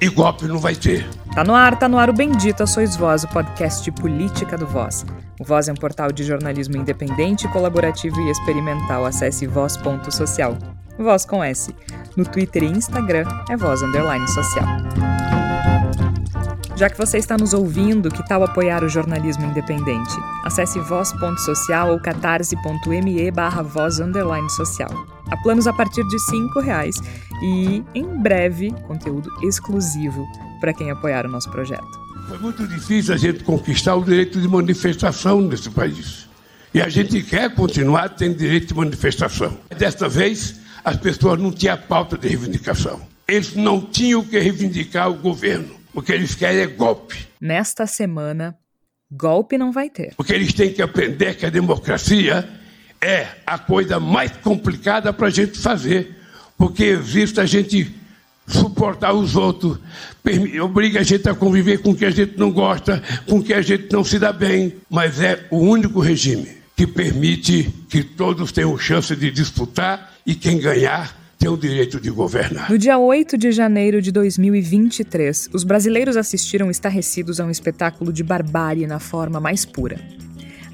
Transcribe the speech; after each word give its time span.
e 0.00 0.08
golpe 0.08 0.46
não 0.46 0.58
vai 0.58 0.74
ter. 0.74 1.08
Tá 1.34 1.44
no 1.44 1.54
ar, 1.54 1.78
tá 1.78 1.88
no 1.88 1.98
ar 1.98 2.08
o 2.08 2.12
Bendita 2.12 2.66
Sois 2.66 2.96
Voz, 2.96 3.24
o 3.24 3.28
podcast 3.28 3.84
de 3.84 3.92
política 3.92 4.56
do 4.56 4.66
Voz. 4.66 5.04
O 5.38 5.44
Voz 5.44 5.68
é 5.68 5.72
um 5.72 5.76
portal 5.76 6.10
de 6.10 6.24
jornalismo 6.24 6.76
independente, 6.76 7.46
colaborativo 7.48 8.18
e 8.20 8.30
experimental. 8.30 9.04
Acesse 9.04 9.46
voz.social. 9.46 10.56
Voz 10.98 11.24
com 11.24 11.44
S. 11.44 11.74
No 12.16 12.24
Twitter 12.24 12.62
e 12.62 12.66
Instagram 12.66 13.24
é 13.48 13.56
voz 13.56 13.82
underline 13.82 14.26
social. 14.28 14.66
Já 16.76 16.88
que 16.88 16.96
você 16.96 17.18
está 17.18 17.36
nos 17.36 17.52
ouvindo, 17.52 18.10
que 18.10 18.26
tal 18.26 18.42
apoiar 18.42 18.82
o 18.82 18.88
jornalismo 18.88 19.44
independente? 19.44 20.16
Acesse 20.44 20.80
voz.social 20.80 21.90
ou 21.90 22.00
catarse.me 22.00 23.30
barra 23.30 23.62
voz 23.62 23.98
social. 24.56 24.88
Há 25.30 25.36
planos 25.36 25.66
a 25.66 25.72
partir 25.72 26.02
de 26.08 26.16
R$ 26.16 26.62
reais 26.62 26.96
e, 27.42 27.84
em 27.94 28.06
breve, 28.22 28.70
conteúdo 28.86 29.30
exclusivo 29.42 30.26
para 30.60 30.72
quem 30.74 30.90
apoiar 30.90 31.26
o 31.26 31.28
nosso 31.28 31.50
projeto. 31.50 31.88
Foi 32.28 32.38
muito 32.38 32.66
difícil 32.66 33.14
a 33.14 33.16
gente 33.16 33.42
conquistar 33.44 33.96
o 33.96 34.04
direito 34.04 34.40
de 34.40 34.46
manifestação 34.46 35.40
nesse 35.40 35.70
país. 35.70 36.28
E 36.72 36.80
a 36.80 36.88
gente 36.88 37.22
quer 37.22 37.54
continuar 37.54 38.10
tendo 38.10 38.36
direito 38.36 38.68
de 38.68 38.74
manifestação. 38.74 39.58
Desta 39.76 40.08
vez, 40.08 40.60
as 40.84 40.96
pessoas 40.96 41.40
não 41.40 41.50
tinham 41.50 41.76
pauta 41.76 42.16
de 42.16 42.28
reivindicação. 42.28 43.00
Eles 43.26 43.54
não 43.56 43.80
tinham 43.80 44.22
que 44.24 44.38
reivindicar 44.38 45.10
o 45.10 45.14
governo 45.14 45.80
o 45.92 46.02
que 46.02 46.12
eles 46.12 46.34
querem 46.34 46.60
é 46.60 46.66
golpe. 46.66 47.26
Nesta 47.40 47.86
semana, 47.86 48.56
golpe 49.10 49.58
não 49.58 49.72
vai 49.72 49.90
ter. 49.90 50.14
Porque 50.16 50.32
eles 50.32 50.52
têm 50.52 50.72
que 50.72 50.82
aprender 50.82 51.34
que 51.36 51.46
a 51.46 51.50
democracia 51.50 52.48
é 53.00 53.26
a 53.46 53.58
coisa 53.58 53.98
mais 53.98 54.32
complicada 54.38 55.12
para 55.12 55.28
a 55.28 55.30
gente 55.30 55.58
fazer. 55.58 56.16
Porque 56.60 56.84
existe 56.84 57.40
a 57.40 57.46
gente 57.46 57.90
suportar 58.46 59.14
os 59.14 59.34
outros, 59.34 59.78
obriga 60.62 61.00
a 61.00 61.02
gente 61.02 61.26
a 61.26 61.34
conviver 61.34 61.78
com 61.78 61.92
o 61.92 61.94
que 61.94 62.04
a 62.04 62.10
gente 62.10 62.36
não 62.36 62.50
gosta, 62.50 63.02
com 63.26 63.38
o 63.38 63.42
que 63.42 63.54
a 63.54 63.62
gente 63.62 63.90
não 63.90 64.04
se 64.04 64.18
dá 64.18 64.30
bem. 64.30 64.74
Mas 64.90 65.22
é 65.22 65.46
o 65.50 65.56
único 65.56 66.00
regime 66.00 66.48
que 66.76 66.86
permite 66.86 67.72
que 67.88 68.04
todos 68.04 68.52
tenham 68.52 68.76
chance 68.76 69.16
de 69.16 69.30
disputar 69.30 70.12
e 70.26 70.34
quem 70.34 70.58
ganhar 70.58 71.18
tem 71.38 71.48
o 71.48 71.56
direito 71.56 71.98
de 71.98 72.10
governar. 72.10 72.70
No 72.70 72.76
dia 72.76 72.98
8 72.98 73.38
de 73.38 73.52
janeiro 73.52 74.02
de 74.02 74.12
2023, 74.12 75.48
os 75.54 75.64
brasileiros 75.64 76.18
assistiram 76.18 76.70
estarrecidos 76.70 77.40
a 77.40 77.46
um 77.46 77.50
espetáculo 77.50 78.12
de 78.12 78.22
barbárie 78.22 78.86
na 78.86 78.98
forma 78.98 79.40
mais 79.40 79.64
pura. 79.64 79.98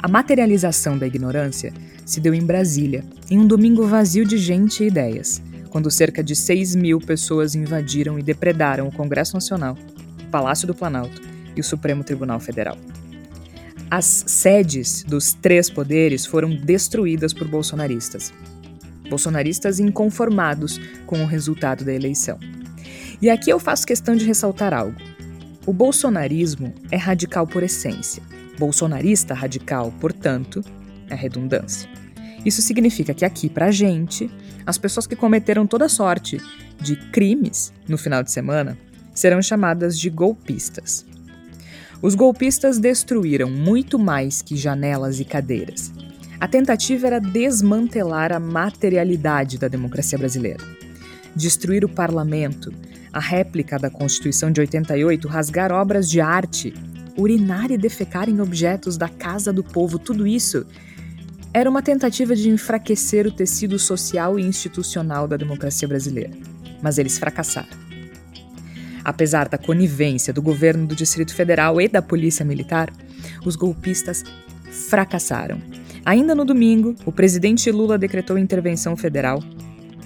A 0.00 0.08
materialização 0.08 0.98
da 0.98 1.06
ignorância 1.06 1.72
se 2.04 2.18
deu 2.18 2.34
em 2.34 2.42
Brasília, 2.42 3.04
em 3.30 3.38
um 3.38 3.46
domingo 3.46 3.86
vazio 3.86 4.26
de 4.26 4.36
gente 4.36 4.82
e 4.82 4.88
ideias, 4.88 5.40
quando 5.76 5.90
cerca 5.90 6.24
de 6.24 6.34
6 6.34 6.74
mil 6.74 6.98
pessoas 6.98 7.54
invadiram 7.54 8.18
e 8.18 8.22
depredaram 8.22 8.88
o 8.88 8.90
Congresso 8.90 9.34
Nacional, 9.34 9.76
o 10.26 10.30
Palácio 10.30 10.66
do 10.66 10.74
Planalto 10.74 11.20
e 11.54 11.60
o 11.60 11.62
Supremo 11.62 12.02
Tribunal 12.02 12.40
Federal. 12.40 12.78
As 13.90 14.06
sedes 14.26 15.02
dos 15.02 15.34
três 15.34 15.68
poderes 15.68 16.24
foram 16.24 16.56
destruídas 16.56 17.34
por 17.34 17.46
bolsonaristas 17.46 18.32
bolsonaristas 19.10 19.78
inconformados 19.78 20.80
com 21.04 21.22
o 21.22 21.26
resultado 21.26 21.84
da 21.84 21.92
eleição. 21.92 22.38
E 23.20 23.28
aqui 23.28 23.50
eu 23.50 23.58
faço 23.58 23.86
questão 23.86 24.16
de 24.16 24.24
ressaltar 24.24 24.72
algo. 24.72 24.96
O 25.66 25.74
bolsonarismo 25.74 26.72
é 26.90 26.96
radical 26.96 27.46
por 27.46 27.62
essência. 27.62 28.22
Bolsonarista 28.58 29.34
radical, 29.34 29.92
portanto, 30.00 30.64
é 31.10 31.14
redundância. 31.14 31.86
Isso 32.46 32.62
significa 32.62 33.12
que 33.12 33.26
aqui, 33.26 33.50
pra 33.50 33.70
gente, 33.70 34.30
as 34.66 34.76
pessoas 34.76 35.06
que 35.06 35.14
cometeram 35.14 35.66
toda 35.66 35.88
sorte 35.88 36.40
de 36.80 36.96
crimes 37.10 37.72
no 37.88 37.96
final 37.96 38.22
de 38.22 38.32
semana 38.32 38.76
serão 39.14 39.40
chamadas 39.40 39.98
de 39.98 40.10
golpistas. 40.10 41.06
Os 42.02 42.14
golpistas 42.14 42.78
destruíram 42.78 43.48
muito 43.48 43.98
mais 43.98 44.42
que 44.42 44.56
janelas 44.56 45.20
e 45.20 45.24
cadeiras. 45.24 45.92
A 46.38 46.46
tentativa 46.46 47.06
era 47.06 47.18
desmantelar 47.18 48.32
a 48.32 48.40
materialidade 48.40 49.56
da 49.56 49.68
democracia 49.68 50.18
brasileira. 50.18 50.62
Destruir 51.34 51.84
o 51.84 51.88
parlamento, 51.88 52.72
a 53.12 53.20
réplica 53.20 53.78
da 53.78 53.88
Constituição 53.88 54.50
de 54.50 54.60
88, 54.60 55.26
rasgar 55.28 55.72
obras 55.72 56.10
de 56.10 56.20
arte, 56.20 56.74
urinar 57.16 57.70
e 57.70 57.78
defecar 57.78 58.28
em 58.28 58.40
objetos 58.42 58.98
da 58.98 59.08
casa 59.08 59.50
do 59.50 59.64
povo, 59.64 59.98
tudo 59.98 60.26
isso 60.26 60.66
era 61.58 61.70
uma 61.70 61.80
tentativa 61.80 62.36
de 62.36 62.50
enfraquecer 62.50 63.26
o 63.26 63.32
tecido 63.32 63.78
social 63.78 64.38
e 64.38 64.42
institucional 64.42 65.26
da 65.26 65.38
democracia 65.38 65.88
brasileira. 65.88 66.32
Mas 66.82 66.98
eles 66.98 67.16
fracassaram. 67.16 67.78
Apesar 69.02 69.48
da 69.48 69.56
conivência 69.56 70.34
do 70.34 70.42
governo 70.42 70.86
do 70.86 70.94
Distrito 70.94 71.34
Federal 71.34 71.80
e 71.80 71.88
da 71.88 72.02
Polícia 72.02 72.44
Militar, 72.44 72.92
os 73.42 73.56
golpistas 73.56 74.22
fracassaram 74.70 75.58
Ainda 76.04 76.34
no 76.34 76.44
domingo, 76.44 76.94
o 77.06 77.10
presidente 77.10 77.72
Lula 77.72 77.96
decretou 77.96 78.36
intervenção 78.36 78.94
federal 78.94 79.42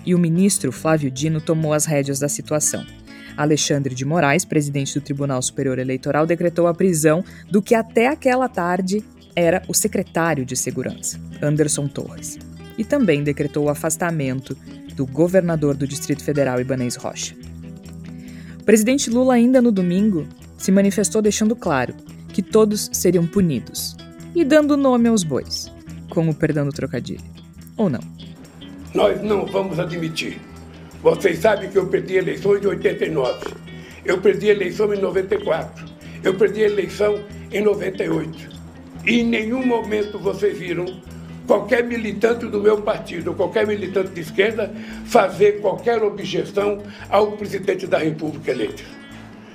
e 0.06 0.15
o 0.15 0.19
ministro 0.21 0.71
Flávio 0.71 1.11
Dino 1.11 1.41
tomou 1.41 1.72
as 1.72 1.84
rédeas 1.84 2.21
da 2.21 2.28
situação. 2.28 2.87
Alexandre 3.37 3.93
de 3.93 4.05
Moraes, 4.05 4.44
presidente 4.44 4.94
do 4.94 5.03
Tribunal 5.03 5.43
Superior 5.43 5.81
Eleitoral, 5.81 6.27
decretou 6.27 6.69
a 6.69 6.75
prisão 6.75 7.25
do 7.50 7.61
que 7.61 7.75
até 7.75 8.06
aquela 8.06 8.49
tarde 8.49 9.05
era 9.35 9.63
o 9.69 9.75
secretário 9.75 10.45
de 10.45 10.57
Segurança, 10.57 11.21
Anderson 11.43 11.87
Torres. 11.89 12.39
E 12.77 12.85
também 12.85 13.23
decretou 13.23 13.65
o 13.65 13.69
afastamento 13.69 14.57
do 14.95 15.07
governador 15.07 15.77
do 15.77 15.87
Distrito 15.87 16.25
Federal, 16.25 16.61
Ibanez 16.61 16.97
Rocha. 16.97 17.35
O 18.59 18.65
presidente 18.65 19.11
Lula, 19.11 19.35
ainda 19.35 19.61
no 19.61 19.73
domingo, 19.73 20.27
se 20.57 20.71
manifestou 20.71 21.23
deixando 21.23 21.57
claro 21.57 21.95
que 22.29 22.43
todos 22.43 22.91
seriam 22.93 23.27
punidos 23.27 23.97
e 24.35 24.45
dando 24.45 24.77
nome 24.77 25.09
aos 25.09 25.25
bois 25.25 25.71
com 26.09 26.29
o 26.29 26.35
perdão 26.35 26.67
do 26.67 26.73
trocadilho. 26.73 27.25
Ou 27.77 27.89
não? 27.89 28.01
Nós 28.95 29.23
não 29.23 29.47
vamos 29.47 29.79
admitir. 29.79 30.41
Vocês 31.03 31.39
sabem 31.39 31.71
que 31.71 31.79
eu 31.79 31.87
perdi 31.87 32.17
eleições 32.17 32.62
em 32.62 32.67
89. 32.67 33.55
Eu 34.05 34.21
perdi 34.21 34.49
eleição 34.49 34.93
em 34.93 35.01
94. 35.01 35.87
Eu 36.23 36.35
perdi 36.35 36.61
eleição 36.61 37.21
em 37.51 37.62
98. 37.62 38.59
E 39.05 39.21
em 39.21 39.25
nenhum 39.25 39.65
momento 39.65 40.19
vocês 40.19 40.56
viram 40.56 41.00
qualquer 41.47 41.84
militante 41.84 42.47
do 42.47 42.61
meu 42.61 42.83
partido, 42.83 43.34
qualquer 43.34 43.66
militante 43.66 44.11
de 44.11 44.21
esquerda, 44.21 44.72
fazer 45.06 45.61
qualquer 45.61 46.03
objeção 46.03 46.83
ao 47.09 47.33
presidente 47.33 47.87
da 47.87 47.99
República 47.99 48.50
eleito. 48.50 48.84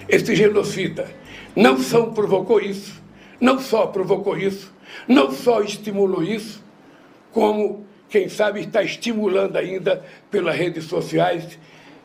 Esse 0.09 0.35
genocida 0.35 1.07
não 1.55 1.77
só 1.77 2.07
provocou 2.07 2.59
isso, 2.59 3.01
não 3.39 3.59
só 3.59 3.87
provocou 3.87 4.37
isso, 4.37 4.73
não 5.07 5.31
só 5.31 5.61
estimulou 5.61 6.23
isso, 6.23 6.63
como, 7.31 7.85
quem 8.09 8.29
sabe, 8.29 8.61
está 8.61 8.83
estimulando 8.83 9.57
ainda 9.57 10.03
pelas 10.29 10.55
redes 10.55 10.85
sociais, 10.85 11.57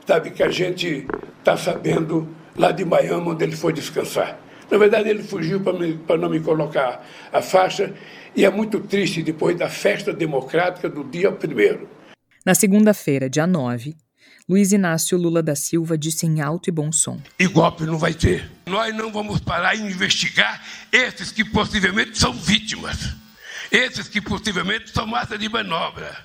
sabe, 0.07 0.31
que 0.31 0.43
a 0.43 0.51
gente 0.51 1.07
está 1.39 1.57
sabendo 1.57 2.28
lá 2.57 2.72
de 2.72 2.84
Miami, 2.84 3.28
onde 3.28 3.45
ele 3.45 3.57
foi 3.57 3.72
descansar. 3.72 4.39
Na 4.71 4.79
verdade, 4.79 5.09
ele 5.09 5.23
fugiu 5.23 5.61
para 5.61 6.17
não 6.17 6.31
me 6.31 6.41
colocar 6.41 7.05
a 7.33 7.43
faixa, 7.43 7.93
e 8.37 8.45
é 8.45 8.51
muito 8.51 8.79
triste 8.81 9.23
depois 9.23 9.59
da 9.59 9.69
festa 9.69 10.13
democrática 10.13 10.89
do 10.89 11.03
dia 11.03 11.33
primeiro. 11.33 11.89
Na 12.47 12.55
segunda-feira, 12.55 13.29
dia 13.29 13.47
9, 13.47 13.97
Luiz 14.49 14.73
Inácio 14.73 15.19
Lula 15.19 15.43
da 15.43 15.55
Silva 15.55 15.99
disse 15.99 16.27
em 16.27 16.41
alto 16.41 16.69
e 16.69 16.73
bom 16.73 16.91
som: 16.93 17.21
E 17.39 17.47
golpe 17.47 17.85
não 17.85 17.99
vai 17.99 18.15
ter. 18.15 18.49
Nós 18.67 18.95
não 18.95 19.13
vamos 19.13 19.41
parar 19.41 19.77
em 19.77 19.87
investigar 19.87 20.63
esses 20.93 21.33
que 21.33 21.45
possivelmente 21.45 22.17
são 22.19 22.33
vítimas, 22.33 23.15
esses 23.71 24.09
que 24.09 24.21
possivelmente 24.21 24.91
são 24.91 25.07
massa 25.07 25.37
de 25.37 25.49
manobra, 25.49 26.17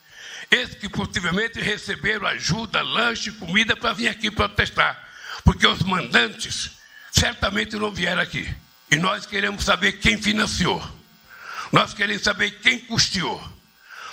esses 0.51 0.75
que 0.75 0.87
possivelmente 0.87 1.59
receberam 1.59 2.27
ajuda, 2.27 2.81
lanche, 2.81 3.31
comida 3.31 3.75
para 3.75 3.93
vir 3.93 4.07
aqui 4.07 4.29
protestar, 4.29 5.03
porque 5.43 5.65
os 5.65 5.81
mandantes 5.81 6.74
certamente 7.17 7.77
não 7.77 7.91
vieram 7.91 8.21
aqui. 8.21 8.47
E 8.91 8.97
nós 8.97 9.25
queremos 9.25 9.63
saber 9.63 9.93
quem 9.93 10.17
financiou, 10.17 10.81
nós 11.71 11.93
queremos 11.93 12.23
saber 12.23 12.51
quem 12.59 12.79
custeou, 12.79 13.41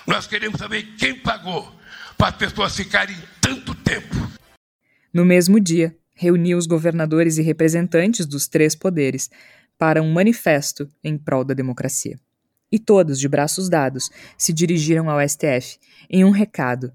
nós 0.07 0.27
queremos 0.27 0.59
saber 0.59 0.95
quem 0.97 1.19
pagou 1.19 1.71
para 2.17 2.29
as 2.29 2.37
pessoas 2.37 2.75
ficarem 2.75 3.17
tanto 3.41 3.75
tempo. 3.75 4.15
No 5.13 5.25
mesmo 5.25 5.61
dia, 5.61 5.95
reuniu 6.15 6.57
os 6.57 6.67
governadores 6.67 7.37
e 7.37 7.43
representantes 7.43 8.25
dos 8.25 8.49
três 8.49 8.75
poderes 8.75 9.29
para 9.77 10.01
um 10.01 10.13
manifesto 10.13 10.89
em 11.03 11.19
prol 11.19 11.45
da 11.45 11.55
democracia. 11.55 12.19
E 12.71 12.79
todos, 12.79 13.19
de 13.19 13.29
braços 13.29 13.69
dados, 13.69 14.11
se 14.39 14.53
dirigiram 14.53 15.11
ao 15.11 15.21
STF 15.29 15.79
em 16.09 16.25
um 16.25 16.31
recado 16.31 16.93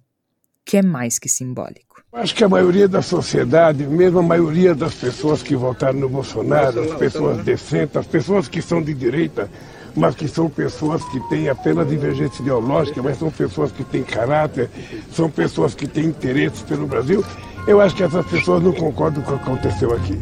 que 0.66 0.78
é 0.78 0.82
mais 0.82 1.20
que 1.20 1.30
simbólico. 1.30 1.87
Acho 2.18 2.34
que 2.34 2.44
a 2.44 2.50
maioria 2.50 2.88
da 2.88 3.04
sociedade, 3.04 3.86
mesmo 3.86 4.18
a 4.18 4.24
maioria 4.24 4.74
das 4.74 4.96
pessoas 4.96 5.44
que 5.44 5.56
votaram 5.56 6.00
no 6.00 6.10
Bolsonaro, 6.10 6.82
as 6.82 6.96
pessoas 6.96 7.44
decentes, 7.44 7.96
as 7.96 8.08
pessoas 8.08 8.48
que 8.48 8.60
são 8.60 8.82
de 8.82 8.92
direita, 8.92 9.48
mas 9.96 10.16
que 10.16 10.28
são 10.28 10.50
pessoas 10.50 11.04
que 11.10 11.20
têm 11.30 11.48
apenas 11.48 11.88
divergência 11.88 12.42
ideológica, 12.42 13.04
mas 13.04 13.20
são 13.20 13.30
pessoas 13.30 13.72
que 13.72 13.84
têm 13.84 14.02
caráter, 14.02 14.68
são 15.12 15.30
pessoas 15.30 15.76
que 15.76 15.88
têm 15.88 16.06
interesses 16.06 16.64
pelo 16.64 16.88
Brasil. 16.88 17.24
Eu 17.68 17.80
acho 17.80 17.96
que 17.96 18.02
essas 18.02 18.26
pessoas 18.26 18.64
não 18.64 18.74
concordam 18.74 19.22
com 19.22 19.36
o 19.36 19.38
que 19.38 19.44
aconteceu 19.44 19.94
aqui. 19.94 20.20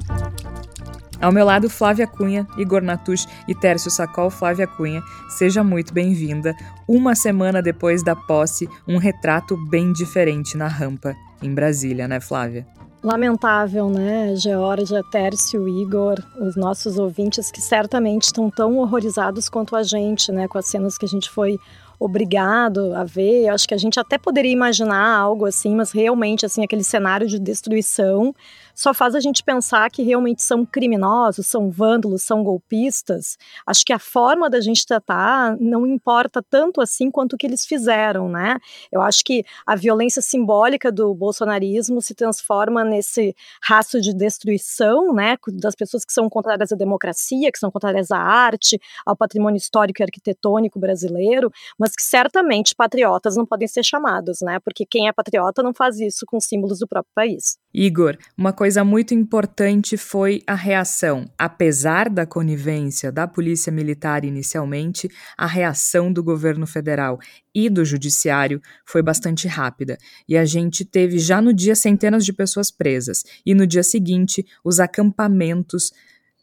Ao 1.22 1.32
meu 1.32 1.46
lado, 1.46 1.70
Flávia 1.70 2.06
Cunha, 2.06 2.46
Igor 2.58 2.82
Natush 2.82 3.26
e 3.48 3.56
Tércio 3.56 3.90
Sacol. 3.90 4.30
Flávia 4.30 4.68
Cunha, 4.68 5.02
seja 5.30 5.64
muito 5.64 5.94
bem-vinda. 5.94 6.54
Uma 6.86 7.16
semana 7.16 7.62
depois 7.62 8.04
da 8.04 8.18
posse, 8.18 8.68
um 8.86 8.98
retrato 8.98 9.56
bem 9.70 9.94
diferente 9.94 10.58
na 10.58 10.68
rampa 10.68 11.16
em 11.46 11.54
Brasília, 11.54 12.08
né, 12.08 12.20
Flávia? 12.20 12.66
Lamentável, 13.04 13.88
né, 13.88 14.36
Georgia, 14.36 15.04
Tércio, 15.12 15.70
Igor, 15.70 16.18
os 16.40 16.56
nossos 16.56 16.98
ouvintes 16.98 17.52
que 17.52 17.62
certamente 17.62 18.24
estão 18.24 18.50
tão 18.50 18.80
horrorizados 18.80 19.48
quanto 19.48 19.76
a 19.76 19.84
gente, 19.84 20.32
né, 20.32 20.48
com 20.48 20.58
as 20.58 20.66
cenas 20.66 20.98
que 20.98 21.06
a 21.06 21.08
gente 21.08 21.30
foi 21.30 21.60
obrigado 22.00 22.94
a 22.96 23.04
ver. 23.04 23.48
Acho 23.50 23.68
que 23.68 23.74
a 23.74 23.78
gente 23.78 24.00
até 24.00 24.18
poderia 24.18 24.52
imaginar 24.52 25.18
algo 25.18 25.46
assim, 25.46 25.76
mas 25.76 25.92
realmente 25.92 26.46
assim 26.46 26.64
aquele 26.64 26.84
cenário 26.84 27.28
de 27.28 27.40
destruição 27.40 28.34
só 28.76 28.94
faz 28.94 29.16
a 29.16 29.20
gente 29.20 29.44
pensar 29.44 29.90
que 29.90 30.04
realmente 30.04 30.44
são 30.44 30.66
criminosos, 30.66 31.48
são 31.48 31.72
vândalos, 31.72 32.24
são 32.24 32.44
golpistas. 32.44 33.38
Acho 33.66 33.86
que 33.86 33.94
a 33.94 34.00
forma 34.00 34.50
da 34.50 34.60
gente 34.60 34.86
tratar 34.86 35.58
não 35.60 35.88
importa 35.88 36.44
tanto 36.48 36.82
assim 36.82 37.10
quanto 37.10 37.34
o 37.34 37.38
que 37.38 37.48
eles 37.48 37.66
fizeram, 37.66 38.30
né? 38.30 38.58
Eu 38.92 39.02
acho 39.02 39.24
que 39.24 39.44
a 39.66 39.76
violência 39.76 40.22
simbólica 40.22 40.92
do 40.92 41.14
bolsonarismo 41.16 42.02
se 42.02 42.14
transforma 42.14 42.84
nesse 42.84 43.34
rastro 43.64 44.02
de 44.02 44.14
destruição, 44.14 45.14
né, 45.14 45.38
das 45.54 45.76
pessoas 45.76 46.04
que 46.04 46.12
são 46.12 46.30
contrárias 46.30 46.72
à 46.72 46.76
democracia, 46.76 47.52
que 47.52 47.58
são 47.58 47.72
contrárias 47.72 48.12
à 48.12 48.18
arte, 48.18 48.80
ao 49.06 49.16
patrimônio 49.16 49.58
histórico 49.58 50.02
e 50.02 50.04
arquitetônico 50.04 50.80
brasileiro, 50.80 51.50
mas 51.80 51.96
que 51.96 52.04
certamente 52.04 52.76
patriotas 52.76 53.36
não 53.38 53.46
podem 53.46 53.68
ser 53.68 53.84
chamados, 53.84 54.40
né? 54.42 54.60
Porque 54.60 54.86
quem 54.86 55.08
é 55.08 55.14
patriota 55.14 55.64
não 55.64 55.74
faz 55.74 56.00
isso 56.00 56.26
com 56.26 56.40
símbolos 56.40 56.80
do 56.80 56.88
próprio 56.88 57.12
país. 57.16 57.58
Igor, 57.74 58.18
uma 58.38 58.54
coisa 58.54 58.65
muito 58.84 59.14
importante 59.14 59.96
foi 59.98 60.42
a 60.48 60.56
reação. 60.56 61.30
Apesar 61.38 62.10
da 62.10 62.26
conivência 62.26 63.12
da 63.12 63.28
Polícia 63.28 63.72
Militar 63.72 64.26
inicialmente, 64.26 65.08
a 65.38 65.46
reação 65.46 66.12
do 66.12 66.24
governo 66.24 66.66
federal 66.66 67.20
e 67.54 67.70
do 67.70 67.86
judiciário 67.86 68.62
foi 68.86 69.04
bastante 69.04 69.48
rápida. 69.48 69.98
E 70.28 70.36
a 70.36 70.46
gente 70.46 70.84
teve 70.84 71.20
já 71.20 71.42
no 71.42 71.54
dia 71.54 71.76
centenas 71.76 72.26
de 72.26 72.34
pessoas 72.34 72.72
presas, 72.72 73.24
e 73.46 73.54
no 73.54 73.68
dia 73.68 73.84
seguinte, 73.84 74.46
os 74.64 74.80
acampamentos 74.80 75.92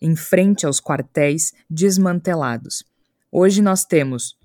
em 0.01 0.15
frente 0.15 0.65
aos 0.65 0.81
quartéis 0.81 1.53
desmantelados. 1.69 2.85
Hoje 3.31 3.61
nós 3.61 3.85
temos 3.85 4.37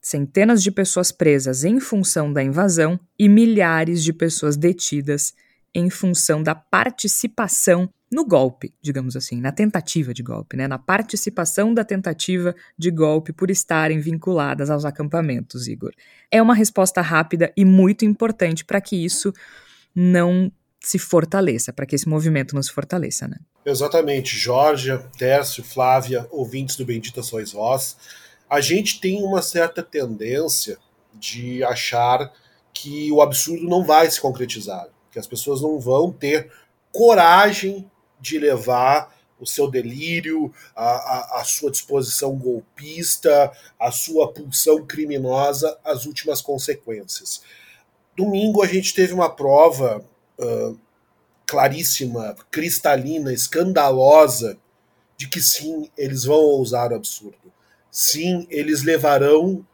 centenas 0.00 0.62
de 0.62 0.70
pessoas 0.70 1.12
presas 1.12 1.64
em 1.64 1.78
função 1.80 2.32
da 2.32 2.42
invasão 2.42 2.98
e 3.18 3.28
milhares 3.28 4.02
de 4.02 4.12
pessoas 4.12 4.56
detidas 4.56 5.34
em 5.74 5.90
função 5.90 6.42
da 6.42 6.54
participação 6.54 7.88
no 8.10 8.24
golpe, 8.24 8.72
digamos 8.80 9.16
assim, 9.16 9.40
na 9.40 9.52
tentativa 9.52 10.14
de 10.14 10.22
golpe, 10.22 10.56
né? 10.56 10.66
na 10.66 10.78
participação 10.78 11.74
da 11.74 11.84
tentativa 11.84 12.54
de 12.76 12.90
golpe 12.90 13.32
por 13.32 13.50
estarem 13.50 14.00
vinculadas 14.00 14.70
aos 14.70 14.84
acampamentos, 14.84 15.68
Igor. 15.68 15.92
É 16.30 16.40
uma 16.40 16.54
resposta 16.54 17.02
rápida 17.02 17.52
e 17.56 17.64
muito 17.64 18.04
importante 18.04 18.64
para 18.64 18.80
que 18.80 18.96
isso 18.96 19.32
não 19.94 20.50
se 20.80 20.98
fortaleça, 20.98 21.72
para 21.72 21.84
que 21.84 21.94
esse 21.94 22.08
movimento 22.08 22.54
não 22.54 22.62
se 22.62 22.72
fortaleça, 22.72 23.28
né? 23.28 23.36
Exatamente, 23.66 24.36
Jorge, 24.36 24.96
Tércio, 25.18 25.62
Flávia, 25.62 26.26
ouvintes 26.30 26.76
do 26.76 26.86
Bendita 26.86 27.22
Sois 27.22 27.52
Vós, 27.52 27.96
a 28.48 28.60
gente 28.60 29.00
tem 29.00 29.22
uma 29.22 29.42
certa 29.42 29.82
tendência 29.82 30.78
de 31.12 31.62
achar 31.64 32.32
que 32.72 33.12
o 33.12 33.20
absurdo 33.20 33.68
não 33.68 33.84
vai 33.84 34.10
se 34.10 34.20
concretizar 34.20 34.88
que 35.10 35.18
as 35.18 35.26
pessoas 35.26 35.60
não 35.60 35.78
vão 35.78 36.12
ter 36.12 36.50
coragem 36.92 37.90
de 38.20 38.38
levar 38.38 39.16
o 39.40 39.46
seu 39.46 39.70
delírio, 39.70 40.52
a, 40.74 40.84
a, 40.84 41.40
a, 41.40 41.44
sua 41.44 41.70
disposição 41.70 42.36
golpista, 42.36 43.52
a 43.78 43.90
sua 43.92 44.32
pulsão 44.32 44.84
criminosa 44.84 45.78
às 45.84 46.06
últimas 46.06 46.40
consequências. 46.40 47.42
Domingo 48.16 48.62
a 48.62 48.66
gente 48.66 48.92
teve 48.92 49.12
uma 49.12 49.30
prova 49.30 50.04
uh, 50.38 50.78
claríssima, 51.46 52.36
cristalina, 52.50 53.32
escandalosa, 53.32 54.58
de 55.16 55.28
que 55.28 55.40
sim, 55.40 55.88
eles 55.96 56.24
vão 56.24 56.40
ousar 56.40 56.92
o 56.92 56.96
absurdo. 56.96 57.52
Sim, 57.90 58.46
eles 58.50 58.82
levarão 58.82 59.64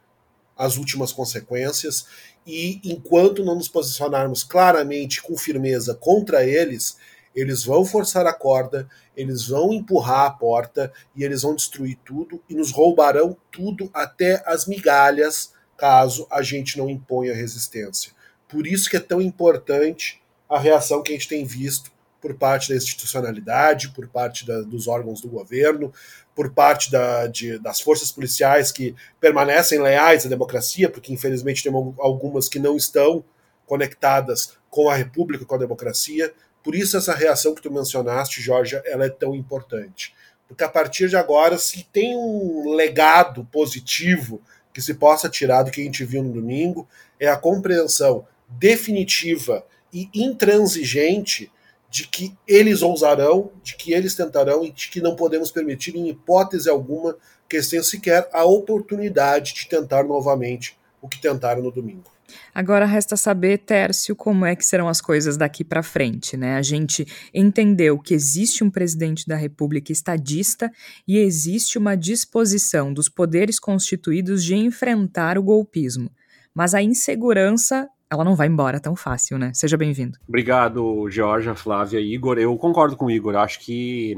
as 0.57 0.77
últimas 0.77 1.13
consequências 1.13 2.07
e 2.47 2.81
enquanto 2.85 3.45
não 3.45 3.55
nos 3.55 3.69
posicionarmos 3.69 4.45
claramente 4.45 5.23
com 5.23 5.37
firmeza 5.37 5.95
contra 5.95 6.45
eles, 6.45 6.97
eles 7.35 7.65
vão 7.65 7.85
forçar 7.85 8.27
a 8.27 8.33
corda, 8.33 8.89
eles 9.17 9.49
vão 9.49 9.73
empurrar 9.73 10.27
a 10.27 10.31
porta 10.31 10.93
e 11.17 11.25
eles 11.25 11.43
vão 11.43 11.55
destruir 11.55 11.99
tudo 12.05 12.41
e 12.49 12.55
nos 12.55 12.71
roubarão 12.71 13.37
tudo 13.51 13.91
até 13.93 14.43
as 14.47 14.67
migalhas, 14.67 15.53
caso 15.77 16.27
a 16.31 16.43
gente 16.43 16.79
não 16.79 16.89
imponha 16.89 17.35
resistência. 17.35 18.13
Por 18.49 18.67
isso 18.67 18.89
que 18.89 18.97
é 18.97 19.01
tão 19.01 19.21
importante 19.21 20.23
a 20.49 20.59
reação 20.59 21.03
que 21.03 21.13
a 21.13 21.15
gente 21.15 21.29
tem 21.29 21.45
visto 21.45 21.91
por 22.21 22.35
parte 22.35 22.71
da 22.71 22.77
institucionalidade, 22.77 23.91
por 23.91 24.09
parte 24.09 24.47
da, 24.47 24.63
dos 24.63 24.87
órgãos 24.87 25.21
do 25.21 25.29
governo, 25.29 25.93
por 26.35 26.53
parte 26.53 26.91
da, 26.91 27.27
de, 27.27 27.59
das 27.59 27.81
forças 27.81 28.11
policiais 28.11 28.73
que 28.73 28.95
permanecem 29.21 29.81
leais 29.81 30.27
à 30.27 30.29
democracia, 30.29 30.91
porque 30.91 31.13
infelizmente 31.13 31.63
tem 31.63 31.73
algumas 31.99 32.49
que 32.49 32.59
não 32.59 32.77
estão 32.77 33.25
conectadas 33.67 34.55
com 34.69 34.91
a 34.91 34.95
república, 34.95 35.45
com 35.45 35.55
a 35.55 35.59
democracia. 35.59 36.33
Por 36.63 36.75
isso 36.75 36.97
essa 36.97 37.15
reação 37.15 37.55
que 37.55 37.63
tu 37.63 37.73
mencionaste, 37.73 38.41
Jorge, 38.43 38.81
ela 38.85 39.07
é 39.07 39.11
tão 39.11 39.35
importante. 39.35 40.15
Porque 40.49 40.65
a 40.65 40.69
partir 40.69 41.09
de 41.09 41.17
agora, 41.17 41.57
se 41.57 41.85
tem 41.93 42.17
um 42.17 42.75
legado 42.75 43.45
positivo 43.51 44.43
que 44.73 44.83
se 44.83 44.95
possa 44.95 45.29
tirar 45.29 45.63
do 45.63 45.71
que 45.71 45.81
a 45.81 45.85
gente 45.85 46.05
viu 46.05 46.23
no 46.23 46.33
domingo, 46.33 46.89
é 47.19 47.29
a 47.29 47.37
compreensão 47.37 48.27
definitiva 48.49 49.65
e 49.93 50.09
intransigente 50.13 51.51
de 51.95 52.09
que 52.09 52.37
eles 52.45 52.83
ousarão, 52.83 53.53
de 53.63 53.77
que 53.77 53.93
eles 53.93 54.17
tentarão 54.17 54.65
e 54.65 54.73
de 54.73 54.89
que 54.89 55.01
não 55.01 55.15
podemos 55.15 55.53
permitir, 55.53 55.95
em 55.95 56.09
hipótese 56.09 56.69
alguma, 56.69 57.17
que 57.49 57.55
eles 57.55 57.69
tenham 57.69 57.85
sequer 57.85 58.29
a 58.33 58.45
oportunidade 58.45 59.55
de 59.55 59.69
tentar 59.69 60.03
novamente 60.03 60.77
o 61.01 61.09
que 61.09 61.21
tentaram 61.21 61.63
no 61.63 61.71
domingo. 61.71 62.11
Agora 62.53 62.85
resta 62.85 63.17
saber, 63.17 63.59
Tércio, 63.59 64.17
como 64.17 64.45
é 64.45 64.57
que 64.57 64.67
serão 64.67 64.89
as 64.89 65.01
coisas 65.01 65.37
daqui 65.37 65.63
para 65.63 65.85
frente, 65.85 66.37
né? 66.37 66.57
A 66.57 66.63
gente 66.63 67.07
entendeu 67.33 67.97
que 67.97 68.13
existe 68.13 68.65
um 68.65 68.71
presidente 68.71 69.25
da 69.25 69.37
República 69.37 69.93
estadista 69.93 70.73
e 71.07 71.19
existe 71.19 71.79
uma 71.79 71.97
disposição 71.97 72.93
dos 72.93 73.09
poderes 73.09 73.61
constituídos 73.61 74.43
de 74.43 74.57
enfrentar 74.57 75.39
o 75.39 75.45
golpismo. 75.45 76.11
Mas 76.53 76.75
a 76.75 76.83
insegurança 76.83 77.89
ela 78.15 78.25
não 78.25 78.37
vai 78.37 78.47
embora 78.47 78.81
tão 78.81 78.97
fácil, 78.97 79.39
né? 79.39 79.53
Seja 79.55 79.77
bem-vindo. 79.77 80.19
Obrigado, 80.29 81.09
Georgia, 81.11 81.55
Flávia 81.55 82.01
e 82.01 82.15
Igor. 82.15 82.39
Eu 82.39 82.57
concordo 82.57 82.97
com 82.97 83.07
o 83.07 83.11
Igor. 83.11 83.37
Acho 83.37 83.61
que 83.61 84.17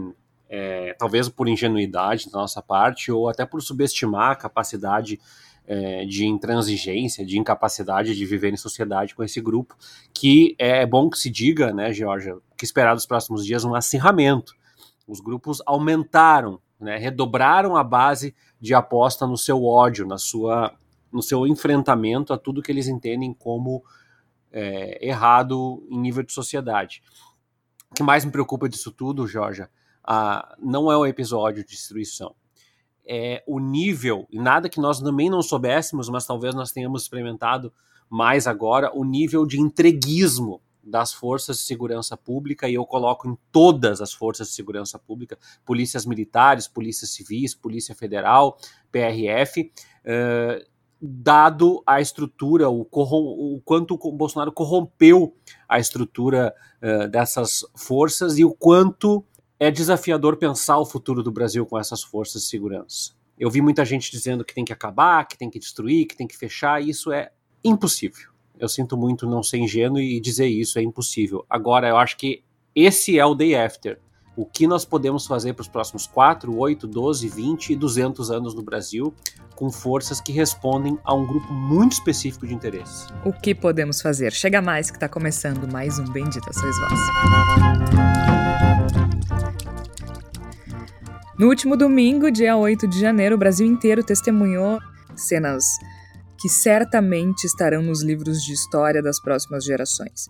é, 0.49 0.95
talvez 0.99 1.29
por 1.29 1.49
ingenuidade 1.49 2.31
da 2.31 2.39
nossa 2.39 2.63
parte 2.63 3.11
ou 3.11 3.29
até 3.29 3.45
por 3.45 3.61
subestimar 3.61 4.31
a 4.31 4.37
capacidade 4.37 5.19
é, 5.67 6.05
de 6.05 6.25
intransigência, 6.27 7.27
de 7.27 7.39
incapacidade 7.39 8.15
de 8.15 8.25
viver 8.25 8.53
em 8.53 8.57
sociedade 8.57 9.15
com 9.15 9.25
esse 9.25 9.41
grupo, 9.41 9.77
que 10.15 10.55
é 10.59 10.87
bom 10.87 11.11
que 11.11 11.19
se 11.19 11.29
diga, 11.29 11.73
né, 11.73 11.93
Georgia, 11.93 12.37
que 12.57 12.65
esperar 12.65 12.95
dos 12.95 13.07
próximos 13.07 13.45
dias 13.45 13.65
um 13.65 13.75
acirramento. 13.75 14.55
Os 15.07 15.21
grupos 15.21 15.61
aumentaram, 15.67 16.61
né, 16.81 16.97
redobraram 16.97 17.77
a 17.77 17.83
base 17.83 18.35
de 18.61 18.75
aposta 18.75 19.27
no 19.27 19.37
seu 19.37 19.65
ódio, 19.65 20.07
na 20.07 20.19
sua 20.19 20.73
no 21.17 21.23
seu 21.23 21.47
enfrentamento 21.47 22.35
a 22.35 22.39
tudo 22.39 22.61
que 22.61 22.71
eles 22.71 22.89
entendem 22.89 23.33
como 23.33 23.83
é, 24.53 25.05
errado 25.05 25.83
em 25.91 25.99
nível 25.99 26.23
de 26.23 26.31
sociedade. 26.31 27.03
O 27.91 27.95
que 27.95 28.03
mais 28.03 28.23
me 28.23 28.31
preocupa 28.31 28.69
disso 28.69 28.93
tudo, 28.93 29.27
Jorge, 29.27 29.67
não 30.59 30.93
é 30.93 30.97
o 30.97 31.07
episódio 31.07 31.65
de 31.65 31.71
destruição. 31.71 32.37
É 33.09 33.43
o 33.47 33.59
nível, 33.59 34.27
e 34.31 34.39
nada 34.39 34.69
que 34.69 34.79
nós 34.79 35.01
também 35.01 35.31
não 35.31 35.41
soubéssemos, 35.41 36.11
mas 36.11 36.27
talvez 36.27 36.55
nós 36.55 36.71
tenhamos 36.71 37.03
experimentado 37.03 37.73
mais 38.11 38.47
agora, 38.47 38.93
o 38.95 39.03
nível 39.03 39.47
de 39.47 39.59
entreguismo 39.59 40.61
das 40.83 41.13
forças 41.13 41.59
de 41.59 41.65
segurança 41.65 42.17
pública, 42.17 42.69
e 42.69 42.75
eu 42.75 42.85
coloco 42.85 43.29
em 43.29 43.37
todas 43.51 44.01
as 44.01 44.13
forças 44.13 44.49
de 44.49 44.55
segurança 44.55 44.99
pública, 44.99 45.39
polícias 45.65 46.05
militares, 46.05 46.69
polícias 46.69 47.11
civis, 47.11 47.55
polícia 47.55 47.95
federal, 47.95 48.59
PRF, 48.93 49.73
uh, 50.05 50.76
dado 51.07 51.83
a 51.87 52.01
estrutura, 52.01 52.69
o, 52.69 52.87
o, 52.91 53.61
quanto 53.65 53.99
o 54.01 54.13
Bolsonaro 54.13 54.53
corrompeu 54.53 55.35
a 55.69 55.79
estrutura 55.79 56.55
uh, 56.83 57.09
dessas 57.09 57.65
forças 57.75 58.39
e 58.39 58.45
o 58.45 58.53
quanto 58.53 59.25
é 59.59 59.71
desafiador 59.71 60.37
pensar 60.37 60.79
o 60.79 60.85
futuro 60.85 61.23
do 61.23 61.33
Brasil 61.33 61.65
com 61.65 61.79
essas 61.79 62.03
forças 62.03 62.43
de 62.43 62.49
segurança. 62.49 63.13
Eu 63.39 63.51
vi 63.51 63.61
muita 63.61 63.85
gente 63.85 64.11
dizendo 64.11 64.45
que 64.45 64.55
tem 64.55 64.65
que 64.65 64.73
acabar, 64.73 65.27
que 65.27 65.37
tem 65.37 65.51
que 65.51 65.59
destruir, 65.59 66.07
que 66.07 66.17
tem 66.17 66.27
que 66.27 66.37
fechar, 66.37 66.83
e 66.83 66.91
isso 66.91 67.13
é 67.13 67.31
impossível. 67.63 68.31
Eu 68.59 68.69
sinto 68.69 68.97
muito 68.97 69.27
não 69.27 69.43
ser 69.43 69.59
ingênuo 69.59 70.01
e 70.01 70.21
dizer 70.21 70.47
isso, 70.47 70.79
é 70.79 70.83
impossível. 70.83 71.45
Agora, 71.49 71.89
eu 71.89 71.97
acho 71.97 72.17
que 72.17 72.43
esse 72.75 73.19
é 73.19 73.25
o 73.25 73.35
day 73.35 73.55
after. 73.55 73.99
O 74.37 74.45
que 74.45 74.67
nós 74.67 74.85
podemos 74.85 75.27
fazer 75.27 75.55
para 75.55 75.63
os 75.63 75.69
próximos 75.69 76.07
4, 76.07 76.55
8, 76.55 76.87
12, 76.87 77.27
20 77.27 77.71
e 77.71 77.77
200 77.77 78.31
anos 78.31 78.55
no 78.55 78.63
Brasil 78.63 79.15
com 79.55 79.71
forças 79.71 80.21
que 80.21 80.31
respondem 80.31 80.99
a 81.03 81.15
um 81.15 81.27
grupo 81.27 81.51
muito 81.51 81.93
específico 81.93 82.47
de 82.47 82.53
interesses. 82.53 83.07
O 83.25 83.33
que 83.33 83.55
podemos 83.55 84.03
fazer? 84.03 84.33
Chega 84.33 84.61
mais 84.61 84.91
que 84.91 84.99
está 84.99 85.09
começando 85.09 85.67
mais 85.73 85.99
um 85.99 86.05
Bendita 86.05 86.53
Sois 86.53 86.77
Vós. 86.79 87.01
No 91.39 91.49
último 91.49 91.75
domingo, 91.75 92.31
dia 92.31 92.55
8 92.59 92.87
de 92.87 93.01
janeiro, 93.01 93.37
o 93.37 93.39
Brasil 93.39 93.67
inteiro 93.67 94.05
testemunhou 94.05 94.79
cenas 95.15 95.65
que 96.39 96.51
certamente 96.51 97.45
estarão 97.45 97.81
nos 97.81 98.03
livros 98.03 98.43
de 98.43 98.53
história 98.53 99.03
das 99.03 99.19
próximas 99.19 99.65
gerações. 99.65 100.29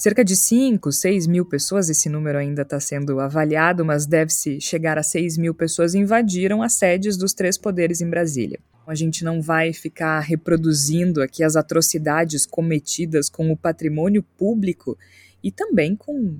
Cerca 0.00 0.24
de 0.24 0.34
5, 0.34 0.90
6 0.90 1.26
mil 1.26 1.44
pessoas, 1.44 1.90
esse 1.90 2.08
número 2.08 2.38
ainda 2.38 2.62
está 2.62 2.80
sendo 2.80 3.20
avaliado, 3.20 3.84
mas 3.84 4.06
deve-se 4.06 4.58
chegar 4.58 4.96
a 4.96 5.02
6 5.02 5.36
mil 5.36 5.54
pessoas, 5.54 5.94
invadiram 5.94 6.62
as 6.62 6.72
sedes 6.72 7.18
dos 7.18 7.34
três 7.34 7.58
poderes 7.58 8.00
em 8.00 8.08
Brasília. 8.08 8.58
A 8.86 8.94
gente 8.94 9.22
não 9.22 9.42
vai 9.42 9.74
ficar 9.74 10.18
reproduzindo 10.20 11.20
aqui 11.20 11.44
as 11.44 11.54
atrocidades 11.54 12.46
cometidas 12.46 13.28
com 13.28 13.52
o 13.52 13.56
patrimônio 13.58 14.22
público 14.38 14.96
e 15.44 15.52
também 15.52 15.94
com 15.94 16.38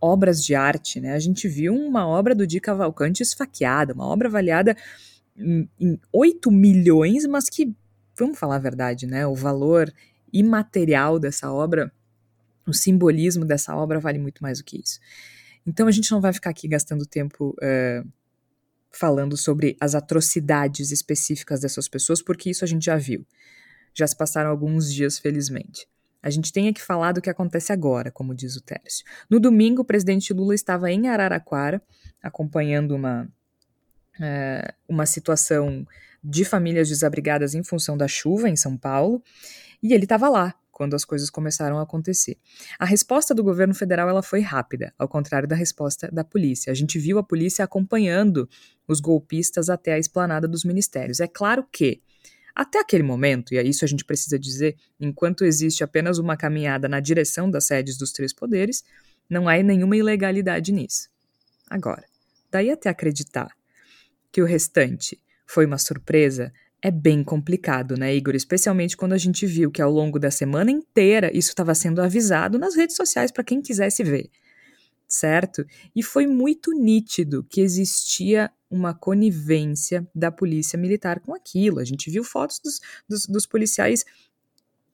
obras 0.00 0.42
de 0.42 0.54
arte, 0.54 0.98
né? 0.98 1.12
A 1.12 1.18
gente 1.18 1.46
viu 1.46 1.74
uma 1.74 2.08
obra 2.08 2.34
do 2.34 2.46
Di 2.46 2.60
Cavalcante 2.60 3.22
esfaqueada, 3.22 3.92
uma 3.92 4.06
obra 4.06 4.28
avaliada 4.28 4.74
em, 5.36 5.68
em 5.78 6.00
8 6.10 6.50
milhões, 6.50 7.26
mas 7.26 7.50
que, 7.50 7.74
vamos 8.18 8.38
falar 8.38 8.56
a 8.56 8.58
verdade, 8.58 9.06
né? 9.06 9.26
O 9.26 9.34
valor 9.34 9.92
imaterial 10.32 11.18
dessa 11.18 11.52
obra, 11.52 11.92
o 12.66 12.72
simbolismo 12.72 13.44
dessa 13.44 13.74
obra 13.74 13.98
vale 13.98 14.18
muito 14.18 14.42
mais 14.42 14.58
do 14.58 14.64
que 14.64 14.80
isso. 14.80 14.98
Então 15.66 15.86
a 15.86 15.90
gente 15.90 16.10
não 16.10 16.20
vai 16.20 16.32
ficar 16.32 16.50
aqui 16.50 16.66
gastando 16.66 17.06
tempo 17.06 17.56
uh, 17.58 18.08
falando 18.90 19.36
sobre 19.36 19.76
as 19.80 19.94
atrocidades 19.94 20.90
específicas 20.90 21.60
dessas 21.60 21.88
pessoas, 21.88 22.22
porque 22.22 22.50
isso 22.50 22.64
a 22.64 22.68
gente 22.68 22.84
já 22.84 22.96
viu. 22.96 23.26
Já 23.94 24.06
se 24.06 24.16
passaram 24.16 24.50
alguns 24.50 24.92
dias, 24.92 25.18
felizmente. 25.18 25.86
A 26.22 26.30
gente 26.30 26.52
tem 26.52 26.72
que 26.72 26.80
falar 26.80 27.12
do 27.12 27.20
que 27.20 27.28
acontece 27.28 27.72
agora, 27.72 28.10
como 28.10 28.34
diz 28.34 28.56
o 28.56 28.60
Tércio. 28.60 29.04
No 29.28 29.40
domingo, 29.40 29.82
o 29.82 29.84
presidente 29.84 30.32
Lula 30.32 30.54
estava 30.54 30.90
em 30.90 31.08
Araraquara, 31.08 31.82
acompanhando 32.22 32.94
uma, 32.94 33.28
é, 34.20 34.72
uma 34.88 35.04
situação 35.04 35.86
de 36.22 36.44
famílias 36.44 36.88
desabrigadas 36.88 37.54
em 37.54 37.64
função 37.64 37.96
da 37.96 38.06
chuva 38.06 38.48
em 38.48 38.54
São 38.54 38.76
Paulo, 38.76 39.22
e 39.82 39.92
ele 39.92 40.04
estava 40.04 40.28
lá 40.28 40.54
quando 40.82 40.94
as 40.94 41.04
coisas 41.04 41.30
começaram 41.30 41.78
a 41.78 41.82
acontecer. 41.82 42.36
A 42.76 42.84
resposta 42.84 43.32
do 43.32 43.44
governo 43.44 43.72
federal 43.72 44.08
ela 44.08 44.20
foi 44.20 44.40
rápida, 44.40 44.92
ao 44.98 45.06
contrário 45.06 45.46
da 45.46 45.54
resposta 45.54 46.10
da 46.10 46.24
polícia. 46.24 46.72
A 46.72 46.74
gente 46.74 46.98
viu 46.98 47.18
a 47.18 47.22
polícia 47.22 47.64
acompanhando 47.64 48.48
os 48.88 48.98
golpistas 48.98 49.68
até 49.68 49.92
a 49.92 49.98
esplanada 49.98 50.48
dos 50.48 50.64
ministérios. 50.64 51.20
É 51.20 51.28
claro 51.28 51.64
que 51.70 52.02
até 52.52 52.80
aquele 52.80 53.04
momento, 53.04 53.54
e 53.54 53.58
é 53.58 53.62
isso 53.62 53.84
a 53.84 53.88
gente 53.88 54.04
precisa 54.04 54.36
dizer, 54.36 54.76
enquanto 54.98 55.44
existe 55.44 55.84
apenas 55.84 56.18
uma 56.18 56.36
caminhada 56.36 56.88
na 56.88 56.98
direção 56.98 57.48
das 57.48 57.64
sedes 57.66 57.96
dos 57.96 58.10
três 58.10 58.32
poderes, 58.32 58.82
não 59.30 59.48
há 59.48 59.62
nenhuma 59.62 59.96
ilegalidade 59.96 60.72
nisso. 60.72 61.08
Agora, 61.70 62.04
daí 62.50 62.72
até 62.72 62.90
acreditar 62.90 63.54
que 64.32 64.42
o 64.42 64.46
restante 64.46 65.16
foi 65.46 65.64
uma 65.64 65.78
surpresa 65.78 66.52
é 66.82 66.90
bem 66.90 67.22
complicado, 67.22 67.96
né, 67.96 68.14
Igor? 68.14 68.34
Especialmente 68.34 68.96
quando 68.96 69.12
a 69.12 69.18
gente 69.18 69.46
viu 69.46 69.70
que 69.70 69.80
ao 69.80 69.90
longo 69.90 70.18
da 70.18 70.30
semana 70.30 70.70
inteira 70.70 71.30
isso 71.32 71.50
estava 71.50 71.74
sendo 71.74 72.02
avisado 72.02 72.58
nas 72.58 72.74
redes 72.74 72.96
sociais 72.96 73.30
para 73.30 73.44
quem 73.44 73.62
quisesse 73.62 74.02
ver, 74.02 74.28
certo? 75.06 75.64
E 75.94 76.02
foi 76.02 76.26
muito 76.26 76.72
nítido 76.72 77.46
que 77.48 77.60
existia 77.60 78.50
uma 78.68 78.92
conivência 78.92 80.08
da 80.14 80.32
polícia 80.32 80.76
militar 80.78 81.20
com 81.20 81.34
aquilo. 81.34 81.78
A 81.78 81.84
gente 81.84 82.10
viu 82.10 82.24
fotos 82.24 82.58
dos, 82.58 82.80
dos, 83.08 83.26
dos 83.26 83.46
policiais 83.46 84.04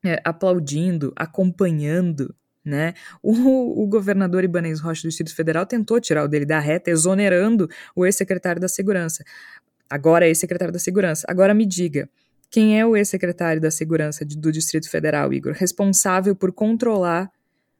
é, 0.04 0.20
aplaudindo, 0.24 1.12
acompanhando. 1.16 2.34
Né? 2.64 2.92
O, 3.22 3.82
o 3.82 3.86
governador 3.86 4.44
Ibanez 4.44 4.78
Rocha 4.80 5.02
do 5.02 5.08
Distrito 5.08 5.34
Federal 5.34 5.64
tentou 5.64 5.98
tirar 5.98 6.24
o 6.24 6.28
dele 6.28 6.44
da 6.44 6.58
reta, 6.58 6.90
exonerando 6.90 7.66
o 7.96 8.04
ex-secretário 8.04 8.60
da 8.60 8.68
Segurança. 8.68 9.24
Agora 9.88 10.26
é 10.26 10.28
ex-secretário 10.28 10.72
da 10.72 10.78
Segurança. 10.78 11.26
Agora 11.28 11.54
me 11.54 11.64
diga, 11.66 12.08
quem 12.50 12.78
é 12.78 12.86
o 12.86 12.96
ex-secretário 12.96 13.60
da 13.60 13.70
Segurança 13.70 14.24
do 14.24 14.52
Distrito 14.52 14.90
Federal, 14.90 15.32
Igor? 15.32 15.52
Responsável 15.52 16.34
por 16.34 16.52
controlar 16.52 17.30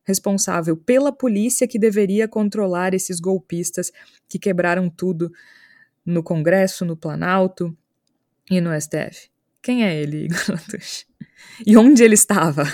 responsável 0.08 0.74
pela 0.74 1.12
polícia 1.12 1.68
que 1.68 1.78
deveria 1.78 2.26
controlar 2.26 2.94
esses 2.94 3.20
golpistas 3.20 3.92
que 4.26 4.38
quebraram 4.38 4.88
tudo 4.88 5.30
no 6.04 6.22
Congresso, 6.22 6.86
no 6.86 6.96
Planalto 6.96 7.76
e 8.50 8.58
no 8.58 8.70
STF. 8.80 9.28
Quem 9.60 9.84
é 9.84 9.94
ele, 9.94 10.24
Igor 10.32 10.58
E 11.66 11.76
onde 11.76 12.02
ele 12.02 12.14
estava? 12.14 12.64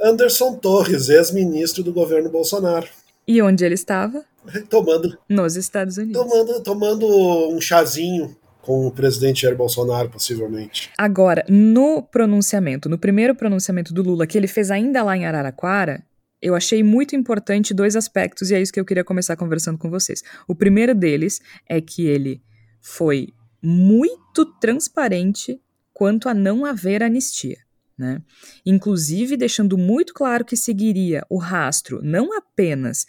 Anderson 0.00 0.54
Torres, 0.54 1.08
ex-ministro 1.08 1.82
do 1.82 1.92
governo 1.92 2.30
Bolsonaro. 2.30 2.86
E 3.26 3.42
onde 3.42 3.64
ele 3.64 3.74
estava? 3.74 4.24
Tomando. 4.70 5.18
Nos 5.28 5.56
Estados 5.56 5.96
Unidos. 5.96 6.22
Tomando, 6.22 6.62
tomando 6.62 7.48
um 7.50 7.60
chazinho 7.60 8.36
com 8.68 8.86
o 8.86 8.92
presidente 8.92 9.40
Jair 9.40 9.56
Bolsonaro, 9.56 10.10
possivelmente. 10.10 10.90
Agora, 10.98 11.42
no 11.48 12.02
pronunciamento, 12.02 12.86
no 12.86 12.98
primeiro 12.98 13.34
pronunciamento 13.34 13.94
do 13.94 14.02
Lula, 14.02 14.26
que 14.26 14.36
ele 14.36 14.46
fez 14.46 14.70
ainda 14.70 15.02
lá 15.02 15.16
em 15.16 15.24
Araraquara, 15.24 16.04
eu 16.42 16.54
achei 16.54 16.82
muito 16.82 17.16
importante 17.16 17.72
dois 17.72 17.96
aspectos, 17.96 18.50
e 18.50 18.54
é 18.54 18.60
isso 18.60 18.70
que 18.70 18.78
eu 18.78 18.84
queria 18.84 19.02
começar 19.02 19.36
conversando 19.36 19.78
com 19.78 19.88
vocês. 19.88 20.22
O 20.46 20.54
primeiro 20.54 20.94
deles 20.94 21.40
é 21.66 21.80
que 21.80 22.06
ele 22.06 22.42
foi 22.82 23.28
muito 23.62 24.44
transparente 24.60 25.58
quanto 25.94 26.28
a 26.28 26.34
não 26.34 26.66
haver 26.66 27.02
anistia. 27.02 27.56
Né? 27.96 28.20
Inclusive 28.66 29.34
deixando 29.38 29.78
muito 29.78 30.12
claro 30.12 30.44
que 30.44 30.58
seguiria 30.58 31.24
o 31.30 31.38
rastro 31.38 32.00
não 32.02 32.36
apenas 32.36 33.06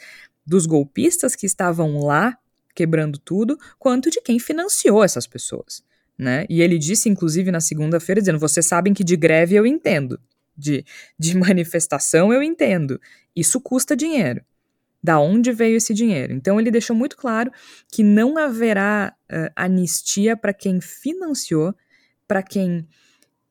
dos 0.48 0.66
golpistas 0.66 1.36
que 1.36 1.46
estavam 1.46 2.00
lá 2.00 2.38
quebrando 2.79 3.19
tudo, 3.19 3.59
quanto 3.77 4.09
de 4.09 4.21
quem 4.21 4.39
financiou 4.39 5.03
essas 5.03 5.27
pessoas. 5.27 5.83
Né? 6.17 6.45
E 6.50 6.62
ele 6.62 6.77
disse, 6.77 7.09
inclusive, 7.09 7.51
na 7.51 7.59
segunda-feira, 7.59 8.21
dizendo: 8.21 8.39
vocês 8.39 8.65
sabem 8.65 8.93
que 8.93 9.03
de 9.03 9.17
greve 9.17 9.55
eu 9.55 9.65
entendo, 9.65 10.17
de, 10.57 10.86
de 11.17 11.36
manifestação 11.38 12.31
eu 12.31 12.41
entendo, 12.41 13.00
isso 13.36 13.59
custa 13.59 13.98
dinheiro 13.98 14.41
da 15.01 15.17
onde 15.17 15.53
veio 15.53 15.77
esse 15.77 15.93
dinheiro. 15.93 16.33
Então 16.33 16.59
ele 16.59 16.71
deixou 16.71 16.93
muito 16.93 17.15
claro 17.15 17.50
que 17.89 18.03
não 18.03 18.38
haverá 18.38 19.15
uh, 19.31 19.51
anistia 19.55 20.36
para 20.36 20.53
quem 20.53 20.81
financiou, 20.81 21.74
para 22.27 22.43
quem 22.43 22.86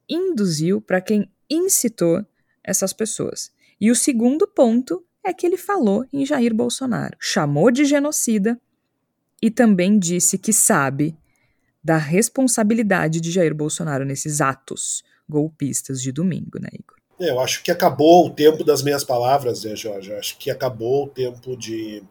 induziu, 0.07 0.81
para 0.83 1.01
quem 1.01 1.31
incitou 1.49 2.23
essas 2.63 2.93
pessoas. 2.93 3.51
E 3.81 3.91
o 3.91 3.95
segundo 3.95 4.47
ponto 4.47 5.03
é 5.25 5.33
que 5.33 5.47
ele 5.47 5.57
falou 5.57 6.05
em 6.13 6.27
Jair 6.27 6.55
Bolsonaro, 6.55 7.17
chamou 7.19 7.71
de 7.71 7.87
genocida 7.87 8.61
e 9.43 9.51
também 9.51 9.99
disse 9.99 10.37
que 10.39 10.53
sabe 10.53 11.17
da 11.83 11.97
responsabilidade 11.97 13.21
de 13.21 13.31
Jair 13.31 13.55
Bolsonaro 13.55 14.05
nesses 14.05 14.41
atos 14.41 15.03
golpistas 15.29 16.03
de 16.03 16.11
domingo, 16.11 16.59
né, 16.61 16.69
Igor? 16.73 16.97
É, 17.21 17.31
eu 17.31 17.41
acho 17.41 17.63
que 17.63 17.71
acabou 17.71 18.27
o 18.27 18.31
tempo 18.31 18.63
das 18.63 18.83
meias 18.83 19.05
palavras, 19.05 19.65
né, 19.65 19.75
Jorge? 19.75 20.11
Eu 20.11 20.19
acho 20.19 20.39
que 20.39 20.51
acabou 20.51 21.05
o 21.05 21.09
tempo 21.09 21.57
de 21.57 22.03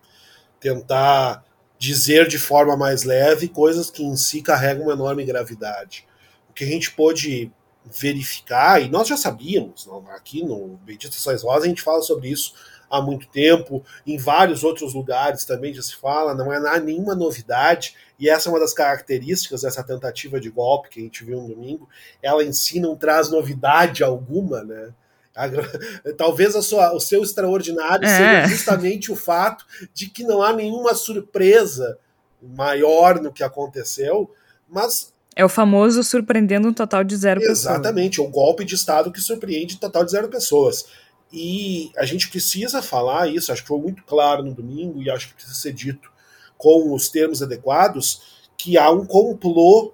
tentar 0.60 1.46
dizer 1.78 2.28
de 2.28 2.38
forma 2.38 2.76
mais 2.76 3.04
leve 3.04 3.48
coisas 3.48 3.90
que 3.90 4.04
em 4.04 4.16
si 4.16 4.42
carregam 4.42 4.84
uma 4.84 4.94
enorme 4.94 5.24
gravidade. 5.24 6.06
O 6.50 6.54
que 6.54 6.64
a 6.64 6.68
gente 6.68 6.92
pôde 6.92 7.52
verificar, 7.86 8.82
e 8.82 8.90
nós 8.90 9.08
já 9.08 9.16
sabíamos, 9.16 9.88
aqui 10.10 10.44
no 10.44 10.78
Bendito 10.84 11.14
Sois 11.16 11.44
Rosa 11.44 11.66
a 11.66 11.70
gente 11.70 11.82
fala 11.82 12.02
sobre 12.02 12.30
isso 12.30 12.54
há 12.90 13.02
muito 13.02 13.28
tempo, 13.28 13.84
em 14.06 14.18
vários 14.18 14.64
outros 14.64 14.94
lugares 14.94 15.46
também 15.46 15.74
já 15.74 15.82
se 15.82 15.96
fala, 15.96 16.34
não 16.34 16.52
é 16.52 16.80
nenhuma 16.80 17.16
novidade, 17.16 17.96
e 18.20 18.30
essa 18.30 18.50
é 18.50 18.52
uma 18.52 18.60
das 18.60 18.74
características 18.74 19.62
dessa 19.62 19.84
tentativa 19.84 20.40
de 20.40 20.50
golpe 20.50 20.90
que 20.90 21.00
a 21.00 21.04
gente 21.04 21.24
viu 21.24 21.42
no 21.42 21.50
domingo, 21.50 21.88
ela 22.22 22.44
em 22.44 22.54
si 22.54 22.80
não 22.80 22.96
traz 22.96 23.30
novidade 23.30 24.04
alguma, 24.04 24.64
né? 24.64 24.94
Talvez 26.18 26.56
a 26.56 26.62
sua, 26.62 26.94
o 26.94 27.00
seu 27.00 27.22
extraordinário 27.22 28.06
é. 28.06 28.10
seja 28.10 28.48
justamente 28.48 29.12
o 29.12 29.16
fato 29.16 29.66
de 29.94 30.10
que 30.10 30.24
não 30.24 30.42
há 30.42 30.52
nenhuma 30.52 30.96
surpresa 30.96 32.00
maior 32.42 33.22
no 33.22 33.32
que 33.32 33.44
aconteceu, 33.44 34.32
mas 34.68 35.14
é 35.36 35.46
o 35.46 35.50
famoso 35.50 36.04
surpreendendo 36.04 36.68
um 36.68 36.74
total 36.74 37.04
de 37.04 37.16
zero 37.16 37.40
Exatamente, 37.40 37.60
pessoas. 37.60 37.76
Exatamente, 37.76 38.22
o 38.22 38.28
golpe 38.28 38.66
de 38.66 38.74
Estado 38.74 39.12
que 39.12 39.22
surpreende 39.22 39.76
um 39.76 39.78
total 39.78 40.04
de 40.04 40.10
zero 40.10 40.28
pessoas. 40.30 40.88
E 41.32 41.92
a 41.98 42.06
gente 42.06 42.30
precisa 42.30 42.82
falar 42.82 43.28
isso, 43.28 43.52
acho 43.52 43.62
que 43.62 43.68
foi 43.68 43.80
muito 43.80 44.04
claro 44.04 44.44
no 44.44 44.54
domingo 44.54 45.02
e 45.02 45.10
acho 45.10 45.28
que 45.28 45.34
precisa 45.34 45.56
ser 45.56 45.74
dito 45.74 46.12
com 46.58 46.94
os 46.94 47.10
termos 47.10 47.44
adequados, 47.44 48.48
que 48.58 48.78
há 48.78 48.90
um 48.90 49.06
complô 49.06 49.94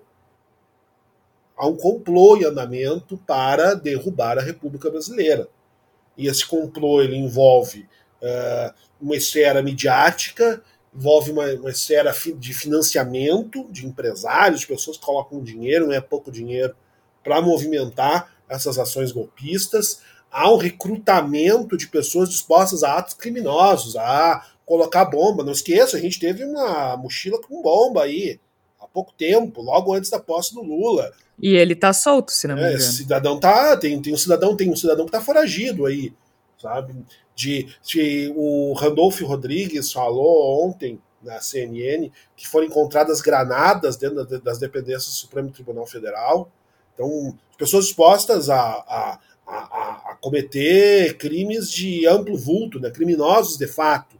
há 1.58 1.68
um 1.68 1.78
complô 1.78 2.36
em 2.36 2.46
andamento 2.46 3.18
para 3.18 3.74
derrubar 3.74 4.38
a 4.38 4.42
República 4.42 4.90
Brasileira. 4.90 5.48
e 6.18 6.28
esse 6.28 6.46
complô 6.46 7.02
ele 7.02 7.16
envolve 7.16 7.88
uh, 8.22 8.74
uma 9.02 9.16
esfera 9.16 9.62
midiática, 9.64 10.62
envolve 10.96 11.32
uma, 11.32 11.46
uma 11.54 11.70
esfera 11.72 12.14
de 12.38 12.54
financiamento 12.54 13.68
de 13.72 13.86
empresários, 13.86 14.62
de 14.62 14.68
pessoas 14.68 14.98
que 14.98 15.06
colocam 15.06 15.42
dinheiro, 15.42 15.88
não 15.88 15.94
é 15.94 16.02
pouco 16.02 16.32
dinheiro, 16.32 16.76
para 17.24 17.42
movimentar 17.42 18.32
essas 18.48 18.78
ações 18.78 19.12
golpistas. 19.12 20.02
Há 20.34 20.52
um 20.52 20.58
recrutamento 20.58 21.78
de 21.78 21.88
pessoas 21.88 22.28
dispostas 22.28 22.82
a 22.82 22.98
atos 22.98 23.14
criminosos, 23.14 23.96
a 23.96 24.44
colocar 24.66 25.06
bomba. 25.06 25.44
Não 25.44 25.52
esqueça, 25.52 25.96
a 25.96 26.00
gente 26.00 26.20
teve 26.20 26.44
uma 26.44 26.98
mochila 26.98 27.40
com 27.40 27.62
bomba 27.62 28.02
aí 28.02 28.40
há 28.82 28.88
pouco 28.88 29.14
tempo, 29.14 29.62
logo 29.62 29.94
antes 29.94 30.10
da 30.10 30.20
posse 30.20 30.56
do 30.56 30.64
Lula. 30.64 31.12
E 31.40 31.56
ele 31.56 31.76
tá 31.76 31.94
solto, 31.94 32.32
se 32.32 32.48
não 32.48 32.56
me 32.56 32.62
é, 32.62 32.70
engano. 32.70 32.84
É, 32.84 32.86
cidadão 32.88 33.40
tá, 33.40 33.78
tem, 33.78 34.02
tem 34.02 34.12
um 34.12 34.18
cidadão, 34.18 34.56
tem 34.56 34.72
um 34.72 34.76
cidadão 34.76 35.06
que 35.06 35.12
tá 35.12 35.22
foragido 35.22 35.86
aí, 35.86 36.12
sabe? 36.60 36.96
De, 37.36 37.68
de 37.84 38.34
o 38.36 38.74
Randolfo 38.74 39.24
Rodrigues 39.28 39.92
falou 39.92 40.66
ontem 40.66 41.00
na 41.22 41.40
CNN 41.40 42.12
que 42.36 42.48
foram 42.48 42.66
encontradas 42.66 43.22
granadas 43.22 43.98
dentro 43.98 44.26
das 44.42 44.58
dependências 44.58 45.06
do 45.06 45.12
Supremo 45.12 45.52
Tribunal 45.52 45.86
Federal. 45.86 46.52
Então, 46.94 47.38
pessoas 47.58 47.86
dispostas 47.86 48.50
a, 48.50 48.58
a, 48.58 49.20
a, 49.48 50.12
a 50.12 50.18
cometer 50.22 51.18
crimes 51.18 51.70
de 51.70 52.08
amplo 52.08 52.38
vulto, 52.38 52.80
né, 52.80 52.90
criminosos 52.90 53.58
de 53.58 53.68
fato. 53.68 54.18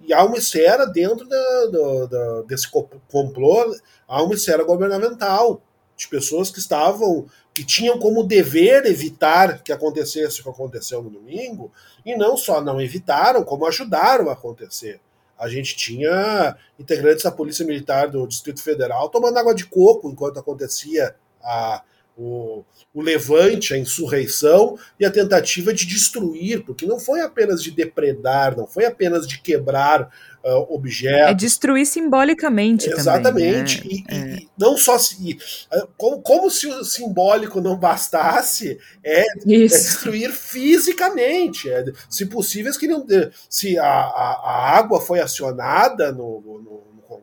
E 0.00 0.12
há 0.12 0.24
uma 0.24 0.36
esfera 0.36 0.86
dentro 0.86 1.26
da, 1.26 1.66
da, 1.66 2.06
da, 2.06 2.42
desse 2.42 2.70
complô, 2.70 3.76
há 4.06 4.22
uma 4.22 4.34
esfera 4.34 4.62
governamental 4.62 5.62
de 5.96 6.06
pessoas 6.08 6.50
que 6.50 6.58
estavam, 6.58 7.26
que 7.54 7.64
tinham 7.64 7.98
como 7.98 8.22
dever 8.22 8.84
evitar 8.84 9.62
que 9.62 9.72
acontecesse 9.72 10.40
o 10.40 10.44
que 10.44 10.50
aconteceu 10.50 11.02
no 11.02 11.10
domingo, 11.10 11.72
e 12.04 12.14
não 12.14 12.36
só 12.36 12.60
não 12.60 12.80
evitaram, 12.80 13.42
como 13.42 13.66
ajudaram 13.66 14.28
a 14.28 14.34
acontecer. 14.34 15.00
A 15.38 15.48
gente 15.48 15.76
tinha 15.76 16.56
integrantes 16.78 17.24
da 17.24 17.30
Polícia 17.30 17.64
Militar 17.64 18.08
do 18.08 18.26
Distrito 18.26 18.62
Federal 18.62 19.08
tomando 19.08 19.38
água 19.38 19.54
de 19.54 19.66
coco 19.66 20.10
enquanto 20.10 20.38
acontecia 20.38 21.14
a, 21.42 21.82
o, 22.16 22.64
o 22.94 23.02
levante, 23.02 23.74
a 23.74 23.78
insurreição 23.78 24.78
e 24.98 25.04
a 25.04 25.10
tentativa 25.10 25.72
de 25.72 25.84
destruir, 25.84 26.64
porque 26.64 26.86
não 26.86 26.98
foi 26.98 27.20
apenas 27.20 27.62
de 27.62 27.70
depredar, 27.70 28.56
não 28.56 28.66
foi 28.66 28.86
apenas 28.86 29.26
de 29.26 29.38
quebrar 29.38 30.10
uh, 30.42 30.74
objetos. 30.74 31.30
É 31.30 31.34
destruir 31.34 31.84
simbolicamente 31.84 32.88
Exatamente. 32.88 33.82
também. 33.82 34.00
Né? 34.00 34.04
E, 34.08 34.14
é. 34.14 34.36
e, 34.36 34.48
não 34.58 34.78
só 34.78 34.98
se. 34.98 35.38
Uh, 35.72 35.88
como, 35.98 36.22
como, 36.22 36.50
se 36.50 36.66
o 36.66 36.84
simbólico 36.84 37.60
não 37.60 37.76
bastasse, 37.76 38.78
é, 39.04 39.20
é 39.20 39.26
destruir 39.44 40.30
fisicamente. 40.32 41.68
É, 41.68 41.84
se 42.08 42.24
possível, 42.26 42.72
que 42.78 42.88
não, 42.88 43.04
se 43.50 43.78
a, 43.78 43.84
a, 43.84 44.42
a 44.42 44.78
água 44.78 45.00
foi 45.00 45.20
acionada 45.20 46.12
no, 46.12 46.40
no 46.40 46.55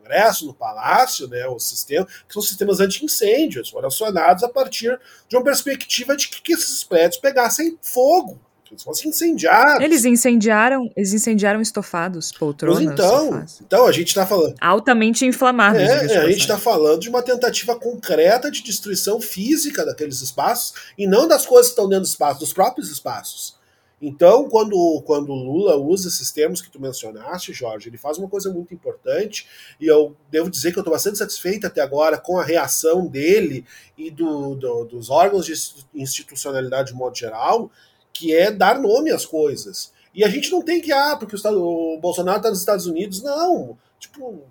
Congresso, 0.04 0.46
no 0.46 0.54
Palácio, 0.54 1.26
né, 1.28 1.46
o 1.46 1.58
sistema, 1.58 2.06
que 2.06 2.32
são 2.32 2.42
sistemas 2.42 2.78
anti-incêndio, 2.78 3.64
foram 3.70 3.88
acionados 3.88 4.44
a 4.44 4.48
partir 4.48 4.98
de 5.28 5.36
uma 5.36 5.42
perspectiva 5.42 6.14
de 6.16 6.28
que, 6.28 6.42
que 6.42 6.52
esses 6.52 6.84
prédios 6.84 7.16
pegassem 7.16 7.78
fogo, 7.80 8.38
eles 8.70 8.82
fossem 8.82 9.10
incendiados. 9.10 9.82
Eles 9.82 10.04
incendiaram, 10.04 10.90
eles 10.96 11.12
incendiaram 11.12 11.60
estofados, 11.60 12.32
poltronas. 12.32 12.82
Mas 12.82 12.92
então, 12.92 13.44
então 13.64 13.86
a 13.86 13.92
gente 13.92 14.08
está 14.08 14.26
falando 14.26 14.54
altamente 14.60 15.24
inflamáveis. 15.24 15.88
É, 15.88 16.14
é 16.14 16.18
a 16.18 16.28
gente 16.28 16.40
está 16.40 16.58
falando 16.58 17.00
de 17.00 17.08
uma 17.08 17.22
tentativa 17.22 17.78
concreta 17.78 18.50
de 18.50 18.62
destruição 18.62 19.20
física 19.20 19.86
daqueles 19.86 20.20
espaços 20.20 20.74
e 20.98 21.06
não 21.06 21.28
das 21.28 21.46
coisas 21.46 21.68
que 21.68 21.72
estão 21.72 21.88
dentro 21.88 22.04
do 22.04 22.08
espaço, 22.08 22.40
dos 22.40 22.52
próprios 22.52 22.90
espaços. 22.90 23.56
Então, 24.00 24.48
quando, 24.48 25.02
quando 25.06 25.32
Lula 25.32 25.76
usa 25.76 26.08
esses 26.08 26.30
termos 26.30 26.60
que 26.60 26.70
tu 26.70 26.80
mencionaste, 26.80 27.52
Jorge, 27.52 27.88
ele 27.88 27.96
faz 27.96 28.18
uma 28.18 28.28
coisa 28.28 28.52
muito 28.52 28.74
importante, 28.74 29.46
e 29.80 29.86
eu 29.86 30.16
devo 30.30 30.50
dizer 30.50 30.72
que 30.72 30.78
eu 30.78 30.82
estou 30.82 30.92
bastante 30.92 31.18
satisfeito 31.18 31.66
até 31.66 31.80
agora 31.80 32.18
com 32.18 32.38
a 32.38 32.44
reação 32.44 33.06
dele 33.06 33.64
e 33.96 34.10
do, 34.10 34.54
do, 34.56 34.84
dos 34.84 35.10
órgãos 35.10 35.46
de 35.46 35.54
institucionalidade 35.94 36.92
de 36.92 36.98
modo 36.98 37.16
geral, 37.16 37.70
que 38.12 38.34
é 38.34 38.50
dar 38.50 38.78
nome 38.78 39.10
às 39.10 39.24
coisas. 39.24 39.92
E 40.14 40.22
a 40.22 40.28
gente 40.28 40.50
não 40.50 40.62
tem 40.62 40.80
que, 40.80 40.92
ah, 40.92 41.16
porque 41.16 41.36
o, 41.36 41.94
o 41.94 42.00
Bolsonaro 42.00 42.38
está 42.38 42.50
nos 42.50 42.60
Estados 42.60 42.86
Unidos, 42.86 43.22
não. 43.22 43.76
Tipo, 43.98 44.42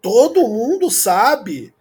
todo 0.00 0.48
mundo 0.48 0.90
sabe 0.90 1.72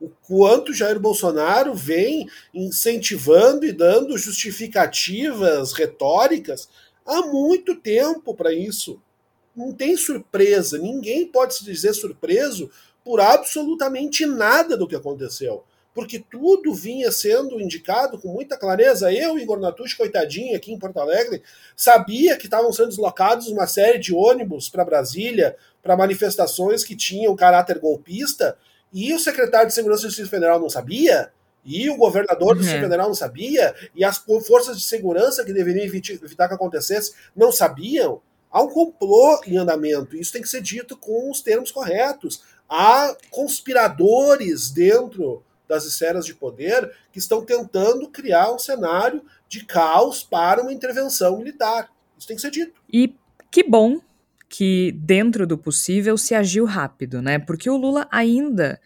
o 0.00 0.10
quanto 0.26 0.74
Jair 0.74 1.00
Bolsonaro 1.00 1.74
vem 1.74 2.28
incentivando 2.52 3.64
e 3.64 3.72
dando 3.72 4.16
justificativas 4.18 5.72
retóricas 5.72 6.68
há 7.04 7.22
muito 7.22 7.74
tempo 7.76 8.34
para 8.34 8.52
isso. 8.52 9.00
Não 9.54 9.72
tem 9.72 9.96
surpresa, 9.96 10.76
ninguém 10.76 11.26
pode 11.26 11.54
se 11.54 11.64
dizer 11.64 11.94
surpreso 11.94 12.70
por 13.02 13.20
absolutamente 13.20 14.26
nada 14.26 14.76
do 14.76 14.86
que 14.86 14.96
aconteceu. 14.96 15.64
Porque 15.94 16.22
tudo 16.30 16.74
vinha 16.74 17.10
sendo 17.10 17.58
indicado 17.58 18.18
com 18.18 18.28
muita 18.28 18.58
clareza. 18.58 19.10
Eu, 19.10 19.38
Igor 19.38 19.58
Natucci, 19.58 19.96
coitadinho, 19.96 20.54
aqui 20.54 20.70
em 20.70 20.78
Porto 20.78 20.98
Alegre, 21.00 21.42
sabia 21.74 22.36
que 22.36 22.44
estavam 22.44 22.70
sendo 22.70 22.88
deslocados 22.88 23.46
uma 23.46 23.66
série 23.66 23.98
de 23.98 24.14
ônibus 24.14 24.68
para 24.68 24.84
Brasília 24.84 25.56
para 25.82 25.96
manifestações 25.96 26.84
que 26.84 26.94
tinham 26.94 27.34
caráter 27.34 27.78
golpista 27.78 28.58
e 28.92 29.12
o 29.12 29.18
secretário 29.18 29.68
de 29.68 29.74
Segurança 29.74 30.02
do 30.02 30.08
Distrito 30.08 30.30
Federal 30.30 30.60
não 30.60 30.70
sabia, 30.70 31.30
e 31.64 31.90
o 31.90 31.96
governador 31.96 32.54
do 32.54 32.60
Distrito 32.60 32.82
uhum. 32.82 32.88
Federal 32.88 33.08
não 33.08 33.14
sabia, 33.14 33.74
e 33.94 34.04
as 34.04 34.18
forças 34.18 34.78
de 34.78 34.84
segurança 34.84 35.44
que 35.44 35.52
deveriam 35.52 35.84
evitar 35.84 36.48
que 36.48 36.54
acontecesse 36.54 37.12
não 37.34 37.50
sabiam. 37.50 38.22
Há 38.50 38.62
um 38.62 38.68
complô 38.68 39.40
em 39.46 39.56
andamento, 39.56 40.16
e 40.16 40.20
isso 40.20 40.32
tem 40.32 40.40
que 40.40 40.48
ser 40.48 40.62
dito 40.62 40.96
com 40.96 41.30
os 41.30 41.40
termos 41.40 41.70
corretos. 41.70 42.42
Há 42.68 43.16
conspiradores 43.30 44.70
dentro 44.70 45.42
das 45.68 45.84
esferas 45.84 46.24
de 46.24 46.34
poder 46.34 46.90
que 47.12 47.18
estão 47.18 47.44
tentando 47.44 48.08
criar 48.08 48.52
um 48.52 48.58
cenário 48.58 49.22
de 49.48 49.64
caos 49.64 50.22
para 50.22 50.62
uma 50.62 50.72
intervenção 50.72 51.36
militar. 51.38 51.90
Isso 52.16 52.28
tem 52.28 52.36
que 52.36 52.42
ser 52.42 52.50
dito. 52.50 52.80
E 52.90 53.14
que 53.50 53.64
bom 53.64 54.00
que, 54.48 54.92
dentro 54.92 55.46
do 55.46 55.58
possível, 55.58 56.16
se 56.16 56.34
agiu 56.34 56.64
rápido, 56.64 57.20
né? 57.20 57.38
Porque 57.38 57.68
o 57.68 57.76
Lula 57.76 58.06
ainda. 58.10 58.80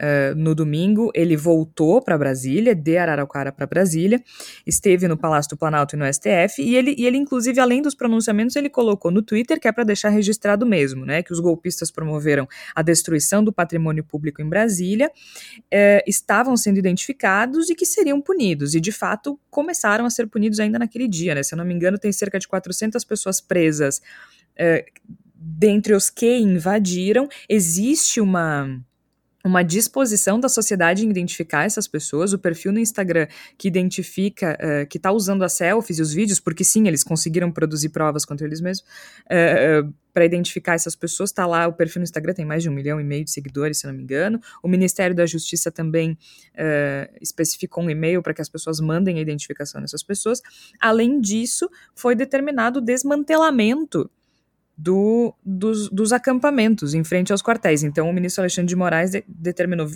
Uh, 0.00 0.32
no 0.36 0.54
domingo, 0.54 1.10
ele 1.12 1.36
voltou 1.36 2.00
para 2.00 2.16
Brasília, 2.16 2.72
de 2.72 2.96
Araraquara 2.96 3.50
para 3.50 3.66
Brasília, 3.66 4.22
esteve 4.64 5.08
no 5.08 5.16
Palácio 5.16 5.50
do 5.50 5.56
Planalto 5.56 5.96
e 5.96 5.98
no 5.98 6.04
STF, 6.06 6.62
e 6.62 6.76
ele, 6.76 6.94
e 6.96 7.04
ele, 7.04 7.16
inclusive, 7.16 7.58
além 7.58 7.82
dos 7.82 7.96
pronunciamentos, 7.96 8.54
ele 8.54 8.70
colocou 8.70 9.10
no 9.10 9.22
Twitter, 9.22 9.58
que 9.58 9.66
é 9.66 9.72
para 9.72 9.82
deixar 9.82 10.10
registrado 10.10 10.64
mesmo, 10.64 11.04
né, 11.04 11.20
que 11.20 11.32
os 11.32 11.40
golpistas 11.40 11.90
promoveram 11.90 12.46
a 12.76 12.80
destruição 12.80 13.42
do 13.42 13.52
patrimônio 13.52 14.04
público 14.04 14.40
em 14.40 14.48
Brasília, 14.48 15.10
uh, 15.10 16.02
estavam 16.06 16.56
sendo 16.56 16.78
identificados 16.78 17.68
e 17.68 17.74
que 17.74 17.84
seriam 17.84 18.20
punidos, 18.20 18.76
e 18.76 18.80
de 18.80 18.92
fato 18.92 19.36
começaram 19.50 20.06
a 20.06 20.10
ser 20.10 20.28
punidos 20.28 20.60
ainda 20.60 20.78
naquele 20.78 21.08
dia, 21.08 21.34
né, 21.34 21.42
se 21.42 21.54
eu 21.54 21.58
não 21.58 21.64
me 21.64 21.74
engano, 21.74 21.98
tem 21.98 22.12
cerca 22.12 22.38
de 22.38 22.46
400 22.46 23.02
pessoas 23.02 23.40
presas 23.40 24.00
é, 24.58 24.84
dentre 25.34 25.94
os 25.94 26.10
que 26.10 26.36
invadiram, 26.36 27.28
existe 27.48 28.20
uma 28.20 28.80
uma 29.44 29.62
disposição 29.62 30.38
da 30.38 30.48
sociedade 30.48 31.04
em 31.04 31.10
identificar 31.10 31.64
essas 31.64 31.88
pessoas, 31.88 32.32
o 32.32 32.38
perfil 32.38 32.72
no 32.72 32.78
Instagram 32.78 33.26
que 33.56 33.68
identifica, 33.68 34.58
uh, 34.60 34.86
que 34.86 34.98
está 34.98 35.12
usando 35.12 35.42
as 35.42 35.54
selfies 35.54 35.98
e 35.98 36.02
os 36.02 36.12
vídeos, 36.12 36.40
porque 36.40 36.64
sim, 36.64 36.86
eles 36.86 37.02
conseguiram 37.02 37.50
produzir 37.50 37.88
provas 37.88 38.24
contra 38.24 38.46
eles 38.46 38.60
mesmos, 38.60 38.86
uh, 39.26 39.86
uh, 39.86 39.94
para 40.12 40.24
identificar 40.24 40.74
essas 40.74 40.96
pessoas, 40.96 41.30
está 41.30 41.46
lá, 41.46 41.68
o 41.68 41.72
perfil 41.72 42.00
no 42.00 42.04
Instagram 42.04 42.34
tem 42.34 42.44
mais 42.44 42.62
de 42.62 42.68
um 42.68 42.72
milhão 42.72 43.00
e 43.00 43.04
meio 43.04 43.24
de 43.24 43.30
seguidores, 43.30 43.78
se 43.78 43.86
não 43.86 43.94
me 43.94 44.02
engano, 44.02 44.40
o 44.62 44.68
Ministério 44.68 45.14
da 45.14 45.24
Justiça 45.24 45.70
também 45.70 46.18
especificou 47.20 47.84
um 47.84 47.90
e-mail 47.90 48.20
para 48.20 48.34
que 48.34 48.42
as 48.42 48.48
pessoas 48.48 48.80
mandem 48.80 49.18
a 49.18 49.20
identificação 49.20 49.80
dessas 49.80 50.02
pessoas, 50.02 50.42
além 50.80 51.20
disso, 51.20 51.70
foi 51.94 52.16
determinado 52.16 52.80
o 52.80 52.82
desmantelamento 52.82 54.10
do, 54.78 55.34
dos, 55.44 55.90
dos, 55.90 56.12
acampamentos 56.12 56.94
em 56.94 57.02
frente 57.02 57.32
aos 57.32 57.42
quartéis. 57.42 57.82
Então, 57.82 58.08
o 58.08 58.12
ministro 58.12 58.42
Alexandre 58.42 58.68
de 58.68 58.76
Moraes 58.76 59.10
de, 59.10 59.24
determinou 59.26 59.88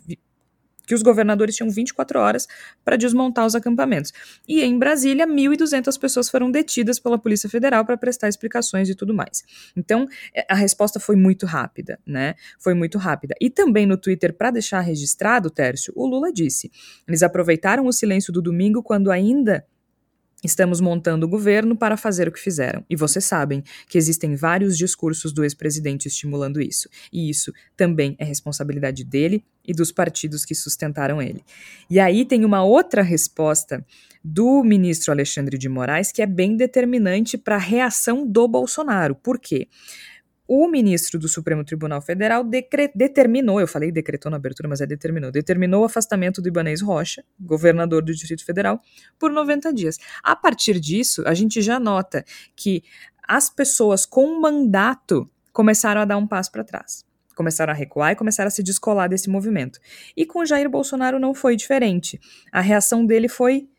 que 0.84 0.92
os 0.92 1.02
governadores 1.02 1.54
tinham 1.54 1.70
24 1.70 2.18
horas 2.18 2.48
para 2.84 2.96
desmontar 2.96 3.46
os 3.46 3.54
acampamentos. 3.54 4.12
E 4.48 4.60
em 4.60 4.76
Brasília, 4.76 5.24
1.200 5.24 5.96
pessoas 6.00 6.28
foram 6.28 6.50
detidas 6.50 6.98
pela 6.98 7.16
Polícia 7.16 7.48
Federal 7.48 7.84
para 7.84 7.96
prestar 7.96 8.28
explicações 8.28 8.88
e 8.88 8.94
tudo 8.96 9.14
mais. 9.14 9.44
Então, 9.76 10.08
é, 10.34 10.44
a 10.48 10.56
resposta 10.56 10.98
foi 10.98 11.14
muito 11.14 11.46
rápida, 11.46 12.00
né? 12.04 12.34
Foi 12.58 12.74
muito 12.74 12.98
rápida. 12.98 13.36
E 13.40 13.48
também 13.48 13.86
no 13.86 13.96
Twitter, 13.96 14.34
para 14.34 14.50
deixar 14.50 14.80
registrado, 14.80 15.48
Tércio, 15.48 15.92
o 15.94 16.04
Lula 16.04 16.32
disse: 16.32 16.72
eles 17.06 17.22
aproveitaram 17.22 17.86
o 17.86 17.92
silêncio 17.92 18.32
do 18.32 18.42
domingo 18.42 18.82
quando 18.82 19.12
ainda 19.12 19.64
Estamos 20.42 20.80
montando 20.80 21.24
o 21.24 21.28
governo 21.28 21.76
para 21.76 21.96
fazer 21.96 22.26
o 22.26 22.32
que 22.32 22.40
fizeram. 22.40 22.84
E 22.90 22.96
vocês 22.96 23.24
sabem 23.24 23.62
que 23.88 23.96
existem 23.96 24.34
vários 24.34 24.76
discursos 24.76 25.32
do 25.32 25.44
ex-presidente 25.44 26.08
estimulando 26.08 26.60
isso. 26.60 26.88
E 27.12 27.30
isso 27.30 27.52
também 27.76 28.16
é 28.18 28.24
responsabilidade 28.24 29.04
dele 29.04 29.44
e 29.64 29.72
dos 29.72 29.92
partidos 29.92 30.44
que 30.44 30.54
sustentaram 30.54 31.22
ele. 31.22 31.44
E 31.88 32.00
aí 32.00 32.24
tem 32.24 32.44
uma 32.44 32.64
outra 32.64 33.02
resposta 33.02 33.84
do 34.24 34.62
ministro 34.62 35.12
Alexandre 35.12 35.56
de 35.56 35.68
Moraes 35.68 36.10
que 36.10 36.22
é 36.22 36.26
bem 36.26 36.56
determinante 36.56 37.38
para 37.38 37.56
a 37.56 37.60
reação 37.60 38.26
do 38.26 38.46
Bolsonaro. 38.48 39.14
Por 39.14 39.38
quê? 39.38 39.68
O 40.54 40.68
ministro 40.68 41.18
do 41.18 41.28
Supremo 41.28 41.64
Tribunal 41.64 42.02
Federal 42.02 42.44
determinou, 42.44 43.58
eu 43.58 43.66
falei 43.66 43.90
decretou 43.90 44.30
na 44.30 44.36
abertura, 44.36 44.68
mas 44.68 44.82
é 44.82 44.86
determinou, 44.86 45.32
determinou 45.32 45.80
o 45.80 45.84
afastamento 45.86 46.42
do 46.42 46.48
Ibanez 46.48 46.82
Rocha, 46.82 47.24
governador 47.40 48.02
do 48.02 48.12
Distrito 48.12 48.44
Federal, 48.44 48.78
por 49.18 49.30
90 49.30 49.72
dias. 49.72 49.98
A 50.22 50.36
partir 50.36 50.78
disso, 50.78 51.22
a 51.26 51.32
gente 51.32 51.62
já 51.62 51.80
nota 51.80 52.22
que 52.54 52.84
as 53.26 53.48
pessoas 53.48 54.04
com 54.04 54.42
mandato 54.42 55.26
começaram 55.54 56.02
a 56.02 56.04
dar 56.04 56.18
um 56.18 56.26
passo 56.26 56.52
para 56.52 56.62
trás. 56.62 57.02
Começaram 57.34 57.72
a 57.72 57.74
recuar 57.74 58.12
e 58.12 58.16
começaram 58.16 58.48
a 58.48 58.50
se 58.50 58.62
descolar 58.62 59.08
desse 59.08 59.30
movimento. 59.30 59.80
E 60.14 60.26
com 60.26 60.44
Jair 60.44 60.68
Bolsonaro 60.68 61.18
não 61.18 61.32
foi 61.32 61.56
diferente. 61.56 62.20
A 62.52 62.60
reação 62.60 63.06
dele 63.06 63.26
foi 63.26 63.70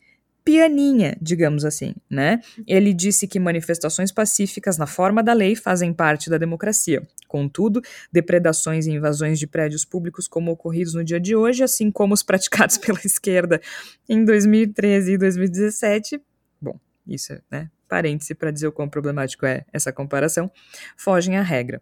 pianinha, 0.43 1.17
digamos 1.21 1.63
assim, 1.63 1.95
né? 2.09 2.41
Ele 2.67 2.93
disse 2.93 3.27
que 3.27 3.39
manifestações 3.39 4.11
pacíficas 4.11 4.77
na 4.77 4.85
forma 4.85 5.23
da 5.23 5.33
lei 5.33 5.55
fazem 5.55 5.93
parte 5.93 6.29
da 6.29 6.37
democracia. 6.37 7.01
Contudo, 7.27 7.81
depredações 8.11 8.85
e 8.85 8.91
invasões 8.91 9.39
de 9.39 9.47
prédios 9.47 9.85
públicos 9.85 10.27
como 10.27 10.51
ocorridos 10.51 10.93
no 10.93 11.03
dia 11.03 11.19
de 11.19 11.35
hoje, 11.35 11.63
assim 11.63 11.89
como 11.89 12.13
os 12.13 12.23
praticados 12.23 12.77
pela 12.79 12.99
esquerda 13.05 13.61
em 14.07 14.23
2013 14.25 15.13
e 15.13 15.17
2017, 15.17 16.21
bom, 16.61 16.77
isso, 17.07 17.33
né? 17.49 17.69
parêntese 17.93 18.33
para 18.33 18.49
dizer 18.49 18.65
o 18.65 18.71
quão 18.71 18.89
problemático 18.89 19.45
é 19.45 19.65
essa 19.71 19.93
comparação, 19.93 20.51
fogem 20.97 21.37
à 21.37 21.43
regra. 21.43 21.79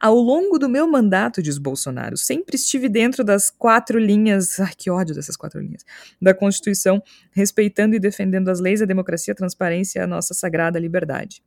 Ao 0.00 0.16
longo 0.16 0.58
do 0.58 0.68
meu 0.68 0.88
mandato, 0.90 1.40
diz 1.40 1.56
Bolsonaro, 1.56 2.16
sempre 2.16 2.56
estive 2.56 2.88
dentro 2.88 3.22
das 3.22 3.48
quatro 3.48 3.96
linhas, 3.96 4.58
ai 4.58 4.72
que 4.76 4.90
ódio 4.90 5.14
dessas 5.14 5.36
quatro 5.36 5.60
linhas, 5.60 5.84
da 6.20 6.34
Constituição, 6.34 7.00
respeitando 7.30 7.94
e 7.94 8.00
defendendo 8.00 8.48
as 8.48 8.58
leis, 8.58 8.82
a 8.82 8.86
democracia, 8.86 9.30
a 9.30 9.36
transparência 9.36 10.00
e 10.00 10.02
a 10.02 10.06
nossa 10.06 10.34
sagrada 10.34 10.80
liberdade 10.80 11.40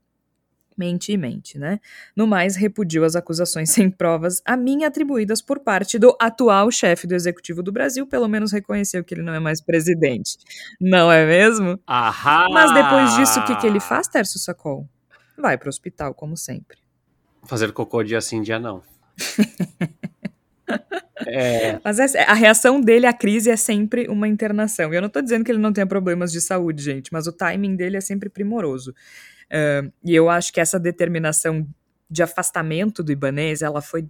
mente 0.77 1.11
e 1.11 1.17
mente, 1.17 1.57
né? 1.57 1.79
No 2.15 2.27
mais, 2.27 2.55
repudiu 2.55 3.03
as 3.03 3.15
acusações 3.15 3.69
sem 3.71 3.89
provas 3.89 4.41
a 4.45 4.55
mim 4.57 4.83
atribuídas 4.83 5.41
por 5.41 5.59
parte 5.59 5.97
do 5.97 6.15
atual 6.19 6.71
chefe 6.71 7.07
do 7.07 7.15
executivo 7.15 7.63
do 7.63 7.71
Brasil, 7.71 8.05
pelo 8.05 8.27
menos 8.27 8.51
reconheceu 8.51 9.03
que 9.03 9.13
ele 9.13 9.23
não 9.23 9.33
é 9.33 9.39
mais 9.39 9.61
presidente. 9.61 10.37
Não 10.79 11.11
é 11.11 11.25
mesmo? 11.25 11.79
Ahá! 11.85 12.47
Mas 12.51 12.73
depois 12.73 13.15
disso, 13.15 13.39
o 13.39 13.45
que, 13.45 13.55
que 13.55 13.67
ele 13.67 13.79
faz, 13.79 14.07
Tércio 14.07 14.39
Sacol? 14.39 14.87
Vai 15.37 15.57
para 15.57 15.67
o 15.67 15.69
hospital, 15.69 16.13
como 16.13 16.37
sempre. 16.37 16.77
Fazer 17.43 17.71
cocô 17.71 18.03
dia 18.03 18.21
sim, 18.21 18.41
dia 18.41 18.59
não. 18.59 18.81
É... 21.27 21.79
Mas 21.83 21.99
a 22.15 22.33
reação 22.33 22.79
dele 22.79 23.05
à 23.05 23.13
crise 23.13 23.49
é 23.49 23.55
sempre 23.55 24.07
uma 24.07 24.27
internação. 24.27 24.93
E 24.93 24.97
eu 24.97 25.01
não 25.01 25.07
estou 25.07 25.21
dizendo 25.21 25.43
que 25.43 25.51
ele 25.51 25.59
não 25.59 25.73
tenha 25.73 25.87
problemas 25.87 26.31
de 26.31 26.41
saúde, 26.41 26.83
gente, 26.83 27.11
mas 27.11 27.25
o 27.27 27.31
timing 27.31 27.75
dele 27.75 27.97
é 27.97 28.01
sempre 28.01 28.29
primoroso. 28.29 28.93
Uh, 29.51 29.91
e 30.03 30.15
eu 30.15 30.29
acho 30.29 30.51
que 30.51 30.59
essa 30.59 30.79
determinação 30.79 31.67
de 32.09 32.23
afastamento 32.23 33.03
do 33.03 33.11
Ibanês, 33.11 33.61
ela 33.61 33.81
foi 33.81 34.07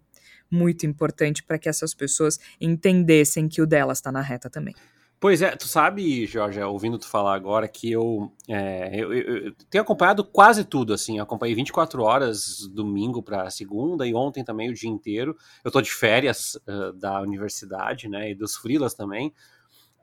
muito 0.50 0.86
importante 0.86 1.43
para 1.43 1.58
que 1.58 1.67
essas 1.67 1.93
pessoas 1.93 2.39
entendessem 2.60 3.48
que 3.48 3.62
o 3.62 3.67
delas 3.67 3.98
está 3.98 4.12
na 4.12 4.21
reta 4.21 4.50
também. 4.50 4.76
Pois 5.19 5.41
é, 5.41 5.56
tu 5.56 5.67
sabe, 5.67 6.26
Jorge, 6.26 6.62
ouvindo 6.62 7.00
tu 7.00 7.08
falar 7.08 7.36
agora 7.36 7.67
que 7.67 7.89
eu, 7.89 8.32
é, 8.50 8.91
eu, 8.93 9.13
eu, 9.13 9.38
eu, 9.45 9.54
tenho 9.69 9.82
acompanhado 9.82 10.24
quase 10.24 10.63
tudo, 10.63 10.93
assim, 10.93 11.19
acompanhei 11.19 11.56
24 11.56 12.04
horas 12.04 12.67
domingo 12.67 13.24
para 13.24 13.50
segunda 13.50 14.06
e 14.06 14.13
ontem 14.13 14.43
também 14.43 14.69
o 14.69 14.74
dia 14.74 14.89
inteiro. 14.89 15.36
Eu 15.63 15.71
tô 15.71 15.82
de 15.82 15.91
férias 15.91 16.60
uh, 16.67 16.93
da 16.93 17.21
universidade, 17.21 18.10
né, 18.10 18.30
e 18.32 18.36
dos 18.36 18.56
frilas 18.56 18.93
também. 18.93 19.34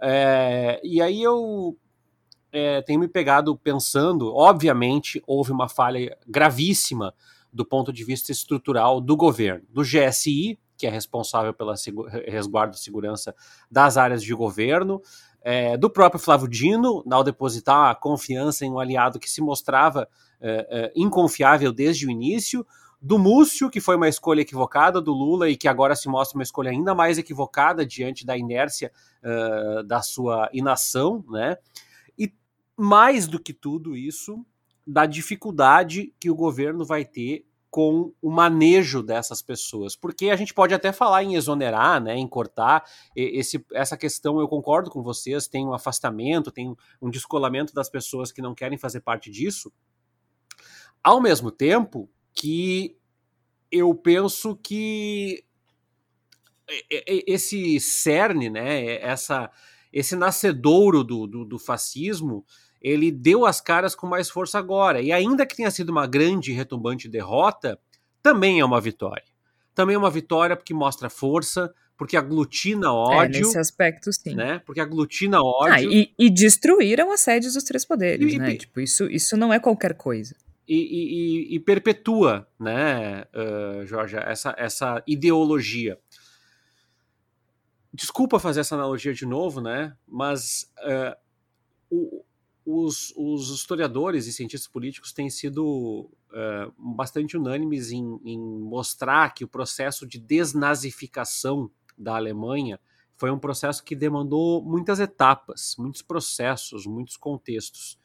É, 0.01 0.81
e 0.83 1.01
aí 1.01 1.23
eu 1.23 1.77
é, 2.53 2.83
tenho 2.83 3.01
me 3.01 3.09
pegado 3.09 3.57
pensando, 3.57 4.33
obviamente, 4.35 5.23
houve 5.27 5.51
uma 5.51 5.69
falha 5.69 6.17
gravíssima 6.27 7.15
do 7.53 7.65
ponto 7.65 7.93
de 7.93 8.05
vista 8.05 8.31
estrutural 8.31 9.01
do 9.01 9.17
governo, 9.17 9.65
do 9.71 9.83
GSI, 9.83 10.59
que 10.77 10.87
é 10.87 10.91
responsável 10.91 11.55
pela 11.55 11.75
resguardo 12.27 12.75
e 12.75 12.79
segurança 12.79 13.35
das 13.71 13.97
áreas 13.97 14.23
de 14.23 14.35
governo, 14.35 15.01
é, 15.41 15.77
do 15.77 15.91
próprio 15.91 16.21
Flávio 16.21 16.49
Dino, 16.49 17.05
ao 17.11 17.25
depositar 17.25 17.91
a 17.91 17.95
confiança 17.95 18.65
em 18.65 18.71
um 18.71 18.79
aliado 18.79 19.19
que 19.19 19.31
se 19.31 19.41
mostrava 19.41 20.09
é, 20.41 20.67
é, 20.71 20.93
inconfiável 20.95 21.73
desde 21.73 22.07
o 22.07 22.11
início, 22.11 22.67
do 23.03 23.19
Múcio, 23.19 23.69
que 23.69 23.81
foi 23.81 23.97
uma 23.97 24.09
escolha 24.09 24.43
equivocada 24.43 25.01
do 25.01 25.13
Lula 25.13 25.51
e 25.51 25.57
que 25.57 25.67
agora 25.67 25.97
se 25.97 26.09
mostra 26.09 26.39
uma 26.39 26.45
escolha 26.45 26.71
ainda 26.71 26.95
mais 26.95 27.19
equivocada 27.19 27.85
diante 27.85 28.25
da 28.25 28.37
inércia 28.37 28.93
uh, 29.25 29.83
da 29.83 30.01
sua 30.01 30.49
inação, 30.53 31.25
né? 31.29 31.57
Mais 32.83 33.29
do 33.29 33.39
que 33.39 33.53
tudo 33.53 33.97
isso, 33.97 34.45
da 34.85 35.07
dificuldade 35.07 36.13
que 36.19 36.29
o 36.29 36.35
governo 36.35 36.85
vai 36.85 37.05
ter 37.05 37.47
com 37.71 38.13
o 38.21 38.29
manejo 38.29 39.03
dessas 39.03 39.41
pessoas, 39.41 39.95
porque 39.97 40.29
a 40.31 40.37
gente 40.37 40.53
pode 40.53 40.75
até 40.75 40.93
falar 40.93 41.23
em 41.23 41.37
exonerar, 41.37 42.03
né, 42.03 42.17
em 42.17 42.27
cortar 42.27 42.85
esse, 43.17 43.65
essa 43.73 43.97
questão. 43.97 44.41
Eu 44.41 44.49
concordo 44.49 44.91
com 44.91 45.01
vocês, 45.01 45.47
tem 45.47 45.65
um 45.65 45.73
afastamento, 45.73 46.51
tem 46.51 46.77
um 47.01 47.09
descolamento 47.09 47.73
das 47.73 47.89
pessoas 47.89 48.33
que 48.33 48.43
não 48.43 48.55
querem 48.55 48.77
fazer 48.77 49.01
parte 49.01 49.31
disso. 49.31 49.73
Ao 51.03 51.21
mesmo 51.21 51.51
tempo 51.51 52.11
que 52.35 52.99
eu 53.71 53.95
penso 53.95 54.57
que 54.57 55.45
esse 57.27 57.81
cerne, 57.81 58.51
né, 58.51 58.97
essa 58.97 59.51
esse 59.93 60.17
nascedouro 60.17 61.05
do, 61.05 61.27
do, 61.27 61.45
do, 61.45 61.59
fascismo, 61.59 62.47
ele 62.83 63.11
deu 63.11 63.47
as 63.47 63.61
caras 63.61 63.95
com 63.95 64.07
mais 64.07 64.29
força 64.29 64.59
agora. 64.59 65.01
E 65.01 65.13
ainda 65.13 65.47
que 65.47 65.57
tenha 65.57 65.71
sido 65.71 65.91
uma 65.91 66.07
grande 66.07 66.51
e 66.51 66.55
retumbante 66.55 67.09
derrota, 67.09 67.79
também 68.23 68.61
é 68.61 68.65
uma 68.65 68.81
vitória. 68.81 69.25
Também 69.75 69.95
é 69.95 69.99
uma 69.99 70.11
vitória 70.11 70.57
porque 70.57 70.75
mostra 70.75 71.09
força, 71.09 71.73
porque 71.97 72.17
aglutina 72.17 72.87
é, 72.87 72.91
ódio. 72.91 73.37
É, 73.37 73.41
nesse 73.41 73.59
aspecto, 73.59 74.13
sim. 74.13 74.35
Né? 74.35 74.61
Porque 74.67 74.81
aglutina 74.81 75.41
ódio. 75.41 75.75
Ah, 75.75 75.83
e, 75.83 76.13
e, 76.19 76.29
destruíram 76.29 77.13
as 77.13 77.21
sedes 77.21 77.55
dos 77.55 77.65
três 77.65 77.85
poderes, 77.85 78.33
e, 78.33 78.39
né? 78.39 78.53
E, 78.53 78.59
tipo, 78.59 78.81
isso, 78.81 79.05
isso 79.05 79.37
não 79.37 79.53
é 79.53 79.59
qualquer 79.59 79.95
coisa. 79.95 80.35
E, 80.69 81.55
e 81.55 81.61
perpetua, 81.61 82.49
né, 82.59 83.25
uh, 83.35 83.85
Jorge, 83.85 84.17
essa, 84.17 84.55
essa 84.57 85.03
ideologia 85.07 85.99
desculpa 87.93 88.39
fazer 88.39 88.61
essa 88.61 88.75
analogia 88.75 89.13
de 89.13 89.27
novo, 89.27 89.61
né? 89.61 89.95
Mas 90.09 90.73
uh, 90.79 91.17
o, 91.91 92.25
os, 92.65 93.13
os, 93.17 93.51
historiadores 93.51 94.27
e 94.27 94.33
cientistas 94.33 94.71
políticos 94.71 95.13
têm 95.13 95.29
sido 95.29 96.11
uh, 96.31 96.95
bastante 96.97 97.37
unânimes 97.37 97.91
em, 97.91 98.21
em, 98.25 98.39
mostrar 98.39 99.35
que 99.35 99.45
o 99.45 99.49
processo 99.49 100.07
de 100.07 100.19
desnazificação 100.19 101.71
da 101.99 102.17
Alemanha 102.17 102.79
foi 103.17 103.31
um 103.31 103.39
processo 103.39 103.85
que 103.85 103.95
demandou 103.95 104.65
muitas 104.65 105.01
etapas, 105.01 105.75
muitos 105.79 106.03
processos, 106.03 106.87
muitos 106.87 107.17
contextos. 107.17 107.99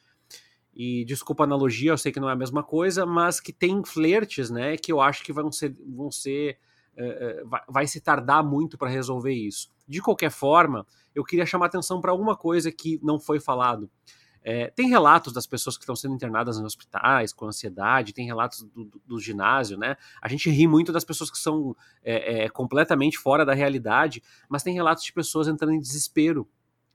E 0.76 1.06
desculpa 1.06 1.44
a 1.44 1.46
analogia, 1.46 1.92
eu 1.92 1.98
sei 1.98 2.12
que 2.12 2.20
não 2.20 2.30
é 2.30 2.34
a 2.34 2.36
mesma 2.36 2.64
coisa, 2.64 3.06
mas 3.06 3.40
que 3.40 3.52
tem 3.52 3.84
flertes, 3.84 4.50
né? 4.50 4.78
Que 4.78 4.92
eu 4.92 5.02
acho 5.02 5.24
que 5.24 5.34
vão 5.34 5.52
ser, 5.52 5.76
vão 5.88 6.12
ser 6.12 6.60
uh, 6.98 7.48
vai, 7.48 7.62
vai 7.68 7.88
se 7.88 8.00
tardar 8.00 8.44
muito 8.44 8.78
para 8.78 8.90
resolver 8.90 9.34
isso. 9.34 9.72
De 9.88 10.02
qualquer 10.02 10.30
forma, 10.30 10.86
eu 11.16 11.24
queria 11.24 11.46
chamar 11.46 11.68
atenção 11.68 12.02
para 12.02 12.12
alguma 12.12 12.36
coisa 12.36 12.72
que 12.72 13.00
não 13.02 13.20
foi 13.20 13.40
falado. 13.40 13.90
É, 14.50 14.72
tem 14.74 14.88
relatos 14.88 15.34
das 15.34 15.46
pessoas 15.46 15.76
que 15.76 15.84
estão 15.84 15.94
sendo 15.94 16.16
internadas 16.16 16.58
em 16.58 16.64
hospitais 16.64 17.34
com 17.34 17.48
ansiedade, 17.48 18.14
tem 18.14 18.26
relatos 18.26 18.62
do, 18.62 18.86
do, 18.86 19.02
do 19.06 19.20
ginásio, 19.20 19.78
né? 19.78 19.98
A 20.22 20.30
gente 20.30 20.50
ri 20.50 20.66
muito 20.66 20.90
das 20.90 21.04
pessoas 21.04 21.30
que 21.30 21.38
são 21.38 21.76
é, 22.02 22.46
é, 22.46 22.50
completamente 22.50 23.18
fora 23.18 23.46
da 23.46 23.54
realidade, 23.54 24.24
mas 24.48 24.64
tem 24.64 24.74
relatos 24.74 25.04
de 25.04 25.12
pessoas 25.12 25.50
entrando 25.50 25.74
em 25.74 25.82
desespero, 25.82 26.48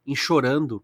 em 0.06 0.16
chorando, 0.16 0.82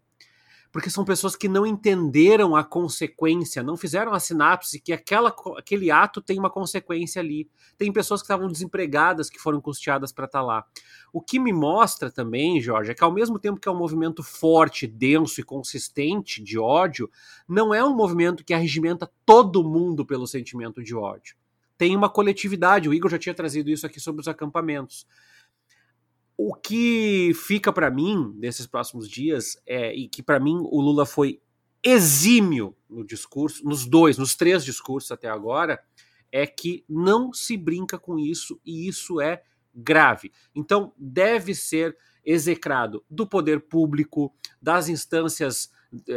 porque 0.71 0.89
são 0.89 1.03
pessoas 1.03 1.35
que 1.35 1.47
não 1.47 1.65
entenderam 1.65 2.55
a 2.55 2.63
consequência, 2.63 3.63
não 3.63 3.75
fizeram 3.75 4.13
a 4.13 4.19
sinapse 4.19 4.79
que 4.79 4.93
aquela, 4.93 5.33
aquele 5.57 5.89
ato 5.89 6.21
tem 6.21 6.37
uma 6.37 6.49
consequência 6.49 7.21
ali. 7.21 7.49
Tem 7.77 7.91
pessoas 7.91 8.21
que 8.21 8.25
estavam 8.25 8.47
desempregadas 8.47 9.29
que 9.29 9.39
foram 9.39 9.59
custeadas 9.59 10.11
para 10.11 10.25
estar 10.25 10.39
tá 10.39 10.45
lá. 10.45 10.65
O 11.11 11.21
que 11.21 11.39
me 11.39 11.51
mostra 11.51 12.11
também, 12.11 12.61
Jorge, 12.61 12.91
é 12.91 12.93
que 12.93 13.03
ao 13.03 13.11
mesmo 13.11 13.39
tempo 13.39 13.59
que 13.59 13.67
é 13.67 13.71
um 13.71 13.77
movimento 13.77 14.21
forte, 14.21 14.85
denso 14.85 15.41
e 15.41 15.43
consistente 15.43 16.43
de 16.43 16.59
ódio, 16.59 17.09
não 17.47 17.73
é 17.73 17.83
um 17.83 17.95
movimento 17.95 18.43
que 18.43 18.53
arregimenta 18.53 19.11
todo 19.25 19.63
mundo 19.63 20.05
pelo 20.05 20.27
sentimento 20.27 20.83
de 20.83 20.95
ódio. 20.95 21.35
Tem 21.77 21.95
uma 21.95 22.09
coletividade, 22.09 22.89
o 22.89 22.93
Igor 22.93 23.09
já 23.09 23.17
tinha 23.17 23.33
trazido 23.33 23.71
isso 23.71 23.85
aqui 23.85 23.99
sobre 23.99 24.21
os 24.21 24.27
acampamentos 24.27 25.07
o 26.41 26.53
que 26.53 27.33
fica 27.35 27.73
para 27.73 27.91
mim 27.91 28.33
desses 28.39 28.65
próximos 28.65 29.09
dias 29.09 29.61
é 29.65 29.93
e 29.93 30.07
que 30.07 30.23
para 30.23 30.39
mim 30.39 30.55
o 30.71 30.79
Lula 30.79 31.05
foi 31.05 31.41
exímio 31.83 32.73
no 32.89 33.05
discurso, 33.05 33.61
nos 33.65 33.85
dois, 33.85 34.17
nos 34.17 34.35
três 34.35 34.63
discursos 34.63 35.11
até 35.11 35.27
agora, 35.27 35.83
é 36.31 36.47
que 36.47 36.85
não 36.87 37.33
se 37.33 37.57
brinca 37.57 37.99
com 37.99 38.17
isso 38.17 38.57
e 38.65 38.87
isso 38.87 39.19
é 39.19 39.43
grave. 39.75 40.31
Então, 40.55 40.93
deve 40.97 41.53
ser 41.53 41.97
execrado 42.23 43.03
do 43.09 43.27
poder 43.27 43.59
público, 43.67 44.33
das 44.61 44.87
instâncias 44.87 45.69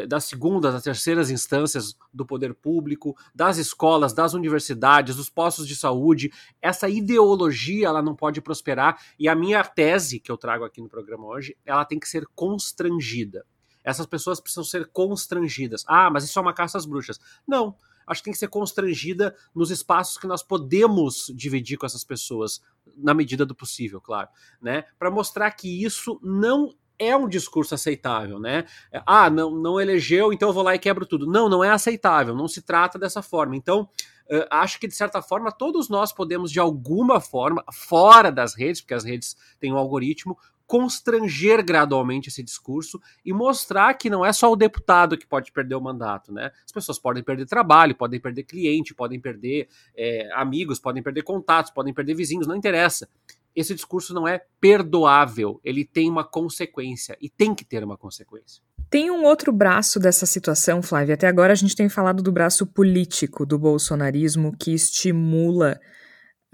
das 0.06 0.24
segundas, 0.24 0.74
das 0.74 0.82
terceiras 0.82 1.30
instâncias 1.30 1.96
do 2.12 2.26
poder 2.26 2.54
público, 2.54 3.16
das 3.34 3.56
escolas, 3.56 4.12
das 4.12 4.34
universidades, 4.34 5.16
dos 5.16 5.30
postos 5.30 5.66
de 5.66 5.74
saúde. 5.74 6.30
Essa 6.60 6.88
ideologia 6.88 7.88
ela 7.88 8.02
não 8.02 8.14
pode 8.14 8.40
prosperar 8.40 9.00
e 9.18 9.28
a 9.28 9.34
minha 9.34 9.64
tese 9.64 10.20
que 10.20 10.30
eu 10.30 10.36
trago 10.36 10.64
aqui 10.64 10.80
no 10.80 10.88
programa 10.88 11.26
hoje, 11.26 11.56
ela 11.64 11.84
tem 11.84 11.98
que 11.98 12.08
ser 12.08 12.26
constrangida. 12.34 13.46
Essas 13.84 14.06
pessoas 14.06 14.40
precisam 14.40 14.64
ser 14.64 14.86
constrangidas. 14.88 15.84
Ah, 15.88 16.10
mas 16.10 16.24
isso 16.24 16.38
é 16.38 16.42
uma 16.42 16.54
caça 16.54 16.78
às 16.78 16.86
bruxas. 16.86 17.18
Não, 17.46 17.74
acho 18.06 18.20
que 18.20 18.26
tem 18.26 18.32
que 18.32 18.38
ser 18.38 18.48
constrangida 18.48 19.34
nos 19.54 19.70
espaços 19.70 20.18
que 20.18 20.26
nós 20.26 20.42
podemos 20.42 21.32
dividir 21.34 21.76
com 21.76 21.86
essas 21.86 22.04
pessoas, 22.04 22.60
na 22.96 23.14
medida 23.14 23.44
do 23.44 23.54
possível, 23.54 24.00
claro, 24.00 24.28
né? 24.60 24.84
Para 24.98 25.10
mostrar 25.10 25.50
que 25.52 25.82
isso 25.84 26.20
não 26.22 26.74
é 26.98 27.16
um 27.16 27.28
discurso 27.28 27.74
aceitável, 27.74 28.38
né? 28.38 28.64
Ah, 29.06 29.28
não, 29.28 29.50
não 29.50 29.80
elegeu, 29.80 30.32
então 30.32 30.48
eu 30.48 30.52
vou 30.52 30.62
lá 30.62 30.74
e 30.74 30.78
quebro 30.78 31.06
tudo. 31.06 31.26
Não, 31.26 31.48
não 31.48 31.62
é 31.62 31.70
aceitável, 31.70 32.34
não 32.34 32.48
se 32.48 32.62
trata 32.62 32.98
dessa 32.98 33.22
forma. 33.22 33.56
Então, 33.56 33.88
uh, 34.30 34.46
acho 34.50 34.78
que 34.78 34.86
de 34.86 34.94
certa 34.94 35.20
forma 35.20 35.50
todos 35.50 35.88
nós 35.88 36.12
podemos, 36.12 36.50
de 36.50 36.60
alguma 36.60 37.20
forma, 37.20 37.64
fora 37.72 38.30
das 38.30 38.54
redes, 38.54 38.80
porque 38.80 38.94
as 38.94 39.04
redes 39.04 39.36
têm 39.58 39.72
um 39.72 39.78
algoritmo, 39.78 40.36
constranger 40.66 41.62
gradualmente 41.62 42.30
esse 42.30 42.42
discurso 42.42 42.98
e 43.24 43.32
mostrar 43.32 43.92
que 43.94 44.08
não 44.08 44.24
é 44.24 44.32
só 44.32 44.50
o 44.50 44.56
deputado 44.56 45.18
que 45.18 45.26
pode 45.26 45.52
perder 45.52 45.74
o 45.74 45.80
mandato, 45.82 46.32
né? 46.32 46.50
As 46.64 46.72
pessoas 46.72 46.98
podem 46.98 47.22
perder 47.22 47.44
trabalho, 47.44 47.94
podem 47.94 48.18
perder 48.18 48.44
cliente, 48.44 48.94
podem 48.94 49.20
perder 49.20 49.68
é, 49.94 50.30
amigos, 50.32 50.78
podem 50.78 51.02
perder 51.02 51.24
contatos, 51.24 51.70
podem 51.70 51.92
perder 51.92 52.14
vizinhos, 52.14 52.46
não 52.46 52.56
interessa 52.56 53.06
esse 53.54 53.74
discurso 53.74 54.14
não 54.14 54.26
é 54.26 54.40
perdoável, 54.60 55.60
ele 55.64 55.84
tem 55.84 56.08
uma 56.08 56.24
consequência 56.24 57.16
e 57.20 57.28
tem 57.28 57.54
que 57.54 57.64
ter 57.64 57.84
uma 57.84 57.96
consequência. 57.96 58.62
Tem 58.88 59.10
um 59.10 59.24
outro 59.24 59.52
braço 59.52 59.98
dessa 59.98 60.26
situação, 60.26 60.82
Flávia. 60.82 61.14
Até 61.14 61.26
agora 61.26 61.52
a 61.52 61.56
gente 61.56 61.74
tem 61.74 61.88
falado 61.88 62.22
do 62.22 62.30
braço 62.30 62.66
político 62.66 63.46
do 63.46 63.58
bolsonarismo 63.58 64.54
que 64.56 64.72
estimula 64.74 65.80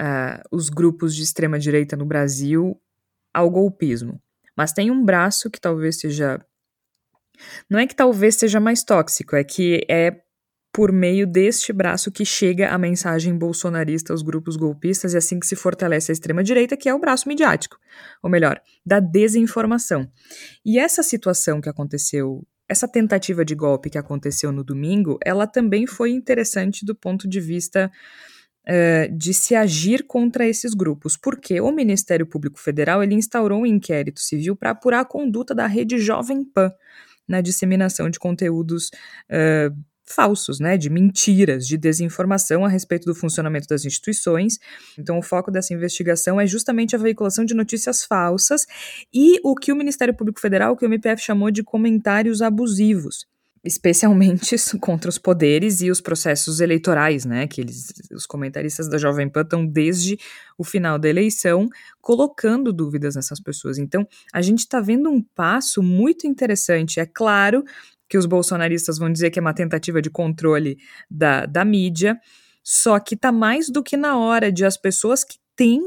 uh, 0.00 0.40
os 0.50 0.68
grupos 0.68 1.14
de 1.16 1.22
extrema 1.22 1.58
direita 1.58 1.96
no 1.96 2.06
Brasil 2.06 2.80
ao 3.34 3.50
golpismo. 3.50 4.20
Mas 4.56 4.72
tem 4.72 4.90
um 4.90 5.04
braço 5.04 5.50
que 5.50 5.60
talvez 5.60 5.98
seja. 6.00 6.40
Não 7.68 7.78
é 7.78 7.86
que 7.86 7.94
talvez 7.94 8.36
seja 8.36 8.58
mais 8.58 8.82
tóxico, 8.82 9.36
é 9.36 9.44
que 9.44 9.84
é 9.88 10.20
por 10.78 10.92
meio 10.92 11.26
deste 11.26 11.72
braço 11.72 12.08
que 12.08 12.24
chega 12.24 12.68
a 12.68 12.78
mensagem 12.78 13.36
bolsonarista 13.36 14.12
aos 14.12 14.22
grupos 14.22 14.54
golpistas 14.54 15.12
e 15.12 15.16
assim 15.16 15.40
que 15.40 15.46
se 15.48 15.56
fortalece 15.56 16.12
a 16.12 16.14
extrema-direita, 16.14 16.76
que 16.76 16.88
é 16.88 16.94
o 16.94 17.00
braço 17.00 17.28
midiático, 17.28 17.76
ou 18.22 18.30
melhor, 18.30 18.60
da 18.86 19.00
desinformação. 19.00 20.08
E 20.64 20.78
essa 20.78 21.02
situação 21.02 21.60
que 21.60 21.68
aconteceu, 21.68 22.46
essa 22.68 22.86
tentativa 22.86 23.44
de 23.44 23.56
golpe 23.56 23.90
que 23.90 23.98
aconteceu 23.98 24.52
no 24.52 24.62
domingo, 24.62 25.18
ela 25.24 25.48
também 25.48 25.84
foi 25.84 26.12
interessante 26.12 26.86
do 26.86 26.94
ponto 26.94 27.28
de 27.28 27.40
vista 27.40 27.90
uh, 28.68 29.18
de 29.18 29.34
se 29.34 29.56
agir 29.56 30.06
contra 30.06 30.46
esses 30.46 30.74
grupos, 30.74 31.16
porque 31.16 31.60
o 31.60 31.72
Ministério 31.72 32.24
Público 32.24 32.60
Federal 32.60 33.02
ele 33.02 33.16
instaurou 33.16 33.62
um 33.62 33.66
inquérito 33.66 34.20
civil 34.20 34.54
para 34.54 34.70
apurar 34.70 35.00
a 35.00 35.04
conduta 35.04 35.56
da 35.56 35.66
rede 35.66 35.98
Jovem 35.98 36.44
Pan 36.44 36.70
na 37.26 37.40
disseminação 37.40 38.08
de 38.08 38.20
conteúdos 38.20 38.92
uh, 39.28 39.76
falsos, 40.08 40.58
né, 40.58 40.76
de 40.76 40.90
mentiras, 40.90 41.66
de 41.66 41.76
desinformação 41.76 42.64
a 42.64 42.68
respeito 42.68 43.04
do 43.04 43.14
funcionamento 43.14 43.66
das 43.68 43.84
instituições. 43.84 44.58
Então, 44.98 45.18
o 45.18 45.22
foco 45.22 45.50
dessa 45.50 45.74
investigação 45.74 46.40
é 46.40 46.46
justamente 46.46 46.94
a 46.94 46.98
veiculação 46.98 47.44
de 47.44 47.54
notícias 47.54 48.04
falsas 48.04 48.66
e 49.12 49.38
o 49.44 49.54
que 49.54 49.72
o 49.72 49.76
Ministério 49.76 50.14
Público 50.14 50.40
Federal, 50.40 50.76
que 50.76 50.84
o 50.84 50.88
MPF 50.88 51.22
chamou 51.22 51.50
de 51.50 51.62
comentários 51.62 52.42
abusivos 52.42 53.26
especialmente 53.64 54.56
contra 54.80 55.08
os 55.08 55.18
poderes 55.18 55.80
e 55.80 55.90
os 55.90 56.00
processos 56.00 56.60
eleitorais, 56.60 57.24
né? 57.24 57.46
Que 57.46 57.60
eles, 57.60 57.92
os 58.12 58.26
comentaristas 58.26 58.88
da 58.88 58.98
Jovem 58.98 59.28
Pan 59.28 59.42
estão 59.42 59.66
desde 59.66 60.18
o 60.56 60.64
final 60.64 60.98
da 60.98 61.08
eleição 61.08 61.68
colocando 62.00 62.72
dúvidas 62.72 63.14
nessas 63.14 63.40
pessoas. 63.40 63.78
Então, 63.78 64.06
a 64.32 64.40
gente 64.40 64.60
está 64.60 64.80
vendo 64.80 65.10
um 65.10 65.22
passo 65.22 65.82
muito 65.82 66.26
interessante. 66.26 67.00
É 67.00 67.06
claro 67.06 67.64
que 68.08 68.16
os 68.16 68.26
bolsonaristas 68.26 68.98
vão 68.98 69.12
dizer 69.12 69.30
que 69.30 69.38
é 69.38 69.42
uma 69.42 69.54
tentativa 69.54 70.00
de 70.00 70.10
controle 70.10 70.78
da, 71.10 71.46
da 71.46 71.64
mídia, 71.64 72.18
só 72.62 72.98
que 72.98 73.16
tá 73.16 73.30
mais 73.30 73.68
do 73.68 73.82
que 73.82 73.96
na 73.96 74.18
hora 74.18 74.50
de 74.50 74.64
as 74.64 74.76
pessoas 74.76 75.24
que 75.24 75.38
têm 75.54 75.80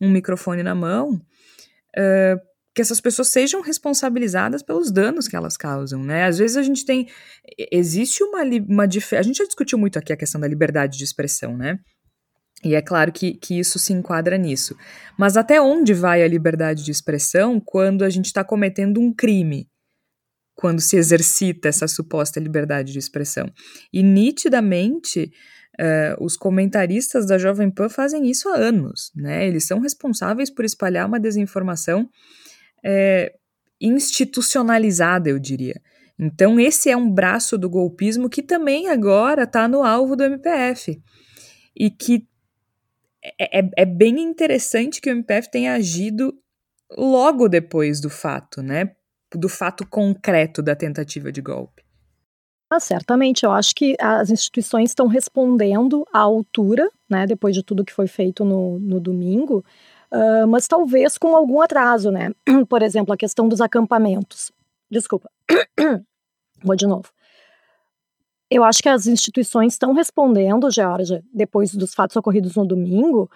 um 0.00 0.10
microfone 0.10 0.62
na 0.62 0.74
mão, 0.74 1.14
uh, 1.14 2.40
que 2.74 2.80
essas 2.80 3.00
pessoas 3.00 3.28
sejam 3.28 3.60
responsabilizadas 3.60 4.62
pelos 4.62 4.90
danos 4.90 5.26
que 5.26 5.36
elas 5.36 5.56
causam, 5.56 6.02
né? 6.02 6.24
Às 6.24 6.38
vezes 6.38 6.56
a 6.56 6.62
gente 6.62 6.84
tem, 6.84 7.08
existe 7.70 8.22
uma, 8.22 8.42
uma 8.68 8.84
a 8.84 9.22
gente 9.22 9.36
já 9.36 9.44
discutiu 9.44 9.78
muito 9.78 9.98
aqui 9.98 10.12
a 10.12 10.16
questão 10.16 10.40
da 10.40 10.46
liberdade 10.46 10.96
de 10.96 11.04
expressão, 11.04 11.56
né? 11.56 11.78
E 12.62 12.74
é 12.74 12.82
claro 12.82 13.10
que, 13.10 13.34
que 13.34 13.58
isso 13.58 13.78
se 13.78 13.92
enquadra 13.92 14.36
nisso. 14.36 14.76
Mas 15.18 15.36
até 15.36 15.60
onde 15.60 15.94
vai 15.94 16.22
a 16.22 16.28
liberdade 16.28 16.84
de 16.84 16.90
expressão 16.90 17.58
quando 17.58 18.04
a 18.04 18.10
gente 18.10 18.26
está 18.26 18.44
cometendo 18.44 19.00
um 19.00 19.12
crime? 19.12 19.66
Quando 20.60 20.78
se 20.78 20.98
exercita 20.98 21.70
essa 21.70 21.88
suposta 21.88 22.38
liberdade 22.38 22.92
de 22.92 22.98
expressão. 22.98 23.50
E 23.90 24.02
nitidamente, 24.02 25.32
uh, 25.80 26.22
os 26.22 26.36
comentaristas 26.36 27.24
da 27.24 27.38
Jovem 27.38 27.70
Pan 27.70 27.88
fazem 27.88 28.30
isso 28.30 28.46
há 28.50 28.56
anos, 28.56 29.10
né? 29.16 29.48
Eles 29.48 29.66
são 29.66 29.80
responsáveis 29.80 30.50
por 30.50 30.62
espalhar 30.62 31.06
uma 31.06 31.18
desinformação 31.18 32.10
é, 32.84 33.34
institucionalizada, 33.80 35.30
eu 35.30 35.38
diria. 35.38 35.80
Então, 36.18 36.60
esse 36.60 36.90
é 36.90 36.96
um 36.96 37.10
braço 37.10 37.56
do 37.56 37.70
golpismo 37.70 38.28
que 38.28 38.42
também 38.42 38.90
agora 38.90 39.44
está 39.44 39.66
no 39.66 39.82
alvo 39.82 40.14
do 40.14 40.24
MPF. 40.24 41.00
E 41.74 41.90
que 41.90 42.28
é, 43.38 43.60
é, 43.60 43.70
é, 43.78 43.84
bem 43.86 44.20
interessante 44.20 45.00
que 45.00 45.08
o 45.08 45.12
MPF 45.12 45.50
tenha 45.50 45.72
agido 45.72 46.34
logo 46.98 47.48
depois 47.48 47.98
do 47.98 48.10
fato, 48.10 48.62
né? 48.62 48.90
Do 49.34 49.48
fato 49.48 49.86
concreto 49.86 50.62
da 50.62 50.74
tentativa 50.74 51.30
de 51.30 51.40
golpe? 51.40 51.82
Ah, 52.72 52.78
certamente, 52.78 53.44
eu 53.44 53.50
acho 53.50 53.74
que 53.74 53.96
as 54.00 54.30
instituições 54.30 54.90
estão 54.90 55.08
respondendo 55.08 56.06
à 56.12 56.20
altura, 56.20 56.88
né, 57.08 57.26
depois 57.26 57.52
de 57.54 57.64
tudo 57.64 57.84
que 57.84 57.92
foi 57.92 58.06
feito 58.06 58.44
no, 58.44 58.78
no 58.78 59.00
domingo, 59.00 59.64
uh, 60.12 60.46
mas 60.46 60.68
talvez 60.68 61.18
com 61.18 61.34
algum 61.34 61.60
atraso, 61.60 62.12
né? 62.12 62.30
Por 62.68 62.80
exemplo, 62.82 63.12
a 63.12 63.16
questão 63.16 63.48
dos 63.48 63.60
acampamentos. 63.60 64.52
Desculpa, 64.88 65.28
vou 66.62 66.76
de 66.76 66.86
novo. 66.86 67.08
Eu 68.48 68.62
acho 68.62 68.82
que 68.82 68.88
as 68.88 69.06
instituições 69.06 69.72
estão 69.72 69.92
respondendo, 69.92 70.70
Georgia, 70.70 71.24
depois 71.32 71.74
dos 71.74 71.92
fatos 71.92 72.16
ocorridos 72.16 72.54
no 72.54 72.64
domingo, 72.64 73.28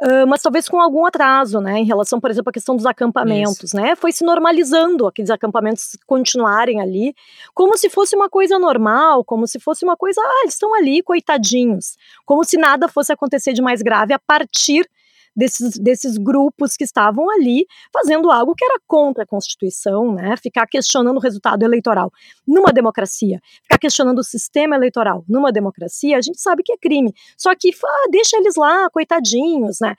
Uh, 0.00 0.26
mas 0.26 0.40
talvez 0.40 0.66
com 0.66 0.80
algum 0.80 1.04
atraso, 1.04 1.60
né, 1.60 1.78
em 1.78 1.84
relação, 1.84 2.18
por 2.18 2.30
exemplo, 2.30 2.48
à 2.48 2.52
questão 2.52 2.74
dos 2.74 2.86
acampamentos, 2.86 3.64
Isso. 3.64 3.76
né, 3.76 3.94
foi 3.94 4.12
se 4.12 4.24
normalizando 4.24 5.06
aqueles 5.06 5.30
acampamentos 5.30 5.94
continuarem 6.06 6.80
ali, 6.80 7.14
como 7.54 7.76
se 7.76 7.90
fosse 7.90 8.16
uma 8.16 8.28
coisa 8.30 8.58
normal, 8.58 9.22
como 9.22 9.46
se 9.46 9.60
fosse 9.60 9.84
uma 9.84 9.98
coisa, 9.98 10.18
ah, 10.22 10.40
eles 10.42 10.54
estão 10.54 10.74
ali, 10.74 11.02
coitadinhos, 11.02 11.98
como 12.24 12.42
se 12.44 12.56
nada 12.56 12.88
fosse 12.88 13.12
acontecer 13.12 13.52
de 13.52 13.60
mais 13.60 13.82
grave 13.82 14.14
a 14.14 14.18
partir 14.18 14.88
desses, 15.36 15.78
desses 15.78 16.16
grupos 16.18 16.76
que 16.76 16.84
estavam 16.84 17.30
ali 17.30 17.66
fazendo 17.92 18.30
algo 18.30 18.54
que 18.54 18.64
era 18.64 18.78
contra 18.86 19.24
a 19.24 19.26
Constituição, 19.26 20.12
né? 20.14 20.34
Ficar 20.42 20.66
questionando 20.66 21.16
o 21.16 21.20
resultado 21.20 21.62
eleitoral 21.62 22.10
numa 22.46 22.72
democracia, 22.72 23.40
ficar 23.62 23.78
questionando 23.78 24.18
o 24.18 24.24
sistema 24.24 24.76
eleitoral 24.76 25.24
numa 25.28 25.52
democracia, 25.52 26.18
a 26.18 26.22
gente 26.22 26.40
sabe 26.40 26.62
que 26.62 26.72
é 26.72 26.76
crime. 26.76 27.12
Só 27.36 27.54
que 27.54 27.70
ah, 27.84 28.08
deixa 28.10 28.36
eles 28.36 28.56
lá, 28.56 28.88
coitadinhos, 28.90 29.78
né? 29.80 29.94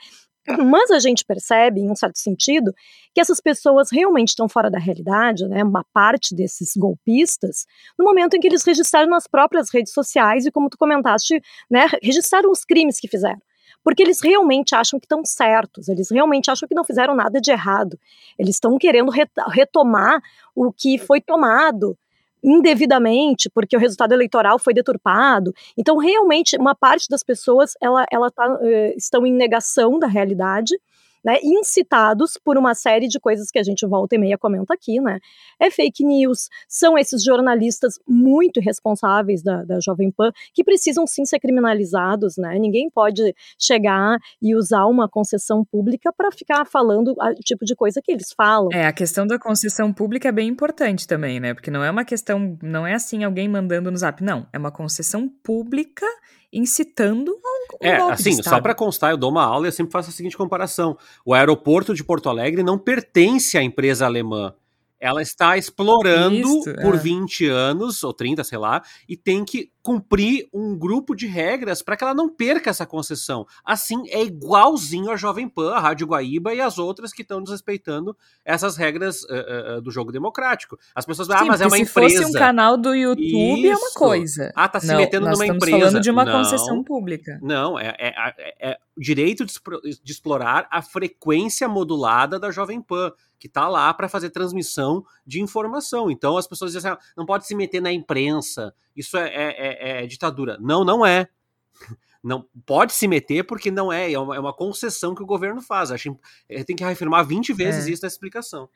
Mas 0.66 0.90
a 0.90 1.00
gente 1.00 1.24
percebe, 1.24 1.82
em 1.82 1.92
um 1.92 1.96
certo 1.96 2.18
sentido, 2.18 2.74
que 3.14 3.22
essas 3.22 3.40
pessoas 3.40 3.90
realmente 3.92 4.30
estão 4.30 4.50
fora 4.50 4.72
da 4.72 4.80
realidade, 4.80 5.48
né? 5.48 5.64
Uma 5.64 5.86
parte 5.94 6.36
desses 6.36 6.72
golpistas, 6.76 7.66
no 7.98 8.04
momento 8.06 8.36
em 8.36 8.40
que 8.40 8.48
eles 8.48 8.64
registraram 8.64 9.10
nas 9.10 9.28
próprias 9.28 9.70
redes 9.72 9.94
sociais 9.94 10.46
e, 10.46 10.52
como 10.52 10.70
tu 10.70 10.78
comentaste, 10.78 11.40
né, 11.70 11.88
registraram 12.02 12.50
os 12.52 12.66
crimes 12.66 13.00
que 13.00 13.08
fizeram 13.08 13.40
porque 13.84 14.04
eles 14.04 14.22
realmente 14.22 14.76
acham 14.76 15.00
que 15.00 15.06
estão 15.06 15.24
certos, 15.26 15.88
eles 15.88 16.10
realmente 16.12 16.50
acham 16.50 16.68
que 16.68 16.76
não 16.76 16.84
fizeram 16.84 17.16
nada 17.16 17.40
de 17.42 17.52
errado. 17.52 17.98
Eles 18.38 18.56
estão 18.56 18.78
querendo 18.78 19.12
retomar 19.50 20.22
o 20.56 20.72
que 20.72 20.98
foi 20.98 21.20
tomado 21.20 21.98
indevidamente, 22.44 23.50
porque 23.50 23.76
o 23.78 23.80
resultado 23.80 24.14
eleitoral 24.14 24.58
foi 24.58 24.74
deturpado. 24.74 25.54
Então, 25.78 25.98
realmente, 25.98 26.58
uma 26.58 26.74
parte 26.74 27.08
das 27.08 27.24
pessoas 27.24 27.74
ela, 27.80 28.06
ela 28.12 28.32
tá, 28.32 28.52
uh, 28.52 28.94
estão 28.98 29.26
em 29.26 29.34
negação 29.34 30.00
da 30.00 30.08
realidade 30.08 30.76
né, 31.24 31.38
incitados 31.44 32.38
por 32.44 32.58
uma 32.58 32.74
série 32.74 33.08
de 33.08 33.20
coisas 33.20 33.50
que 33.52 33.60
a 33.60 33.64
gente 33.64 33.86
volta 33.86 34.16
e 34.16 34.18
meia 34.18 34.38
comenta 34.38 34.74
aqui, 34.74 35.00
né? 35.00 35.20
É 35.60 35.70
fake 35.70 36.04
news, 36.04 36.50
são 36.68 36.98
esses 36.98 37.24
jornalistas 37.24 38.00
muito 38.08 38.60
responsáveis 38.60 39.44
da, 39.44 39.64
da 39.64 39.80
Jovem 39.80 40.12
Pan 40.12 40.32
que 40.54 40.64
precisam 40.64 41.06
sim 41.06 41.26
ser 41.26 41.40
criminalizados, 41.40 42.38
né? 42.38 42.58
Ninguém 42.58 42.90
pode 42.90 43.36
chegar 43.60 44.18
e 44.42 44.56
usar 44.56 44.86
uma 44.86 45.08
concessão 45.08 45.64
pública 45.64 46.12
para 46.12 46.32
ficar 46.32 46.66
falando 46.66 47.14
o 47.18 47.34
tipo 47.44 47.66
de 47.66 47.76
coisa 47.76 48.02
que 48.02 48.12
eles 48.12 48.34
falam. 48.36 48.70
É, 48.72 48.86
a 48.86 48.94
questão 48.94 49.26
da 49.28 49.38
concessão 49.38 49.94
pública 49.94 50.30
é 50.30 50.32
bem 50.32 50.50
importante 50.50 51.08
também, 51.08 51.40
né? 51.40 51.54
Porque 51.54 51.72
não 51.72 51.84
é 51.84 51.92
uma 51.92 52.06
questão, 52.06 52.58
não 52.62 52.86
é 52.86 52.94
assim 52.94 53.24
alguém 53.24 53.48
mandando 53.48 53.92
no 53.92 53.98
zap, 53.98 54.24
não. 54.24 54.48
É 54.52 54.58
uma 54.58 54.72
concessão 54.72 55.28
pública 55.28 56.06
incitando 56.52 57.32
um, 57.32 57.76
um 57.86 57.88
É, 57.88 57.96
assim, 58.12 58.42
só 58.44 58.60
para 58.60 58.76
constar, 58.76 59.12
eu 59.12 59.18
dou 59.18 59.30
uma 59.32 59.44
aula 59.44 59.66
e 59.66 59.70
eu 59.70 59.72
sempre 59.72 59.92
faço 59.92 60.10
a 60.10 60.14
seguinte 60.14 60.36
comparação. 60.36 60.98
O 61.26 61.34
aeroporto 61.34 61.94
de 61.94 62.04
Porto 62.04 62.30
Alegre 62.30 62.64
não 62.64 62.78
pertence 62.78 63.58
à 63.58 63.64
empresa 63.64 64.06
alemã. 64.06 64.54
Ela 65.00 65.22
está 65.22 65.58
explorando 65.58 66.60
Isso, 66.60 66.76
por 66.82 66.94
é. 66.94 66.98
20 66.98 67.48
anos, 67.48 68.04
ou 68.04 68.14
30, 68.14 68.44
sei 68.44 68.58
lá, 68.58 68.84
e 69.10 69.18
tem 69.18 69.44
que 69.44 69.71
cumprir 69.82 70.48
um 70.54 70.78
grupo 70.78 71.16
de 71.16 71.28
regras 71.28 71.82
para 71.82 71.98
que 71.98 72.04
ela 72.04 72.14
não 72.14 72.30
perca 72.30 72.70
essa 72.70 72.86
concessão. 72.86 73.46
Assim, 73.66 74.04
é 74.10 74.24
igualzinho 74.24 75.12
a 75.12 75.16
Jovem 75.16 75.48
Pan, 75.48 75.74
a 75.74 75.80
Rádio 75.80 76.08
Guaíba 76.08 76.54
e 76.54 76.62
as 76.62 76.78
outras 76.78 77.12
que 77.12 77.22
estão 77.22 77.42
desrespeitando 77.42 78.16
essas 78.46 78.78
regras 78.78 79.24
uh, 79.24 79.78
uh, 79.78 79.82
do 79.82 79.92
jogo 79.92 80.12
democrático. 80.12 80.78
As 80.94 81.06
pessoas 81.06 81.28
falam, 81.28 81.44
ah, 81.44 81.48
mas 81.48 81.62
é 81.62 81.66
uma 81.66 81.78
se 81.78 81.84
empresa. 81.84 82.10
Se 82.10 82.24
fosse 82.24 82.38
um 82.38 82.40
canal 82.40 82.78
do 82.78 82.94
YouTube, 82.94 83.62
Isso. 83.62 83.68
é 83.68 83.76
uma 83.76 83.92
coisa. 83.94 84.52
Ah, 84.56 84.68
tá 84.68 84.80
se 84.80 84.88
não, 84.88 84.98
metendo 84.98 85.30
numa 85.30 85.46
empresa. 85.46 85.66
estamos 85.66 85.80
falando 85.80 86.04
de 86.04 86.12
uma 86.12 86.26
não, 86.26 86.34
concessão 86.34 86.84
pública. 86.84 87.40
Não, 87.42 87.80
é, 87.80 87.96
é, 88.00 88.14
é, 88.38 88.72
é 88.72 88.78
direito 88.98 89.46
de, 89.46 89.54
de 90.04 90.12
explorar 90.12 90.68
a 90.70 90.82
frequência 90.82 91.68
modulada 91.68 92.40
da 92.40 92.52
Jovem 92.52 92.82
Pan 92.82 93.12
que 93.42 93.48
está 93.48 93.68
lá 93.68 93.92
para 93.92 94.08
fazer 94.08 94.30
transmissão 94.30 95.04
de 95.26 95.42
informação. 95.42 96.12
Então 96.12 96.38
as 96.38 96.46
pessoas 96.46 96.74
dizem 96.74 96.92
assim, 96.92 97.00
ah, 97.02 97.14
não 97.18 97.26
pode 97.26 97.48
se 97.48 97.56
meter 97.56 97.82
na 97.82 97.92
imprensa, 97.92 98.72
isso 98.96 99.18
é, 99.18 99.28
é, 99.28 100.00
é, 100.00 100.04
é 100.04 100.08
ditadura. 100.08 100.58
Não, 100.60 100.84
não 100.84 101.06
é. 101.06 101.28
Não 102.24 102.46
pode 102.68 102.94
se 102.94 103.08
meter 103.08 103.44
porque 103.44 103.72
não 103.72 103.92
é, 103.92 104.12
é 104.12 104.20
uma, 104.20 104.36
é 104.36 104.40
uma 104.40 104.54
concessão 104.54 105.16
que 105.16 105.24
o 105.24 105.26
governo 105.26 105.60
faz. 105.60 105.90
Acho 105.90 106.14
que 106.48 106.64
tem 106.66 106.76
que 106.76 106.84
reafirmar 106.84 107.26
20 107.26 107.52
vezes 107.52 107.88
é. 107.88 107.90
isso 107.90 108.04
nessa 108.04 108.14
explicação. 108.14 108.70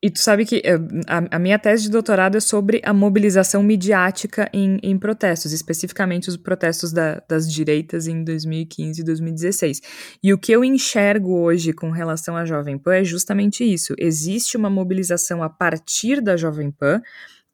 E 0.00 0.10
tu 0.10 0.20
sabe 0.20 0.46
que 0.46 0.62
eh, 0.64 0.78
a, 1.08 1.36
a, 1.36 1.38
minha 1.40 1.58
tese 1.58 1.82
de 1.82 1.90
doutorado 1.90 2.36
é 2.36 2.40
sobre 2.40 2.80
a 2.84 2.92
mobilização 2.92 3.64
midiática 3.64 4.48
em, 4.52 4.78
em 4.80 4.96
protestos, 4.96 5.52
especificamente 5.52 6.28
os 6.28 6.36
protestos 6.36 6.92
da, 6.92 7.20
das 7.28 7.52
direitas 7.52 8.06
em 8.06 8.22
2015 8.22 9.00
e 9.00 9.04
2016. 9.04 9.80
E 10.22 10.32
o 10.32 10.38
que 10.38 10.52
eu 10.52 10.62
enxergo 10.62 11.40
hoje 11.40 11.72
com 11.72 11.90
relação 11.90 12.36
à 12.36 12.44
Jovem 12.44 12.78
Pan 12.78 12.94
é 12.94 13.04
justamente 13.04 13.64
isso. 13.64 13.92
Existe 13.98 14.56
uma 14.56 14.70
mobilização 14.70 15.42
a 15.42 15.50
partir 15.50 16.20
da 16.20 16.36
Jovem 16.36 16.70
Pan, 16.70 17.02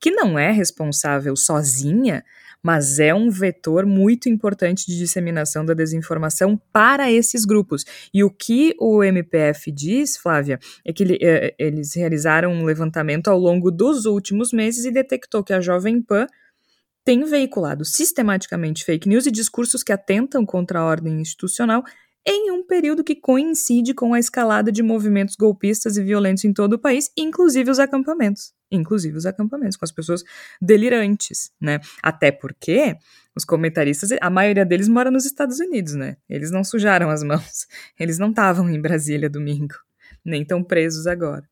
que 0.01 0.11
não 0.11 0.39
é 0.39 0.51
responsável 0.51 1.37
sozinha 1.37 2.25
mas 2.65 2.99
é 2.99 3.15
um 3.15 3.29
vetor 3.29 3.85
muito 3.85 4.27
importante 4.27 4.87
de 4.87 4.97
disseminação 4.97 5.67
da 5.67 5.75
desinformação 5.75 6.59
para 6.73 7.13
esses 7.13 7.45
grupos. 7.45 7.85
E 8.13 8.25
o 8.25 8.31
que 8.31 8.75
o 8.81 9.05
MPF 9.05 9.71
diz, 9.71 10.17
Flávia, 10.17 10.59
é 10.83 10.91
que 10.91 11.03
ele, 11.03 11.19
é, 11.21 11.55
eles 11.59 11.95
realizaram 11.95 12.51
um 12.51 12.65
levantamento 12.65 13.29
ao 13.29 13.39
longo 13.39 13.71
dos 13.71 14.07
últimos 14.07 14.51
meses 14.51 14.87
e 14.87 14.91
detectou 14.91 15.45
que 15.45 15.53
a 15.53 15.61
Jovem 15.61 16.01
Pan 16.01 16.27
tem 17.05 17.23
veiculado 17.25 17.85
sistematicamente 17.85 18.83
fake 18.83 19.07
news 19.07 19.27
e 19.27 19.31
discursos 19.31 19.83
que 19.83 19.93
atentam 19.93 20.47
contra 20.47 20.79
a 20.79 20.87
ordem 20.87 21.21
institucional 21.21 21.85
em 22.27 22.51
um 22.51 22.67
período 22.67 23.05
que 23.05 23.15
coincide 23.15 23.93
com 23.95 24.15
a 24.15 24.19
escalada 24.19 24.73
de 24.73 24.83
movimentos 24.83 25.37
golpistas 25.37 25.97
e 25.97 26.03
violentos 26.03 26.45
em 26.45 26.53
todo 26.53 26.75
o 26.75 26.79
país, 26.79 27.11
inclusive 27.17 27.71
os 27.71 27.79
acampamentos 27.79 28.53
inclusive 28.75 29.17
os 29.17 29.27
acampamentos, 29.27 29.77
com 29.77 29.85
as 29.85 29.93
pessoas 29.93 30.25
delirantes, 30.61 31.53
né? 31.61 31.81
Até 32.03 32.31
porque 32.33 32.97
os 33.37 33.45
comentaristas, 33.45 34.11
a 34.21 34.31
maioria 34.31 34.65
deles 34.65 34.89
mora 34.89 35.11
nos 35.11 35.25
Estados 35.25 35.61
Unidos, 35.61 35.95
né? 35.95 36.17
Eles 36.29 36.51
não 36.51 36.65
sujaram 36.65 37.11
as 37.11 37.23
mãos, 37.23 37.67
eles 37.99 38.19
não 38.19 38.31
estavam 38.31 38.69
em 38.69 38.81
Brasília 38.81 39.31
domingo, 39.31 39.75
nem 40.25 40.43
estão 40.43 40.63
presos 40.63 41.07
agora. 41.07 41.49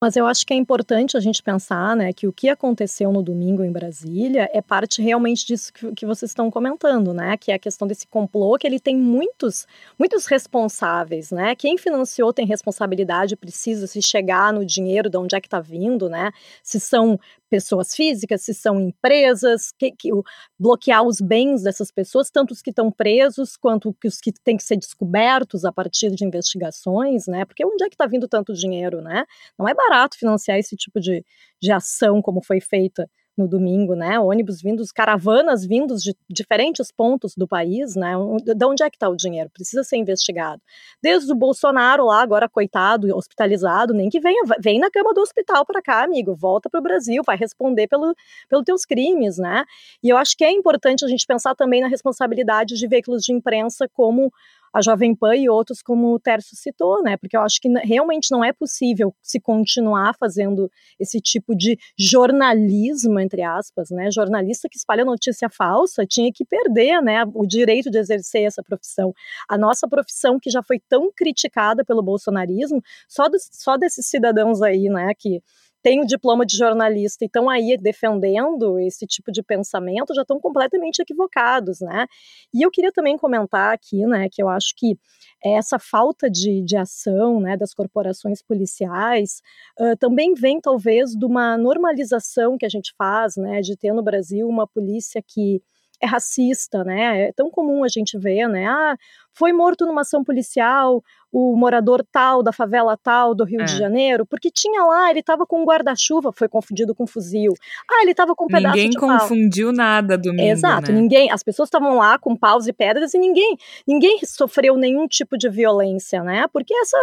Mas 0.00 0.14
eu 0.14 0.26
acho 0.26 0.46
que 0.46 0.54
é 0.54 0.56
importante 0.56 1.16
a 1.16 1.20
gente 1.20 1.42
pensar, 1.42 1.96
né, 1.96 2.12
que 2.12 2.28
o 2.28 2.32
que 2.32 2.48
aconteceu 2.48 3.10
no 3.10 3.20
domingo 3.20 3.64
em 3.64 3.72
Brasília 3.72 4.48
é 4.52 4.62
parte 4.62 5.02
realmente 5.02 5.44
disso 5.44 5.72
que, 5.72 5.92
que, 5.92 6.06
vocês 6.06 6.30
estão 6.30 6.48
comentando, 6.52 7.12
né, 7.12 7.36
que 7.36 7.50
é 7.50 7.54
a 7.54 7.58
questão 7.58 7.88
desse 7.88 8.06
complô, 8.06 8.56
que 8.56 8.66
ele 8.66 8.78
tem 8.78 8.96
muitos, 8.96 9.66
muitos 9.98 10.26
responsáveis, 10.26 11.32
né, 11.32 11.56
quem 11.56 11.76
financiou 11.76 12.32
tem 12.32 12.46
responsabilidade, 12.46 13.34
precisa 13.34 13.88
se 13.88 14.00
chegar 14.00 14.52
no 14.52 14.64
dinheiro 14.64 15.10
de 15.10 15.18
onde 15.18 15.34
é 15.34 15.40
que 15.40 15.48
está 15.48 15.60
vindo, 15.60 16.08
né, 16.08 16.30
se 16.62 16.78
são 16.78 17.18
pessoas 17.48 17.94
físicas, 17.94 18.42
se 18.42 18.54
são 18.54 18.80
empresas, 18.80 19.72
que, 19.78 19.90
que, 19.92 20.10
bloquear 20.58 21.02
os 21.02 21.20
bens 21.20 21.62
dessas 21.62 21.90
pessoas, 21.90 22.30
tanto 22.30 22.52
os 22.52 22.62
que 22.62 22.70
estão 22.70 22.90
presos 22.90 23.56
quanto 23.56 23.94
os 24.04 24.20
que 24.20 24.32
têm 24.32 24.56
que 24.56 24.62
ser 24.62 24.76
descobertos 24.76 25.64
a 25.64 25.72
partir 25.72 26.10
de 26.10 26.24
investigações, 26.24 27.26
né? 27.26 27.44
Porque 27.44 27.64
onde 27.64 27.84
é 27.84 27.88
que 27.88 27.94
está 27.94 28.06
vindo 28.06 28.28
tanto 28.28 28.52
dinheiro, 28.52 29.00
né? 29.00 29.24
Não 29.58 29.68
é 29.68 29.74
barato 29.74 30.18
financiar 30.18 30.58
esse 30.58 30.76
tipo 30.76 31.00
de, 31.00 31.24
de 31.60 31.72
ação 31.72 32.22
como 32.22 32.42
foi 32.42 32.60
feita 32.60 33.08
no 33.38 33.48
domingo, 33.48 33.94
né? 33.94 34.18
Ônibus 34.18 34.60
vindos, 34.60 34.90
caravanas 34.90 35.64
vindos 35.64 36.02
de 36.02 36.14
diferentes 36.28 36.90
pontos 36.90 37.34
do 37.36 37.46
país, 37.46 37.94
né? 37.94 38.12
De 38.54 38.66
onde 38.66 38.82
é 38.82 38.90
que 38.90 38.96
está 38.96 39.08
o 39.08 39.16
dinheiro? 39.16 39.48
Precisa 39.50 39.84
ser 39.84 39.96
investigado. 39.96 40.60
Desde 41.02 41.32
o 41.32 41.36
Bolsonaro 41.36 42.06
lá, 42.06 42.20
agora 42.20 42.48
coitado, 42.48 43.14
hospitalizado, 43.16 43.94
nem 43.94 44.10
que 44.10 44.20
venha, 44.20 44.42
vem 44.60 44.78
na 44.78 44.90
cama 44.90 45.14
do 45.14 45.20
hospital 45.20 45.64
para 45.64 45.80
cá, 45.80 46.02
amigo, 46.02 46.34
volta 46.34 46.68
para 46.68 46.80
o 46.80 46.82
Brasil, 46.82 47.22
vai 47.24 47.36
responder 47.36 47.86
pelo, 47.86 48.14
pelos 48.48 48.64
teus 48.64 48.84
crimes, 48.84 49.38
né? 49.38 49.64
E 50.02 50.08
eu 50.08 50.16
acho 50.16 50.36
que 50.36 50.44
é 50.44 50.50
importante 50.50 51.04
a 51.04 51.08
gente 51.08 51.26
pensar 51.26 51.54
também 51.54 51.80
na 51.80 51.88
responsabilidade 51.88 52.74
de 52.74 52.88
veículos 52.88 53.22
de 53.22 53.32
imprensa 53.32 53.88
como 53.92 54.32
a 54.72 54.82
Jovem 54.82 55.14
Pan 55.14 55.36
e 55.36 55.48
outros, 55.48 55.82
como 55.82 56.14
o 56.14 56.20
Tércio 56.20 56.56
citou, 56.56 57.02
né? 57.02 57.16
Porque 57.16 57.36
eu 57.36 57.40
acho 57.40 57.60
que 57.60 57.68
realmente 57.84 58.30
não 58.30 58.44
é 58.44 58.52
possível 58.52 59.14
se 59.22 59.40
continuar 59.40 60.14
fazendo 60.18 60.70
esse 60.98 61.20
tipo 61.20 61.54
de 61.54 61.78
jornalismo, 61.98 63.18
entre 63.18 63.42
aspas, 63.42 63.90
né? 63.90 64.10
Jornalista 64.10 64.68
que 64.68 64.76
espalha 64.76 65.04
notícia 65.04 65.48
falsa 65.48 66.04
tinha 66.06 66.30
que 66.32 66.44
perder, 66.44 67.02
né? 67.02 67.24
O 67.34 67.46
direito 67.46 67.90
de 67.90 67.98
exercer 67.98 68.42
essa 68.42 68.62
profissão. 68.62 69.12
A 69.48 69.56
nossa 69.56 69.88
profissão, 69.88 70.38
que 70.40 70.50
já 70.50 70.62
foi 70.62 70.80
tão 70.88 71.10
criticada 71.14 71.84
pelo 71.84 72.02
bolsonarismo, 72.02 72.82
só, 73.08 73.24
só 73.52 73.76
desses 73.76 74.06
cidadãos 74.06 74.62
aí, 74.62 74.88
né? 74.88 75.12
Que 75.16 75.42
têm 75.88 76.02
o 76.02 76.06
diploma 76.06 76.44
de 76.44 76.54
jornalista 76.54 77.24
e 77.24 77.26
estão 77.26 77.48
aí 77.48 77.74
defendendo 77.80 78.78
esse 78.78 79.06
tipo 79.06 79.32
de 79.32 79.42
pensamento 79.42 80.14
já 80.14 80.20
estão 80.20 80.38
completamente 80.38 81.00
equivocados, 81.00 81.80
né? 81.80 82.06
E 82.52 82.60
eu 82.60 82.70
queria 82.70 82.92
também 82.92 83.16
comentar 83.16 83.72
aqui, 83.72 84.04
né, 84.04 84.28
que 84.30 84.42
eu 84.42 84.50
acho 84.50 84.74
que 84.76 84.98
essa 85.42 85.78
falta 85.78 86.28
de, 86.28 86.62
de 86.62 86.76
ação, 86.76 87.40
né, 87.40 87.56
das 87.56 87.72
corporações 87.72 88.42
policiais 88.42 89.40
uh, 89.80 89.96
também 89.98 90.34
vem 90.34 90.60
talvez 90.60 91.12
de 91.12 91.24
uma 91.24 91.56
normalização 91.56 92.58
que 92.58 92.66
a 92.66 92.68
gente 92.68 92.92
faz, 92.98 93.36
né, 93.36 93.62
de 93.62 93.74
ter 93.74 93.92
no 93.94 94.02
Brasil 94.02 94.46
uma 94.46 94.66
polícia 94.66 95.22
que 95.26 95.62
é 96.00 96.06
racista, 96.06 96.84
né? 96.84 97.28
É 97.28 97.32
tão 97.32 97.50
comum 97.50 97.82
a 97.82 97.88
gente 97.88 98.16
ver, 98.16 98.48
né? 98.48 98.66
Ah, 98.66 98.96
foi 99.32 99.52
morto 99.52 99.86
numa 99.86 100.02
ação 100.02 100.24
policial 100.24 101.02
o 101.30 101.54
morador 101.56 102.04
tal 102.10 102.42
da 102.42 102.52
favela 102.52 102.96
tal 102.96 103.34
do 103.34 103.44
Rio 103.44 103.60
é. 103.60 103.64
de 103.64 103.76
Janeiro, 103.76 104.24
porque 104.24 104.50
tinha 104.50 104.82
lá, 104.84 105.10
ele 105.10 105.20
estava 105.20 105.46
com 105.46 105.62
um 105.62 105.64
guarda-chuva, 105.64 106.32
foi 106.32 106.48
confundido 106.48 106.94
com 106.94 107.04
um 107.04 107.06
fuzil. 107.06 107.52
Ah, 107.90 108.02
ele 108.02 108.12
estava 108.12 108.34
com 108.34 108.44
um 108.44 108.48
pedaço 108.48 108.74
ninguém 108.74 108.90
de 108.90 108.98
pau. 108.98 109.08
Ninguém 109.08 109.28
confundiu 109.28 109.72
nada 109.72 110.16
domingo, 110.16 110.48
Exato, 110.48 110.90
né? 110.90 110.98
ninguém, 110.98 111.30
as 111.30 111.42
pessoas 111.42 111.66
estavam 111.66 111.96
lá 111.98 112.18
com 112.18 112.34
paus 112.34 112.66
e 112.66 112.72
pedras 112.72 113.12
e 113.12 113.18
ninguém, 113.18 113.56
ninguém 113.86 114.20
sofreu 114.24 114.76
nenhum 114.76 115.06
tipo 115.06 115.36
de 115.36 115.48
violência, 115.48 116.22
né? 116.22 116.46
Porque 116.52 116.74
essa 116.74 116.98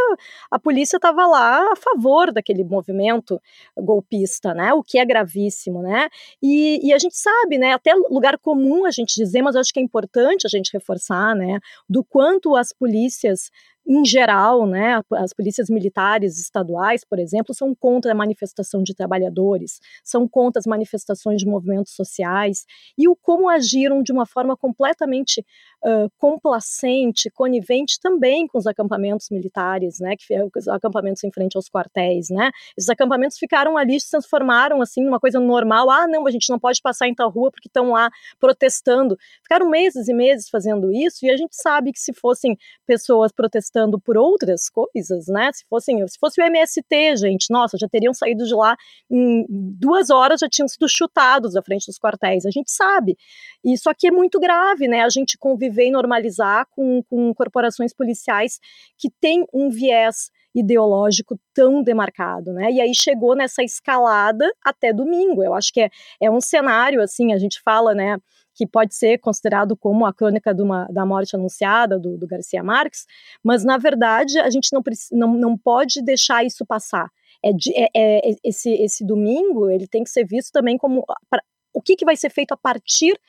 a 0.49 0.57
polícia 0.57 0.97
estava 0.97 1.25
lá 1.27 1.71
a 1.71 1.75
favor 1.75 2.31
daquele 2.31 2.63
movimento 2.63 3.39
golpista, 3.77 4.53
né? 4.53 4.73
O 4.73 4.81
que 4.81 4.97
é 4.97 5.05
gravíssimo, 5.05 5.81
né? 5.81 6.09
E, 6.41 6.79
e 6.87 6.93
a 6.93 6.97
gente 6.97 7.15
sabe, 7.15 7.57
né? 7.57 7.73
Até 7.73 7.93
lugar 8.09 8.37
comum 8.39 8.85
a 8.85 8.91
gente 8.91 9.15
dizer, 9.15 9.41
mas 9.43 9.55
acho 9.55 9.71
que 9.71 9.79
é 9.79 9.83
importante 9.83 10.47
a 10.47 10.49
gente 10.49 10.71
reforçar, 10.73 11.35
né? 11.35 11.59
Do 11.87 12.03
quanto 12.15 12.55
as 12.55 12.71
polícias 12.71 13.51
em 13.87 14.03
geral, 14.03 14.65
né, 14.65 14.99
as 15.13 15.31
polícias 15.31 15.69
militares 15.69 16.39
estaduais, 16.39 17.05
por 17.07 17.19
exemplo, 17.19 17.53
são 17.53 17.75
contra 17.75 18.13
a 18.13 18.15
manifestação 18.15 18.81
de 18.81 18.95
trabalhadores, 18.95 19.79
são 20.03 20.27
contra 20.27 20.59
as 20.59 20.65
manifestações 20.65 21.39
de 21.39 21.45
movimentos 21.45 21.93
sociais 21.93 22.65
e 22.97 23.07
o 23.07 23.15
como 23.15 23.47
agiram 23.47 24.01
de 24.01 24.11
uma 24.11 24.25
forma 24.25 24.57
completamente 24.57 25.45
uh, 25.83 26.09
complacente, 26.17 27.29
conivente 27.29 27.99
também 28.01 28.47
com 28.47 28.57
os 28.57 28.65
acampamentos 28.65 29.27
militares, 29.29 29.99
né, 29.99 30.15
que 30.17 30.33
os 30.57 30.67
acampamentos 30.67 31.23
em 31.23 31.31
frente 31.31 31.55
aos 31.55 31.69
quartéis, 31.69 32.29
né, 32.31 32.49
esses 32.75 32.89
acampamentos 32.89 33.37
ficaram 33.37 33.77
ali, 33.77 33.99
se 33.99 34.09
transformaram 34.09 34.81
assim 34.81 35.03
numa 35.03 35.19
coisa 35.19 35.39
normal, 35.39 35.91
ah, 35.91 36.07
não, 36.07 36.25
a 36.25 36.31
gente 36.31 36.49
não 36.49 36.57
pode 36.57 36.81
passar 36.81 37.07
em 37.07 37.13
tal 37.13 37.29
rua 37.29 37.51
porque 37.51 37.67
estão 37.67 37.91
lá 37.91 38.09
protestando, 38.39 39.15
ficaram 39.43 39.69
meses 39.69 40.07
e 40.07 40.13
meses 40.13 40.49
fazendo 40.49 40.91
isso 40.91 41.23
e 41.23 41.29
a 41.29 41.37
gente 41.37 41.55
sabe 41.55 41.91
que 41.91 41.99
se 41.99 42.13
fossem 42.13 42.57
pessoas 42.87 43.31
protestando 43.31 43.74
protestando 43.75 43.99
por 43.99 44.17
outras 44.17 44.69
coisas, 44.69 45.27
né? 45.27 45.51
Se 45.53 45.65
fossem, 45.69 46.07
se 46.07 46.17
fosse 46.17 46.41
o 46.41 46.45
MST, 46.45 47.17
gente, 47.17 47.47
nossa, 47.51 47.77
já 47.77 47.87
teriam 47.87 48.13
saído 48.13 48.45
de 48.45 48.53
lá 48.53 48.75
em 49.11 49.45
duas 49.49 50.09
horas, 50.09 50.39
já 50.39 50.47
tinham 50.49 50.67
sido 50.67 50.87
chutados 50.87 51.53
da 51.53 51.61
frente 51.61 51.85
dos 51.85 51.99
quartéis. 51.99 52.45
A 52.45 52.51
gente 52.51 52.71
sabe. 52.71 53.17
Isso 53.63 53.89
aqui 53.89 54.07
é 54.07 54.11
muito 54.11 54.39
grave, 54.39 54.87
né? 54.87 55.01
A 55.01 55.09
gente 55.09 55.37
conviver 55.37 55.87
e 55.87 55.91
normalizar 55.91 56.65
com, 56.71 57.03
com 57.03 57.33
corporações 57.33 57.93
policiais 57.93 58.59
que 58.97 59.09
têm 59.19 59.45
um 59.53 59.69
viés 59.69 60.29
ideológico 60.53 61.37
tão 61.53 61.83
demarcado, 61.83 62.53
né? 62.53 62.71
E 62.71 62.79
aí 62.79 62.95
chegou 62.95 63.35
nessa 63.35 63.61
escalada 63.61 64.49
até 64.63 64.93
domingo. 64.93 65.43
Eu 65.43 65.53
acho 65.53 65.73
que 65.73 65.81
é, 65.81 65.89
é 66.21 66.31
um 66.31 66.39
cenário, 66.39 67.01
assim, 67.01 67.33
a 67.33 67.37
gente 67.37 67.61
fala, 67.61 67.93
né? 67.93 68.17
Que 68.55 68.65
pode 68.65 68.95
ser 68.95 69.19
considerado 69.19 69.75
como 69.75 70.05
a 70.05 70.13
crônica 70.13 70.55
uma, 70.57 70.85
da 70.85 71.05
morte 71.05 71.35
anunciada 71.35 71.99
do, 71.99 72.17
do, 72.17 72.25
Garcia 72.25 72.63
Marques, 72.63 73.05
mas 73.43 73.63
na 73.63 73.77
verdade 73.77 74.39
a 74.39 74.49
gente 74.49 74.69
não, 74.71 74.81
não, 75.11 75.33
não 75.37 75.57
pode 75.57 76.01
deixar 76.01 76.43
isso 76.45 76.65
passar. 76.65 77.09
É, 77.43 77.49
é, 77.75 77.89
é, 77.95 78.35
esse, 78.43 78.71
esse 78.71 79.05
domingo 79.05 79.69
ele 79.69 79.87
tem 79.87 80.03
que 80.03 80.09
ser 80.09 80.25
visto 80.25 80.51
também 80.51 80.77
como 80.77 81.05
pra, 81.29 81.43
o 81.73 81.81
que, 81.81 81.95
que 81.95 82.05
vai 82.05 82.15
ser 82.15 82.31
feito 82.31 82.53
a 82.53 82.57
partir 82.57 83.19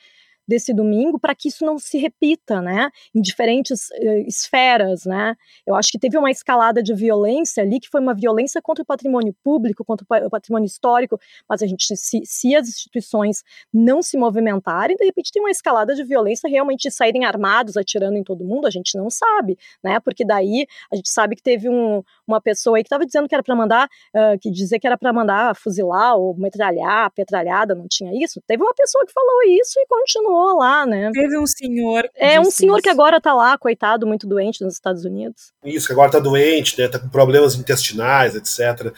desse 0.47 0.73
domingo 0.73 1.19
para 1.19 1.35
que 1.35 1.49
isso 1.49 1.65
não 1.65 1.77
se 1.77 1.97
repita, 1.97 2.61
né? 2.61 2.89
Em 3.13 3.21
diferentes 3.21 3.89
uh, 3.89 4.27
esferas, 4.27 5.05
né? 5.05 5.35
Eu 5.65 5.75
acho 5.75 5.91
que 5.91 5.99
teve 5.99 6.17
uma 6.17 6.31
escalada 6.31 6.81
de 6.81 6.93
violência 6.93 7.63
ali 7.63 7.79
que 7.79 7.89
foi 7.89 7.99
uma 7.99 8.13
violência 8.13 8.61
contra 8.61 8.83
o 8.83 8.85
patrimônio 8.85 9.35
público, 9.43 9.83
contra 9.83 10.05
o 10.25 10.29
patrimônio 10.29 10.65
histórico, 10.65 11.19
mas 11.49 11.61
a 11.61 11.67
gente 11.67 11.95
se, 11.97 12.21
se 12.23 12.55
as 12.55 12.69
instituições 12.69 13.43
não 13.73 14.01
se 14.01 14.17
movimentarem, 14.17 14.95
de 14.95 15.05
repente 15.05 15.31
tem 15.31 15.41
uma 15.41 15.51
escalada 15.51 15.93
de 15.93 16.03
violência 16.03 16.49
realmente 16.49 16.89
saírem 16.89 17.25
armados 17.25 17.75
atirando 17.75 18.17
em 18.17 18.23
todo 18.23 18.45
mundo, 18.45 18.67
a 18.67 18.71
gente 18.71 18.97
não 18.97 19.09
sabe, 19.09 19.57
né? 19.83 19.99
Porque 19.99 20.23
daí 20.23 20.65
a 20.91 20.95
gente 20.95 21.09
sabe 21.09 21.35
que 21.35 21.43
teve 21.43 21.67
um, 21.69 22.01
uma 22.25 22.39
pessoa 22.39 22.77
aí 22.77 22.83
que 22.83 22.87
estava 22.87 23.05
dizendo 23.05 23.27
que 23.27 23.35
era 23.35 23.43
para 23.43 23.55
mandar, 23.55 23.89
uh, 24.15 24.39
que 24.39 24.49
dizer 24.49 24.79
que 24.79 24.87
era 24.87 24.97
para 24.97 25.11
mandar 25.11 25.55
fuzilar 25.55 26.15
ou 26.15 26.35
metralhar, 26.37 27.11
petralhada, 27.11 27.75
não 27.75 27.87
tinha 27.87 28.11
isso. 28.13 28.41
Teve 28.47 28.63
uma 28.63 28.73
pessoa 28.73 29.05
que 29.05 29.11
falou 29.11 29.43
isso 29.43 29.79
e 29.79 29.85
continuou 29.87 30.36
continuou 30.37 30.57
lá, 30.57 30.85
né? 30.85 31.11
Teve 31.11 31.37
um 31.37 31.47
senhor. 31.47 32.09
É, 32.15 32.39
um 32.39 32.51
senhor 32.51 32.75
isso. 32.75 32.83
que 32.83 32.89
agora 32.89 33.19
tá 33.19 33.33
lá, 33.33 33.57
coitado, 33.57 34.05
muito 34.05 34.27
doente 34.27 34.63
nos 34.63 34.75
Estados 34.75 35.03
Unidos. 35.03 35.51
Isso, 35.63 35.87
que 35.87 35.93
agora 35.93 36.11
tá 36.11 36.19
doente, 36.19 36.79
né? 36.79 36.87
Tá 36.87 36.99
com 36.99 37.09
problemas 37.09 37.55
intestinais, 37.55 38.35
etc. 38.35 38.93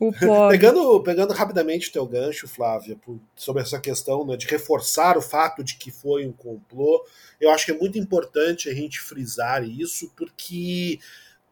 pegando, 0.50 1.00
pegando 1.02 1.32
rapidamente 1.32 1.88
o 1.88 1.92
teu 1.92 2.06
gancho, 2.06 2.48
Flávia, 2.48 2.96
por, 2.96 3.18
sobre 3.36 3.62
essa 3.62 3.78
questão 3.78 4.26
né, 4.26 4.36
de 4.36 4.46
reforçar 4.46 5.16
o 5.16 5.22
fato 5.22 5.62
de 5.62 5.76
que 5.76 5.90
foi 5.90 6.26
um 6.26 6.32
complô, 6.32 7.06
eu 7.40 7.50
acho 7.50 7.64
que 7.64 7.72
é 7.72 7.78
muito 7.78 7.96
importante 7.96 8.68
a 8.68 8.74
gente 8.74 9.00
frisar 9.00 9.64
isso, 9.64 10.12
porque 10.16 10.98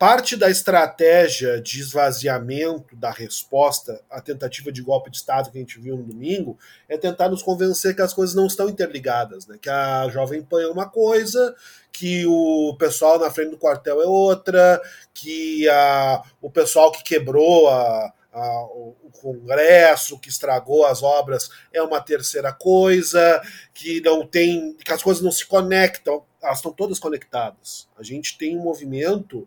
Parte 0.02 0.34
da 0.34 0.50
estratégia 0.50 1.60
de 1.60 1.78
esvaziamento 1.78 2.96
da 2.96 3.12
resposta 3.12 4.02
à 4.10 4.20
tentativa 4.20 4.72
de 4.72 4.82
golpe 4.82 5.08
de 5.08 5.18
Estado 5.18 5.48
que 5.48 5.56
a 5.56 5.60
gente 5.60 5.78
viu 5.78 5.96
no 5.96 6.02
domingo 6.02 6.58
é 6.88 6.98
tentar 6.98 7.28
nos 7.28 7.40
convencer 7.40 7.94
que 7.94 8.02
as 8.02 8.12
coisas 8.12 8.34
não 8.34 8.48
estão 8.48 8.68
interligadas, 8.68 9.46
né? 9.46 9.56
que 9.62 9.70
a 9.70 10.08
Jovem 10.08 10.42
Pan 10.42 10.60
é 10.60 10.66
uma 10.66 10.88
coisa, 10.88 11.54
que 11.92 12.26
o 12.26 12.74
pessoal 12.80 13.16
na 13.16 13.30
frente 13.30 13.50
do 13.50 13.58
quartel 13.58 14.02
é 14.02 14.04
outra, 14.04 14.82
que 15.14 15.68
a, 15.68 16.20
o 16.40 16.50
pessoal 16.50 16.90
que 16.90 17.04
quebrou 17.04 17.68
a, 17.68 18.12
a, 18.32 18.62
o 18.64 18.96
Congresso, 19.20 20.18
que 20.18 20.30
estragou 20.30 20.84
as 20.84 21.00
obras, 21.04 21.48
é 21.72 21.80
uma 21.80 22.00
terceira 22.00 22.52
coisa, 22.52 23.40
que 23.72 24.00
não 24.00 24.26
tem. 24.26 24.74
que 24.84 24.92
as 24.92 25.00
coisas 25.00 25.22
não 25.22 25.30
se 25.30 25.46
conectam, 25.46 26.24
elas 26.42 26.58
estão 26.58 26.72
todas 26.72 26.98
conectadas. 26.98 27.88
A 27.96 28.02
gente 28.02 28.36
tem 28.36 28.58
um 28.58 28.64
movimento 28.64 29.46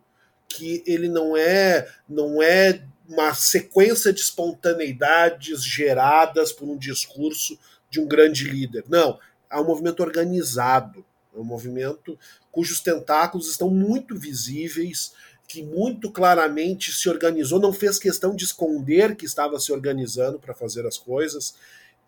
que 0.56 0.82
ele 0.88 1.10
não 1.10 1.36
é 1.36 1.88
não 2.08 2.42
é 2.42 2.82
uma 3.08 3.34
sequência 3.34 4.12
de 4.12 4.22
espontaneidades 4.22 5.64
geradas 5.64 6.52
por 6.52 6.68
um 6.68 6.78
discurso 6.78 7.60
de 7.90 8.00
um 8.00 8.08
grande 8.08 8.46
líder. 8.46 8.86
Não, 8.90 9.20
é 9.52 9.58
um 9.58 9.66
movimento 9.66 10.02
organizado, 10.02 11.06
é 11.36 11.40
um 11.40 11.44
movimento 11.44 12.18
cujos 12.52 12.80
tentáculos 12.80 13.50
estão 13.50 13.70
muito 13.70 14.18
visíveis, 14.18 15.14
que 15.48 15.62
muito 15.62 16.10
claramente 16.10 16.92
se 16.92 17.10
organizou, 17.10 17.60
não 17.60 17.74
fez 17.74 18.00
questão 18.00 18.36
de 18.36 18.46
esconder 18.46 19.16
que 19.16 19.26
estava 19.26 19.60
se 19.60 19.72
organizando 19.72 20.40
para 20.40 20.56
fazer 20.56 20.88
as 20.88 20.98
coisas 20.98 21.56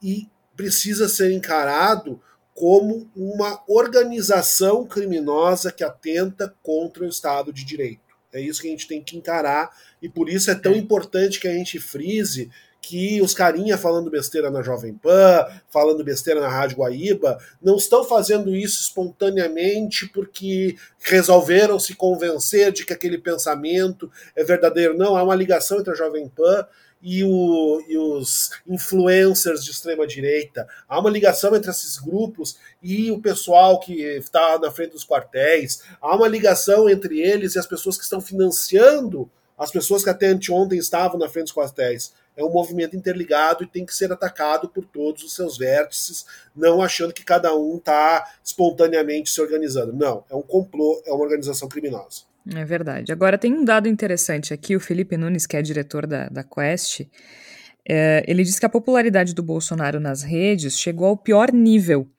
e 0.01 0.27
precisa 0.55 1.07
ser 1.07 1.31
encarado 1.31 2.19
como 2.55 3.07
uma 3.15 3.61
organização 3.67 4.83
criminosa 4.87 5.71
que 5.71 5.83
atenta 5.83 6.55
contra 6.63 7.03
o 7.03 7.07
Estado 7.07 7.53
de 7.53 7.63
Direito. 7.63 8.06
É 8.33 8.41
isso 8.41 8.61
que 8.61 8.67
a 8.67 8.71
gente 8.71 8.87
tem 8.87 9.01
que 9.01 9.17
encarar 9.17 9.69
e 10.01 10.09
por 10.09 10.29
isso 10.29 10.51
é 10.51 10.55
tão 10.55 10.73
é. 10.73 10.77
importante 10.77 11.39
que 11.39 11.47
a 11.47 11.53
gente 11.53 11.79
frise 11.79 12.49
que 12.81 13.21
os 13.21 13.33
carinha 13.33 13.77
falando 13.77 14.09
besteira 14.09 14.49
na 14.49 14.61
Jovem 14.61 14.93
Pan, 14.93 15.45
falando 15.69 16.03
besteira 16.03 16.39
na 16.39 16.47
Rádio 16.47 16.77
Guaíba, 16.77 17.37
não 17.61 17.75
estão 17.75 18.03
fazendo 18.03 18.55
isso 18.55 18.81
espontaneamente 18.81 20.07
porque 20.07 20.75
resolveram 20.99 21.79
se 21.79 21.95
convencer 21.95 22.71
de 22.71 22.85
que 22.85 22.93
aquele 22.93 23.17
pensamento 23.17 24.09
é 24.35 24.43
verdadeiro. 24.43 24.97
Não, 24.97 25.17
há 25.17 25.23
uma 25.23 25.35
ligação 25.35 25.79
entre 25.79 25.91
a 25.91 25.95
Jovem 25.95 26.29
Pan 26.29 26.65
e, 27.01 27.23
o, 27.23 27.81
e 27.87 27.97
os 27.97 28.51
influencers 28.67 29.63
de 29.63 29.71
extrema 29.71 30.05
direita. 30.07 30.67
Há 30.87 30.99
uma 30.99 31.09
ligação 31.09 31.55
entre 31.55 31.69
esses 31.69 31.97
grupos 31.97 32.57
e 32.81 33.11
o 33.11 33.21
pessoal 33.21 33.79
que 33.79 34.01
está 34.01 34.59
na 34.59 34.71
frente 34.71 34.91
dos 34.91 35.05
quartéis. 35.05 35.83
Há 36.01 36.15
uma 36.15 36.27
ligação 36.27 36.89
entre 36.89 37.19
eles 37.19 37.55
e 37.55 37.59
as 37.59 37.67
pessoas 37.67 37.97
que 37.97 38.03
estão 38.03 38.21
financiando 38.21 39.29
as 39.57 39.71
pessoas 39.71 40.03
que 40.03 40.09
até 40.09 40.27
anteontem 40.27 40.77
estavam 40.77 41.17
na 41.17 41.27
frente 41.27 41.45
dos 41.45 41.53
quartéis. 41.53 42.13
É 42.35 42.43
um 42.43 42.51
movimento 42.51 42.95
interligado 42.95 43.63
e 43.63 43.67
tem 43.67 43.83
que 43.83 43.95
ser 43.95 44.11
atacado 44.11 44.69
por 44.69 44.85
todos 44.85 45.23
os 45.23 45.33
seus 45.33 45.57
vértices, 45.57 46.27
não 46.55 46.81
achando 46.83 47.11
que 47.11 47.25
cada 47.25 47.55
um 47.55 47.77
está 47.77 48.35
espontaneamente 48.43 49.31
se 49.31 49.41
organizando. 49.41 49.93
Não, 49.93 50.23
é 50.29 50.35
um 50.35 50.43
complô, 50.43 51.01
é 51.03 51.11
uma 51.11 51.23
organização 51.23 51.67
criminosa. 51.67 52.26
É 52.55 52.65
verdade. 52.65 53.11
Agora, 53.11 53.37
tem 53.37 53.53
um 53.53 53.65
dado 53.65 53.87
interessante 53.87 54.53
aqui: 54.53 54.75
o 54.75 54.79
Felipe 54.79 55.17
Nunes, 55.17 55.45
que 55.45 55.57
é 55.57 55.61
diretor 55.61 56.07
da, 56.07 56.29
da 56.29 56.43
Quest, 56.43 57.01
é, 57.87 58.23
ele 58.27 58.43
diz 58.43 58.59
que 58.59 58.65
a 58.65 58.69
popularidade 58.69 59.33
do 59.33 59.43
Bolsonaro 59.43 59.99
nas 59.99 60.23
redes 60.23 60.79
chegou 60.79 61.07
ao 61.07 61.17
pior 61.17 61.51
nível 61.51 62.09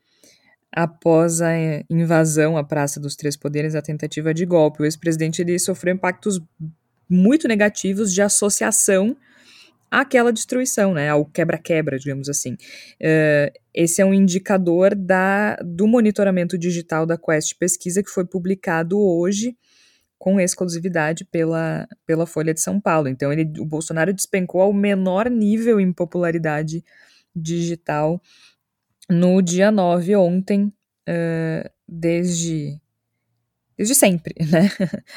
após 0.74 1.40
a 1.40 1.52
invasão 1.88 2.56
à 2.56 2.64
Praça 2.64 3.00
dos 3.00 3.16
Três 3.16 3.36
Poderes, 3.36 3.74
a 3.74 3.82
tentativa 3.82 4.34
de 4.34 4.44
golpe. 4.44 4.82
O 4.82 4.84
ex-presidente 4.84 5.58
sofreu 5.58 5.94
impactos 5.94 6.40
muito 7.08 7.48
negativos 7.48 8.12
de 8.12 8.20
associação 8.20 9.16
àquela 9.90 10.30
destruição, 10.30 10.92
né, 10.92 11.08
ao 11.08 11.24
quebra-quebra, 11.24 11.98
digamos 11.98 12.28
assim. 12.28 12.52
Uh, 12.52 13.50
esse 13.74 14.02
é 14.02 14.04
um 14.04 14.12
indicador 14.12 14.94
da, 14.94 15.56
do 15.64 15.86
monitoramento 15.86 16.58
digital 16.58 17.06
da 17.06 17.16
Quest 17.16 17.54
Pesquisa 17.58 18.02
que 18.02 18.10
foi 18.10 18.26
publicado 18.26 19.00
hoje 19.00 19.56
com 20.18 20.40
exclusividade 20.40 21.24
pela, 21.24 21.86
pela 22.04 22.26
Folha 22.26 22.52
de 22.52 22.60
São 22.60 22.80
Paulo. 22.80 23.08
Então, 23.08 23.32
ele, 23.32 23.60
o 23.60 23.64
Bolsonaro 23.64 24.12
despencou 24.12 24.60
ao 24.60 24.72
menor 24.72 25.30
nível 25.30 25.78
em 25.78 25.92
popularidade 25.92 26.84
digital 27.34 28.20
no 29.08 29.40
dia 29.40 29.70
9, 29.70 30.16
ontem, 30.16 30.64
uh, 31.08 31.70
desde, 31.86 32.78
desde 33.76 33.94
sempre, 33.94 34.34
né? 34.50 34.70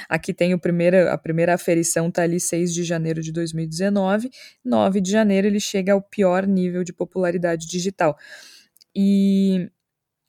Aqui 0.07 0.33
tem 0.33 0.53
o 0.53 0.59
primeiro, 0.59 1.09
a 1.09 1.17
primeira 1.17 1.53
aferição, 1.53 2.07
está 2.07 2.21
ali 2.21 2.39
6 2.39 2.73
de 2.73 2.83
janeiro 2.83 3.21
de 3.21 3.31
2019, 3.31 4.29
9 4.63 5.01
de 5.01 5.11
janeiro 5.11 5.47
ele 5.47 5.59
chega 5.59 5.93
ao 5.93 6.01
pior 6.01 6.47
nível 6.47 6.83
de 6.83 6.93
popularidade 6.93 7.67
digital. 7.67 8.17
E 8.95 9.69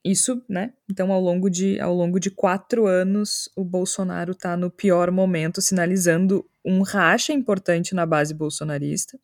isso, 0.05 0.42
né? 0.48 0.72
Então, 0.90 1.12
ao 1.12 1.20
longo 1.20 1.48
de, 1.48 1.78
ao 1.80 1.94
longo 1.94 2.18
de 2.18 2.30
quatro 2.30 2.86
anos, 2.86 3.48
o 3.57 3.64
Bolsonaro 3.64 4.32
está 4.32 4.57
no 4.57 4.70
pior 4.70 5.11
momento, 5.11 5.62
sinalizando 5.62 6.44
um 6.64 6.82
racha 6.82 7.32
importante 7.32 7.94
na 7.94 8.05
base 8.05 8.34
bolsonarista 8.34 9.18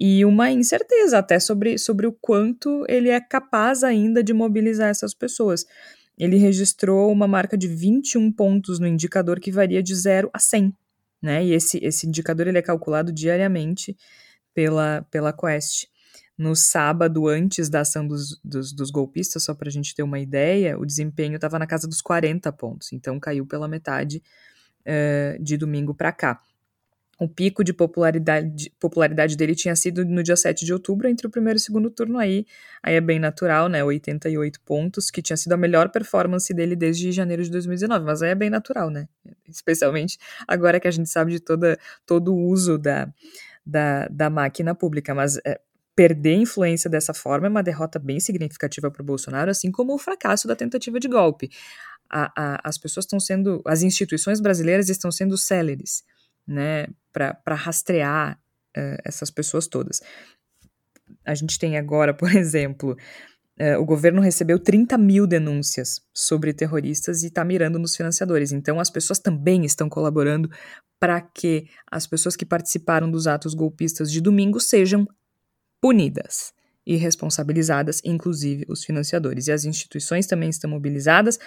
e 0.00 0.24
uma 0.24 0.50
incerteza 0.50 1.18
até 1.18 1.40
sobre, 1.40 1.76
sobre 1.76 2.06
o 2.06 2.12
quanto 2.12 2.84
ele 2.88 3.08
é 3.08 3.20
capaz 3.20 3.82
ainda 3.82 4.22
de 4.22 4.32
mobilizar 4.32 4.88
essas 4.88 5.12
pessoas. 5.12 5.66
Ele 6.16 6.36
registrou 6.36 7.10
uma 7.10 7.26
marca 7.26 7.56
de 7.56 7.66
21 7.66 8.30
pontos 8.32 8.78
no 8.78 8.86
indicador 8.86 9.40
que 9.40 9.50
varia 9.50 9.82
de 9.82 9.94
0 9.94 10.30
a 10.32 10.38
100, 10.38 10.74
né? 11.22 11.44
E 11.44 11.52
esse, 11.52 11.84
esse 11.84 12.06
indicador 12.06 12.46
ele 12.46 12.58
é 12.58 12.62
calculado 12.62 13.12
diariamente 13.12 13.96
pela, 14.54 15.02
pela 15.10 15.32
Quest 15.32 15.86
no 16.38 16.54
sábado, 16.54 17.26
antes 17.26 17.68
da 17.68 17.80
ação 17.80 18.06
dos, 18.06 18.40
dos, 18.44 18.72
dos 18.72 18.92
golpistas, 18.92 19.42
só 19.42 19.54
para 19.54 19.68
a 19.68 19.72
gente 19.72 19.92
ter 19.92 20.04
uma 20.04 20.20
ideia, 20.20 20.78
o 20.78 20.86
desempenho 20.86 21.34
estava 21.34 21.58
na 21.58 21.66
casa 21.66 21.88
dos 21.88 22.00
40 22.00 22.52
pontos, 22.52 22.92
então 22.92 23.18
caiu 23.18 23.44
pela 23.44 23.66
metade 23.66 24.22
uh, 24.86 25.42
de 25.42 25.56
domingo 25.56 25.92
para 25.92 26.12
cá. 26.12 26.40
o 27.18 27.28
pico 27.28 27.64
de 27.64 27.72
popularidade, 27.72 28.72
popularidade 28.78 29.36
dele 29.36 29.56
tinha 29.56 29.74
sido 29.74 30.04
no 30.04 30.22
dia 30.22 30.36
7 30.36 30.64
de 30.64 30.72
outubro, 30.72 31.08
entre 31.08 31.26
o 31.26 31.30
primeiro 31.30 31.58
e 31.58 31.60
o 31.60 31.62
segundo 31.62 31.90
turno 31.90 32.16
aí. 32.16 32.46
Aí 32.80 32.94
é 32.94 33.00
bem 33.00 33.18
natural, 33.18 33.68
né? 33.68 33.82
88 33.82 34.60
pontos, 34.60 35.10
que 35.10 35.20
tinha 35.20 35.36
sido 35.36 35.52
a 35.54 35.56
melhor 35.56 35.88
performance 35.88 36.54
dele 36.54 36.76
desde 36.76 37.10
janeiro 37.10 37.42
de 37.42 37.50
2019. 37.50 38.04
Mas 38.04 38.22
aí 38.22 38.30
é 38.30 38.34
bem 38.36 38.48
natural, 38.48 38.88
né? 38.88 39.08
Especialmente 39.48 40.16
agora 40.46 40.78
que 40.78 40.86
a 40.86 40.92
gente 40.92 41.08
sabe 41.08 41.32
de 41.32 41.40
toda, 41.40 41.76
todo 42.06 42.32
o 42.32 42.46
uso 42.46 42.78
da, 42.78 43.12
da, 43.66 44.06
da 44.06 44.30
máquina 44.30 44.72
pública. 44.72 45.12
Mas 45.12 45.38
é, 45.44 45.60
perder 45.98 46.36
influência 46.36 46.88
dessa 46.88 47.12
forma 47.12 47.48
é 47.48 47.50
uma 47.50 47.60
derrota 47.60 47.98
bem 47.98 48.20
significativa 48.20 48.88
para 48.88 49.02
o 49.02 49.04
Bolsonaro, 49.04 49.50
assim 49.50 49.72
como 49.72 49.92
o 49.92 49.98
fracasso 49.98 50.46
da 50.46 50.54
tentativa 50.54 51.00
de 51.00 51.08
golpe. 51.08 51.50
A, 52.08 52.30
a, 52.36 52.60
as 52.62 52.78
pessoas 52.78 53.04
estão 53.04 53.18
sendo. 53.18 53.60
As 53.66 53.82
instituições 53.82 54.40
brasileiras 54.40 54.88
estão 54.88 55.10
sendo 55.10 55.36
céleres 55.36 56.04
né, 56.46 56.86
para 57.12 57.56
rastrear 57.56 58.38
uh, 58.76 59.02
essas 59.04 59.28
pessoas 59.28 59.66
todas. 59.66 60.00
A 61.24 61.34
gente 61.34 61.58
tem 61.58 61.76
agora, 61.76 62.14
por 62.14 62.30
exemplo, 62.36 62.96
uh, 63.60 63.80
o 63.80 63.84
governo 63.84 64.22
recebeu 64.22 64.60
30 64.60 64.96
mil 64.96 65.26
denúncias 65.26 66.00
sobre 66.14 66.52
terroristas 66.52 67.24
e 67.24 67.26
está 67.26 67.44
mirando 67.44 67.76
nos 67.76 67.96
financiadores. 67.96 68.52
Então, 68.52 68.78
as 68.78 68.88
pessoas 68.88 69.18
também 69.18 69.64
estão 69.64 69.88
colaborando 69.88 70.48
para 71.00 71.20
que 71.20 71.66
as 71.90 72.06
pessoas 72.06 72.36
que 72.36 72.46
participaram 72.46 73.10
dos 73.10 73.26
atos 73.26 73.52
golpistas 73.52 74.12
de 74.12 74.20
domingo 74.20 74.60
sejam 74.60 75.04
punidas 75.80 76.52
e 76.86 76.96
responsabilizadas, 76.96 78.00
inclusive 78.04 78.64
os 78.68 78.84
financiadores. 78.84 79.46
E 79.46 79.52
as 79.52 79.64
instituições 79.64 80.26
também 80.26 80.48
estão 80.48 80.70
mobilizadas. 80.70 81.38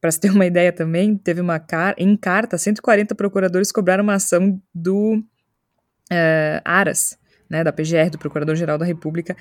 Para 0.00 0.10
se 0.10 0.20
ter 0.20 0.30
uma 0.30 0.46
ideia 0.46 0.72
também, 0.72 1.16
teve 1.16 1.40
uma 1.40 1.58
car 1.58 1.94
em 1.98 2.16
carta, 2.16 2.56
140 2.56 3.14
procuradores 3.14 3.70
cobraram 3.72 4.04
uma 4.04 4.14
ação 4.14 4.60
do 4.74 5.22
uh, 6.10 6.60
Aras, 6.64 7.18
né, 7.50 7.64
da 7.64 7.72
PGR, 7.72 8.10
do 8.10 8.18
Procurador-Geral 8.18 8.78
da 8.78 8.84
República, 8.84 9.36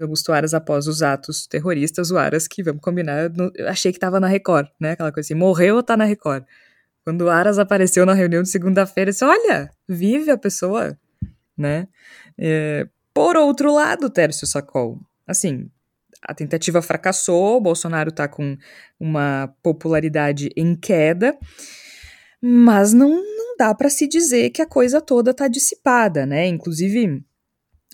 Augusto 0.00 0.32
Aras, 0.32 0.54
após 0.54 0.86
os 0.86 1.02
atos 1.02 1.46
terroristas, 1.46 2.10
o 2.10 2.18
Aras, 2.18 2.48
que, 2.48 2.62
vamos 2.62 2.80
combinar, 2.80 3.30
achei 3.68 3.92
que 3.92 3.98
estava 3.98 4.18
na 4.18 4.26
Record, 4.26 4.68
né, 4.80 4.92
aquela 4.92 5.12
coisa 5.12 5.26
assim, 5.26 5.34
morreu 5.34 5.76
ou 5.76 5.82
tá 5.82 5.96
na 5.96 6.04
Record? 6.04 6.44
Quando 7.04 7.22
o 7.22 7.30
Aras 7.30 7.58
apareceu 7.58 8.04
na 8.04 8.14
reunião 8.14 8.42
de 8.42 8.48
segunda-feira, 8.48 9.10
disse, 9.10 9.24
olha, 9.24 9.70
vive 9.88 10.30
a 10.30 10.38
pessoa, 10.38 10.98
né? 11.56 11.88
É, 12.38 12.86
por 13.12 13.36
outro 13.36 13.74
lado, 13.74 14.10
Tércio 14.10 14.46
Sacol, 14.46 14.98
assim, 15.26 15.70
a 16.22 16.34
tentativa 16.34 16.82
fracassou, 16.82 17.60
Bolsonaro 17.60 18.10
está 18.10 18.28
com 18.28 18.56
uma 18.98 19.54
popularidade 19.62 20.50
em 20.56 20.76
queda, 20.76 21.36
mas 22.40 22.92
não, 22.92 23.08
não 23.08 23.56
dá 23.56 23.74
para 23.74 23.88
se 23.88 24.06
dizer 24.06 24.50
que 24.50 24.62
a 24.62 24.66
coisa 24.66 25.00
toda 25.00 25.30
está 25.30 25.48
dissipada, 25.48 26.26
né? 26.26 26.46
Inclusive, 26.46 27.22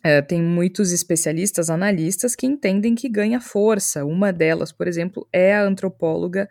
é, 0.03 0.21
tem 0.23 0.43
muitos 0.43 0.93
especialistas, 0.93 1.71
analistas 1.71 2.35
que 2.37 2.47
entendem 2.47 2.95
que 2.95 3.09
ganha 3.09 3.41
força. 3.41 4.05
Uma 4.05 4.33
delas, 4.33 4.73
por 4.73 4.87
exemplo, 4.87 5.27
é 5.33 5.55
a 5.55 5.65
antropóloga 5.65 6.49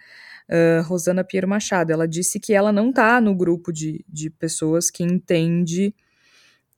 uh, 0.50 0.84
Rosana 0.84 1.24
Piero 1.24 1.48
Machado. 1.48 1.92
Ela 1.92 2.08
disse 2.08 2.40
que 2.40 2.54
ela 2.54 2.72
não 2.72 2.90
está 2.90 3.22
no 3.22 3.36
grupo 3.36 3.72
de, 3.72 4.04
de 4.08 4.30
pessoas 4.30 4.90
que 4.90 5.04
entende 5.04 5.94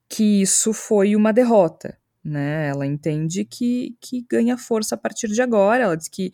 que 0.08 0.42
isso 0.42 0.72
foi 0.72 1.14
uma 1.14 1.32
derrota 1.32 1.98
né? 2.28 2.68
Ela 2.68 2.86
entende 2.86 3.44
que, 3.44 3.96
que 4.00 4.24
ganha 4.30 4.56
força 4.56 4.94
a 4.94 4.98
partir 4.98 5.28
de 5.28 5.40
agora. 5.40 5.84
Ela 5.84 5.96
diz 5.96 6.08
que, 6.08 6.32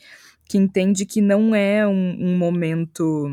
que 0.49 0.59
entende 0.59 1.07
que 1.07 1.21
não 1.21 1.55
é 1.55 1.87
um, 1.87 2.17
um 2.19 2.37
momento 2.37 3.27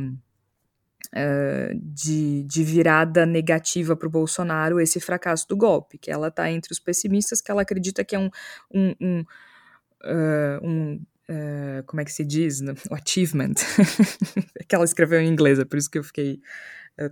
uh, 1.14 1.76
de, 1.76 2.44
de 2.44 2.64
virada 2.64 3.26
negativa 3.26 3.96
para 3.96 4.08
o 4.08 4.12
Bolsonaro 4.12 4.80
esse 4.80 5.00
fracasso 5.00 5.48
do 5.48 5.58
golpe, 5.58 5.98
que 5.98 6.12
ela 6.12 6.28
está 6.28 6.50
entre 6.52 6.72
os 6.72 6.80
pessimistas, 6.80 7.42
que 7.42 7.52
ela 7.52 7.64
acredita 7.64 8.04
que 8.04 8.16
é 8.16 8.20
um, 8.20 8.30
um, 8.74 8.96
um, 9.02 9.20
uh, 10.04 10.68
um 10.68 11.02
uh, 11.30 11.84
como 11.86 12.02
é 12.02 12.06
que 12.06 12.14
se 12.14 12.24
diz? 12.24 12.62
O 12.90 12.96
achievement. 12.96 13.56
que 14.68 14.76
ela 14.76 14.86
escreveu 14.86 15.20
em 15.20 15.28
inglês, 15.28 15.60
é 15.60 15.66
por 15.66 15.78
isso 15.78 15.90
que 15.90 15.98
eu 15.98 16.04
fiquei 16.04 16.40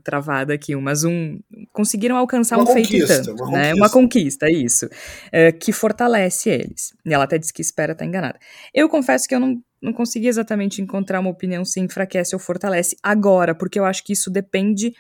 travada 0.03 0.53
aqui, 0.53 0.75
mas 0.75 1.03
um 1.03 1.39
conseguiram 1.71 2.17
alcançar 2.17 2.57
uma 2.57 2.69
um 2.69 2.73
feito 2.73 2.95
e 2.95 3.05
tanto, 3.05 3.31
uma 3.31 3.51
né? 3.51 3.69
conquista. 3.69 3.75
Uma 3.75 3.89
conquista, 3.89 4.49
isso, 4.49 4.85
uh, 4.85 5.57
que 5.59 5.71
fortalece 5.71 6.49
eles. 6.49 6.93
E 7.05 7.13
ela 7.13 7.23
até 7.23 7.37
diz 7.37 7.51
que 7.51 7.61
espera 7.61 7.93
estar 7.93 8.05
enganada. 8.05 8.39
Eu 8.73 8.89
confesso 8.89 9.27
que 9.27 9.35
eu 9.35 9.39
não, 9.39 9.61
não 9.81 9.93
consegui 9.93 10.27
exatamente 10.27 10.81
encontrar 10.81 11.19
uma 11.19 11.29
opinião 11.29 11.63
se 11.65 11.79
enfraquece 11.79 12.35
ou 12.35 12.39
fortalece 12.39 12.95
agora, 13.01 13.55
porque 13.55 13.79
eu 13.79 13.85
acho 13.85 14.03
que 14.03 14.13
isso 14.13 14.29
depende 14.29 14.93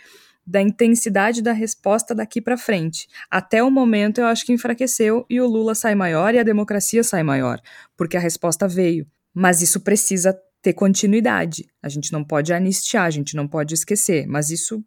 da 0.45 0.61
intensidade 0.61 1.43
da 1.43 1.51
resposta 1.51 2.15
daqui 2.15 2.41
para 2.41 2.57
frente. 2.57 3.07
Até 3.29 3.61
o 3.61 3.69
momento 3.69 4.19
eu 4.19 4.25
acho 4.25 4.45
que 4.45 4.51
enfraqueceu 4.51 5.23
e 5.29 5.39
o 5.39 5.47
Lula 5.47 5.75
sai 5.75 5.93
maior 5.93 6.33
e 6.33 6.39
a 6.39 6.43
democracia 6.43 7.03
sai 7.03 7.21
maior, 7.21 7.61
porque 7.95 8.17
a 8.17 8.19
resposta 8.19 8.67
veio. 8.67 9.05
Mas 9.31 9.61
isso 9.61 9.79
precisa 9.79 10.35
ter 10.61 10.73
continuidade. 10.73 11.65
A 11.81 11.89
gente 11.89 12.11
não 12.11 12.23
pode 12.23 12.53
anistiar, 12.53 13.05
a 13.05 13.09
gente 13.09 13.35
não 13.35 13.47
pode 13.47 13.73
esquecer, 13.73 14.27
mas 14.27 14.49
isso 14.49 14.83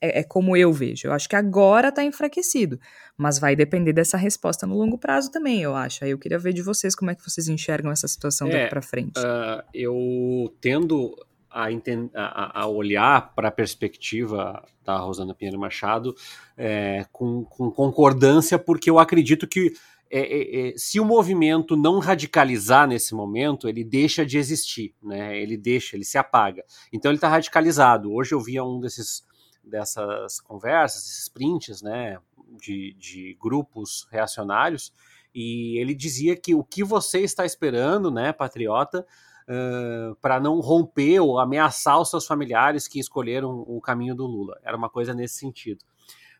é, 0.00 0.20
é 0.20 0.22
como 0.22 0.56
eu 0.56 0.72
vejo. 0.72 1.08
Eu 1.08 1.12
acho 1.12 1.28
que 1.28 1.36
agora 1.36 1.88
está 1.88 2.04
enfraquecido, 2.04 2.78
mas 3.16 3.38
vai 3.38 3.56
depender 3.56 3.92
dessa 3.92 4.16
resposta 4.16 4.66
no 4.66 4.76
longo 4.76 4.98
prazo 4.98 5.30
também, 5.30 5.60
eu 5.60 5.74
acho. 5.74 6.04
Aí 6.04 6.10
eu 6.10 6.18
queria 6.18 6.38
ver 6.38 6.52
de 6.52 6.62
vocês 6.62 6.94
como 6.94 7.10
é 7.10 7.14
que 7.14 7.24
vocês 7.24 7.48
enxergam 7.48 7.90
essa 7.90 8.06
situação 8.06 8.48
É, 8.48 8.52
daqui 8.52 8.70
para 8.70 8.82
frente. 8.82 9.18
Uh, 9.18 9.62
eu 9.74 10.54
tendo 10.60 11.16
a, 11.50 12.60
a 12.60 12.66
olhar 12.66 13.34
para 13.34 13.48
a 13.48 13.52
perspectiva 13.52 14.62
da 14.84 14.98
Rosana 14.98 15.34
Pinheiro 15.34 15.58
Machado 15.58 16.14
é, 16.56 17.06
com, 17.10 17.44
com 17.44 17.70
concordância, 17.70 18.58
porque 18.58 18.90
eu 18.90 18.98
acredito 18.98 19.46
que 19.48 19.72
é, 20.10 20.20
é, 20.20 20.68
é, 20.68 20.74
se 20.76 21.00
o 21.00 21.04
movimento 21.04 21.76
não 21.76 21.98
radicalizar 21.98 22.86
nesse 22.86 23.14
momento, 23.14 23.68
ele 23.68 23.84
deixa 23.84 24.24
de 24.24 24.38
existir, 24.38 24.94
né? 25.02 25.40
Ele 25.40 25.56
deixa, 25.56 25.96
ele 25.96 26.04
se 26.04 26.16
apaga. 26.16 26.64
Então 26.92 27.10
ele 27.10 27.16
está 27.16 27.28
radicalizado. 27.28 28.12
Hoje 28.12 28.34
eu 28.34 28.40
via 28.40 28.64
um 28.64 28.80
desses 28.80 29.24
dessas 29.66 30.40
conversas, 30.40 31.04
esses 31.06 31.28
prints, 31.28 31.82
né, 31.82 32.18
de, 32.62 32.94
de 32.98 33.36
grupos 33.40 34.06
reacionários, 34.10 34.92
e 35.34 35.78
ele 35.78 35.94
dizia 35.94 36.36
que 36.36 36.54
o 36.54 36.64
que 36.64 36.84
você 36.84 37.20
está 37.20 37.44
esperando, 37.44 38.10
né, 38.10 38.32
patriota, 38.32 39.04
uh, 39.48 40.14
para 40.16 40.40
não 40.40 40.60
romper 40.60 41.20
ou 41.20 41.38
ameaçar 41.38 42.00
os 42.00 42.08
seus 42.08 42.26
familiares 42.26 42.88
que 42.88 42.98
escolheram 42.98 43.64
o 43.66 43.80
caminho 43.80 44.14
do 44.14 44.26
Lula. 44.26 44.58
Era 44.62 44.76
uma 44.76 44.88
coisa 44.88 45.12
nesse 45.12 45.38
sentido. 45.38 45.84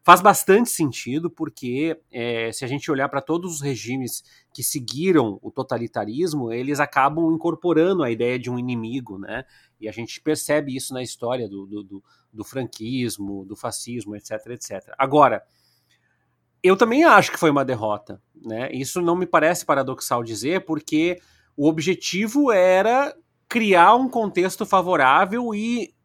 Faz 0.06 0.20
bastante 0.20 0.70
sentido, 0.70 1.28
porque 1.28 2.00
é, 2.12 2.52
se 2.52 2.64
a 2.64 2.68
gente 2.68 2.88
olhar 2.92 3.08
para 3.08 3.20
todos 3.20 3.56
os 3.56 3.60
regimes 3.60 4.22
que 4.54 4.62
seguiram 4.62 5.40
o 5.42 5.50
totalitarismo, 5.50 6.52
eles 6.52 6.78
acabam 6.78 7.34
incorporando 7.34 8.04
a 8.04 8.10
ideia 8.12 8.38
de 8.38 8.48
um 8.48 8.56
inimigo, 8.56 9.18
né? 9.18 9.44
E 9.80 9.88
a 9.88 9.90
gente 9.90 10.20
percebe 10.20 10.76
isso 10.76 10.94
na 10.94 11.02
história 11.02 11.48
do, 11.48 11.66
do, 11.66 11.82
do, 11.82 12.04
do 12.32 12.44
franquismo, 12.44 13.44
do 13.44 13.56
fascismo, 13.56 14.14
etc, 14.14 14.46
etc. 14.50 14.94
Agora, 14.96 15.42
eu 16.62 16.76
também 16.76 17.02
acho 17.02 17.32
que 17.32 17.38
foi 17.38 17.50
uma 17.50 17.64
derrota, 17.64 18.22
né? 18.32 18.70
Isso 18.70 19.02
não 19.02 19.16
me 19.16 19.26
parece 19.26 19.66
paradoxal 19.66 20.22
dizer, 20.22 20.64
porque 20.66 21.18
o 21.56 21.66
objetivo 21.66 22.52
era 22.52 23.12
criar 23.48 23.96
um 23.96 24.08
contexto 24.08 24.64
favorável 24.64 25.52
e 25.52 25.95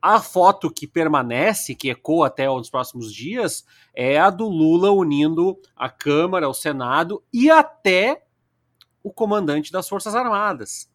a 0.00 0.20
foto 0.20 0.70
que 0.70 0.86
permanece, 0.86 1.74
que 1.74 1.90
ecoa 1.90 2.28
até 2.28 2.48
os 2.48 2.70
próximos 2.70 3.12
dias, 3.12 3.64
é 3.94 4.18
a 4.18 4.30
do 4.30 4.48
Lula 4.48 4.90
unindo 4.92 5.58
a 5.76 5.88
Câmara, 5.88 6.48
o 6.48 6.54
Senado 6.54 7.22
e 7.32 7.50
até 7.50 8.24
o 9.02 9.12
comandante 9.12 9.72
das 9.72 9.88
Forças 9.88 10.14
Armadas. 10.14 10.90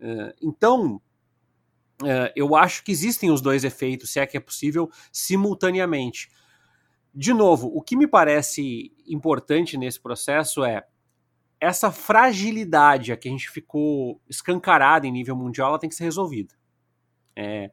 Uh, 0.00 0.34
então, 0.42 0.96
uh, 2.02 2.32
eu 2.34 2.56
acho 2.56 2.82
que 2.82 2.90
existem 2.90 3.30
os 3.30 3.40
dois 3.40 3.64
efeitos, 3.64 4.10
se 4.10 4.18
é 4.18 4.26
que 4.26 4.36
é 4.36 4.40
possível, 4.40 4.90
simultaneamente. 5.12 6.30
De 7.14 7.32
novo, 7.32 7.70
o 7.74 7.82
que 7.82 7.96
me 7.96 8.06
parece 8.06 8.92
importante 9.06 9.76
nesse 9.76 10.00
processo 10.00 10.64
é 10.64 10.84
essa 11.60 11.92
fragilidade 11.92 13.12
a 13.12 13.16
que 13.16 13.28
a 13.28 13.30
gente 13.30 13.50
ficou 13.50 14.20
escancarada 14.28 15.06
em 15.06 15.12
nível 15.12 15.36
mundial, 15.36 15.68
ela 15.68 15.78
tem 15.78 15.90
que 15.90 15.94
ser 15.94 16.04
resolvida. 16.04 16.54
É, 17.36 17.70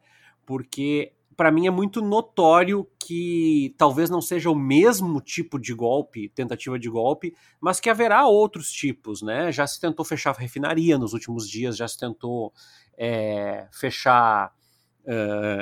porque 0.47 1.13
para 1.35 1.51
mim 1.51 1.67
é 1.67 1.69
muito 1.69 2.01
notório 2.01 2.89
que 2.97 3.75
talvez 3.77 4.09
não 4.09 4.21
seja 4.21 4.49
o 4.49 4.55
mesmo 4.55 5.21
tipo 5.21 5.59
de 5.59 5.71
golpe, 5.73 6.29
tentativa 6.29 6.79
de 6.79 6.89
golpe, 6.89 7.35
mas 7.61 7.79
que 7.79 7.91
haverá 7.91 8.25
outros 8.25 8.71
tipos, 8.71 9.21
né? 9.21 9.51
Já 9.51 9.67
se 9.67 9.79
tentou 9.79 10.03
fechar 10.03 10.33
refinaria 10.33 10.97
nos 10.97 11.13
últimos 11.13 11.47
dias, 11.47 11.77
já 11.77 11.87
se 11.87 11.99
tentou 11.99 12.51
é, 12.97 13.67
fechar 13.71 14.55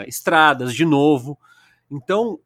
estradas 0.08 0.74
de 0.74 0.86
novo. 0.86 1.38
Então, 1.92 2.40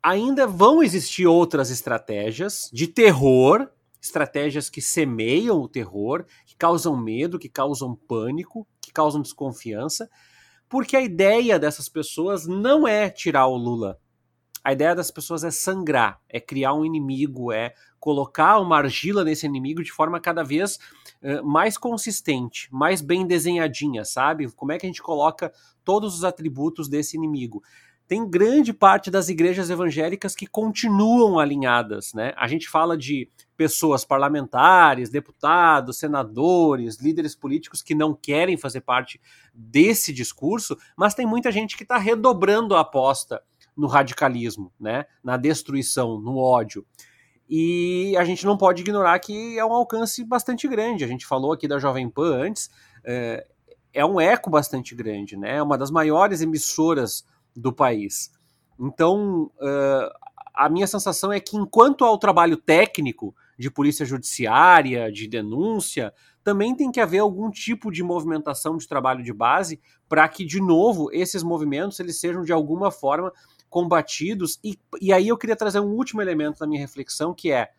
ainda 0.00 0.46
vão 0.46 0.82
existir 0.82 1.26
outras 1.26 1.68
estratégias 1.70 2.70
de 2.72 2.86
terror, 2.86 3.68
estratégias 4.00 4.70
que 4.70 4.80
semeiam 4.80 5.60
o 5.60 5.68
terror, 5.68 6.24
que 6.46 6.54
causam 6.54 6.96
medo, 6.96 7.40
que 7.40 7.48
causam 7.48 7.96
pânico, 7.96 8.66
que 8.80 8.92
causam 8.92 9.20
desconfiança 9.20 10.08
porque 10.72 10.96
a 10.96 11.02
ideia 11.02 11.58
dessas 11.58 11.86
pessoas 11.86 12.46
não 12.46 12.88
é 12.88 13.10
tirar 13.10 13.46
o 13.46 13.58
Lula. 13.58 14.00
a 14.64 14.72
ideia 14.72 14.94
das 14.94 15.10
pessoas 15.10 15.44
é 15.44 15.50
sangrar, 15.50 16.18
é 16.26 16.40
criar 16.40 16.72
um 16.72 16.82
inimigo, 16.82 17.52
é 17.52 17.74
colocar 18.00 18.58
uma 18.58 18.78
argila 18.78 19.22
nesse 19.22 19.44
inimigo 19.44 19.82
de 19.82 19.92
forma 19.92 20.18
cada 20.18 20.42
vez 20.42 20.78
uh, 21.20 21.44
mais 21.44 21.76
consistente, 21.76 22.68
mais 22.72 23.02
bem 23.02 23.26
desenhadinha, 23.26 24.02
sabe? 24.02 24.50
Como 24.52 24.72
é 24.72 24.78
que 24.78 24.86
a 24.86 24.88
gente 24.88 25.02
coloca 25.02 25.52
todos 25.84 26.14
os 26.16 26.24
atributos 26.24 26.88
desse 26.88 27.18
inimigo? 27.18 27.62
Tem 28.12 28.28
grande 28.28 28.74
parte 28.74 29.10
das 29.10 29.30
igrejas 29.30 29.70
evangélicas 29.70 30.36
que 30.36 30.46
continuam 30.46 31.38
alinhadas, 31.38 32.12
né? 32.12 32.34
A 32.36 32.46
gente 32.46 32.68
fala 32.68 32.94
de 32.94 33.30
pessoas 33.56 34.04
parlamentares, 34.04 35.08
deputados, 35.08 35.98
senadores, 35.98 37.00
líderes 37.00 37.34
políticos 37.34 37.80
que 37.80 37.94
não 37.94 38.12
querem 38.12 38.58
fazer 38.58 38.82
parte 38.82 39.18
desse 39.54 40.12
discurso, 40.12 40.76
mas 40.94 41.14
tem 41.14 41.24
muita 41.24 41.50
gente 41.50 41.74
que 41.74 41.84
está 41.84 41.96
redobrando 41.96 42.76
a 42.76 42.80
aposta 42.80 43.42
no 43.74 43.86
radicalismo, 43.86 44.70
né? 44.78 45.06
na 45.24 45.38
destruição, 45.38 46.20
no 46.20 46.36
ódio. 46.36 46.84
E 47.48 48.14
a 48.18 48.26
gente 48.26 48.44
não 48.44 48.58
pode 48.58 48.82
ignorar 48.82 49.18
que 49.20 49.58
é 49.58 49.64
um 49.64 49.72
alcance 49.72 50.22
bastante 50.22 50.68
grande. 50.68 51.02
A 51.02 51.08
gente 51.08 51.24
falou 51.24 51.54
aqui 51.54 51.66
da 51.66 51.78
Jovem 51.78 52.10
Pan 52.10 52.42
antes, 52.42 52.68
é, 53.02 53.46
é 53.90 54.04
um 54.04 54.20
eco 54.20 54.50
bastante 54.50 54.94
grande, 54.94 55.34
né? 55.34 55.56
É 55.56 55.62
uma 55.62 55.78
das 55.78 55.90
maiores 55.90 56.42
emissoras 56.42 57.24
do 57.54 57.72
país. 57.72 58.32
Então, 58.78 59.50
uh, 59.60 60.32
a 60.54 60.68
minha 60.68 60.86
sensação 60.86 61.32
é 61.32 61.40
que, 61.40 61.56
enquanto 61.56 62.04
ao 62.04 62.18
trabalho 62.18 62.56
técnico 62.56 63.34
de 63.58 63.70
polícia 63.70 64.04
judiciária, 64.04 65.10
de 65.10 65.26
denúncia, 65.26 66.12
também 66.42 66.74
tem 66.74 66.90
que 66.90 67.00
haver 67.00 67.18
algum 67.20 67.50
tipo 67.50 67.90
de 67.90 68.02
movimentação 68.02 68.76
de 68.76 68.88
trabalho 68.88 69.22
de 69.22 69.32
base 69.32 69.80
para 70.08 70.28
que, 70.28 70.44
de 70.44 70.60
novo, 70.60 71.08
esses 71.12 71.42
movimentos 71.42 72.00
eles 72.00 72.18
sejam 72.18 72.42
de 72.42 72.52
alguma 72.52 72.90
forma 72.90 73.32
combatidos. 73.70 74.58
E, 74.62 74.78
e 75.00 75.12
aí 75.12 75.28
eu 75.28 75.38
queria 75.38 75.56
trazer 75.56 75.80
um 75.80 75.92
último 75.92 76.20
elemento 76.20 76.60
na 76.60 76.66
minha 76.66 76.80
reflexão, 76.80 77.32
que 77.32 77.50
é 77.50 77.70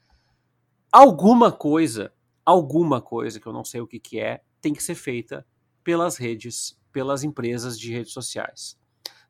alguma 0.91 1.51
coisa, 1.51 2.13
alguma 2.45 3.01
coisa 3.01 3.39
que 3.39 3.47
eu 3.47 3.53
não 3.53 3.65
sei 3.65 3.81
o 3.81 3.87
que, 3.87 3.99
que 3.99 4.19
é, 4.19 4.41
tem 4.61 4.73
que 4.73 4.81
ser 4.81 4.95
feita 4.95 5.45
pelas 5.83 6.17
redes, 6.17 6.79
pelas 6.91 7.23
empresas 7.23 7.77
de 7.77 7.91
redes 7.91 8.13
sociais. 8.13 8.77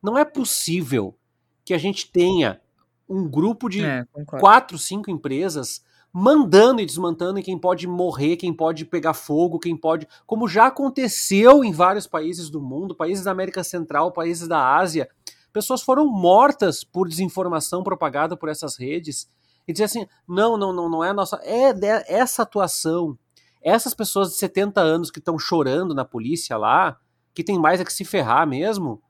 Não 0.03 0.17
é 0.17 0.25
possível 0.25 1.15
que 1.63 1.73
a 1.73 1.77
gente 1.77 2.11
tenha 2.11 2.59
um 3.07 3.27
grupo 3.27 3.69
de 3.69 3.83
é, 3.83 4.05
quatro, 4.39 4.77
cinco 4.77 5.09
empresas 5.09 5.83
mandando 6.11 6.79
e 6.81 6.85
desmantando 6.85 7.41
quem 7.41 7.57
pode 7.57 7.87
morrer, 7.87 8.35
quem 8.35 8.53
pode 8.53 8.85
pegar 8.85 9.13
fogo, 9.13 9.57
quem 9.57 9.75
pode. 9.75 10.07
Como 10.27 10.47
já 10.47 10.67
aconteceu 10.67 11.63
em 11.63 11.71
vários 11.71 12.05
países 12.05 12.49
do 12.49 12.61
mundo, 12.61 12.93
países 12.93 13.23
da 13.23 13.31
América 13.31 13.63
Central, 13.63 14.11
países 14.11 14.47
da 14.47 14.75
Ásia, 14.75 15.09
Pessoas 15.53 15.83
foram 15.83 16.07
mortas 16.07 16.83
por 16.83 17.07
desinformação 17.07 17.83
propagada 17.83 18.35
por 18.35 18.49
essas 18.49 18.75
redes. 18.75 19.29
E 19.67 19.71
dizer 19.71 19.85
assim: 19.85 20.07
não, 20.27 20.57
não, 20.57 20.73
não, 20.73 20.89
não 20.89 21.03
é 21.03 21.11
a 21.11 21.13
nossa. 21.13 21.39
É 21.43 21.71
essa 22.07 22.41
atuação. 22.41 23.17
Essas 23.61 23.93
pessoas 23.93 24.31
de 24.31 24.35
70 24.37 24.81
anos 24.81 25.11
que 25.11 25.19
estão 25.19 25.37
chorando 25.37 25.93
na 25.93 26.03
polícia 26.03 26.57
lá, 26.57 26.97
que 27.33 27.43
tem 27.43 27.57
mais 27.57 27.79
é 27.79 27.85
que 27.85 27.93
se 27.93 28.03
ferrar 28.03 28.45
mesmo, 28.45 29.01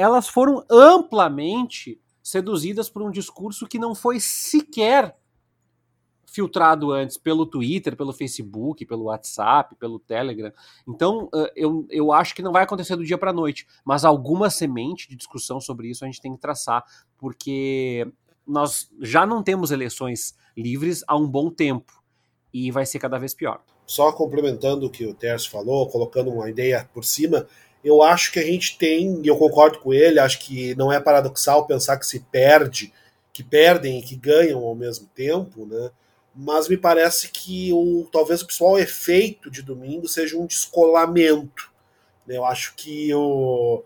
elas 0.00 0.26
foram 0.26 0.64
amplamente 0.70 2.00
seduzidas 2.22 2.88
por 2.88 3.02
um 3.02 3.10
discurso 3.10 3.66
que 3.66 3.78
não 3.78 3.94
foi 3.94 4.18
sequer 4.18 5.14
filtrado 6.26 6.92
antes 6.92 7.18
pelo 7.18 7.44
Twitter, 7.44 7.96
pelo 7.96 8.12
Facebook, 8.12 8.86
pelo 8.86 9.04
WhatsApp, 9.04 9.74
pelo 9.74 9.98
Telegram. 9.98 10.52
Então, 10.88 11.28
eu, 11.54 11.86
eu 11.90 12.12
acho 12.12 12.34
que 12.34 12.42
não 12.42 12.52
vai 12.52 12.62
acontecer 12.62 12.96
do 12.96 13.04
dia 13.04 13.18
para 13.18 13.30
a 13.30 13.34
noite, 13.34 13.66
mas 13.84 14.04
alguma 14.04 14.48
semente 14.48 15.08
de 15.08 15.16
discussão 15.16 15.60
sobre 15.60 15.90
isso 15.90 16.04
a 16.04 16.06
gente 16.06 16.20
tem 16.20 16.34
que 16.34 16.40
traçar, 16.40 16.82
porque 17.18 18.10
nós 18.46 18.88
já 19.00 19.26
não 19.26 19.42
temos 19.42 19.70
eleições 19.70 20.34
livres 20.56 21.04
há 21.06 21.16
um 21.16 21.28
bom 21.28 21.50
tempo 21.50 21.92
e 22.54 22.70
vai 22.70 22.86
ser 22.86 23.00
cada 23.00 23.18
vez 23.18 23.34
pior. 23.34 23.60
Só 23.84 24.12
complementando 24.12 24.86
o 24.86 24.90
que 24.90 25.04
o 25.04 25.12
Tércio 25.12 25.50
falou, 25.50 25.88
colocando 25.88 26.30
uma 26.30 26.48
ideia 26.48 26.88
por 26.94 27.04
cima, 27.04 27.46
eu 27.84 28.02
acho 28.02 28.32
que 28.32 28.38
a 28.38 28.44
gente 28.44 28.76
tem, 28.76 29.20
e 29.22 29.26
eu 29.26 29.36
concordo 29.36 29.78
com 29.78 29.92
ele, 29.92 30.18
acho 30.18 30.38
que 30.40 30.74
não 30.74 30.92
é 30.92 31.00
paradoxal 31.00 31.66
pensar 31.66 31.96
que 31.98 32.06
se 32.06 32.20
perde, 32.20 32.92
que 33.32 33.42
perdem 33.42 33.98
e 33.98 34.02
que 34.02 34.16
ganham 34.16 34.60
ao 34.60 34.74
mesmo 34.74 35.08
tempo, 35.14 35.66
né? 35.66 35.90
mas 36.34 36.68
me 36.68 36.76
parece 36.76 37.28
que 37.30 37.72
o, 37.72 38.06
talvez 38.12 38.42
o 38.42 38.46
principal 38.46 38.78
efeito 38.78 39.50
de 39.50 39.62
domingo 39.62 40.08
seja 40.08 40.38
um 40.38 40.46
descolamento. 40.46 41.70
Né? 42.26 42.36
Eu 42.36 42.44
acho 42.44 42.74
que 42.76 43.12
o, 43.14 43.82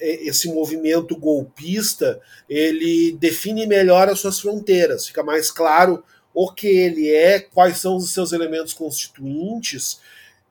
esse 0.00 0.48
movimento 0.52 1.16
golpista 1.16 2.20
ele 2.48 3.12
define 3.12 3.66
melhor 3.66 4.08
as 4.08 4.20
suas 4.20 4.40
fronteiras, 4.40 5.06
fica 5.06 5.22
mais 5.22 5.50
claro 5.50 6.02
o 6.34 6.52
que 6.52 6.66
ele 6.66 7.10
é, 7.10 7.40
quais 7.40 7.78
são 7.78 7.96
os 7.96 8.12
seus 8.12 8.32
elementos 8.32 8.74
constituintes, 8.74 10.00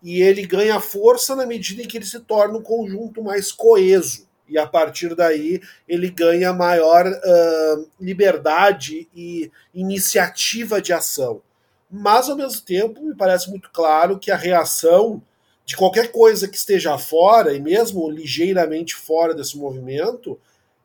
e 0.02 0.22
ele 0.22 0.46
ganha 0.46 0.80
força 0.80 1.36
na 1.36 1.46
medida 1.46 1.82
em 1.82 1.88
que 1.88 1.98
ele 1.98 2.06
se 2.06 2.20
torna 2.20 2.58
um 2.58 2.62
conjunto 2.62 3.24
mais 3.24 3.52
coeso. 3.52 4.26
E 4.48 4.58
a 4.58 4.68
partir 4.68 5.16
daí 5.16 5.62
ele 5.88 6.10
ganha 6.10 6.54
maior 6.54 7.08
uh, 7.08 7.90
liberdade 8.00 9.08
e 9.16 9.52
iniciativa 9.74 10.80
de 10.82 10.94
ação 10.94 11.42
mas 11.90 12.30
ao 12.30 12.36
mesmo 12.36 12.62
tempo 12.62 13.02
me 13.02 13.16
parece 13.16 13.50
muito 13.50 13.70
claro 13.72 14.20
que 14.20 14.32
a 14.32 14.36
reação 14.36 15.22
de 15.66 15.76
qualquer 15.76 16.12
coisa 16.12 16.48
que 16.48 16.58
esteja 16.58 16.98
fora, 16.98 17.54
e 17.54 17.60
mesmo 17.60 18.10
ligeiramente 18.10 18.94
fora 18.94 19.34
desse 19.34 19.58
movimento, 19.58 20.40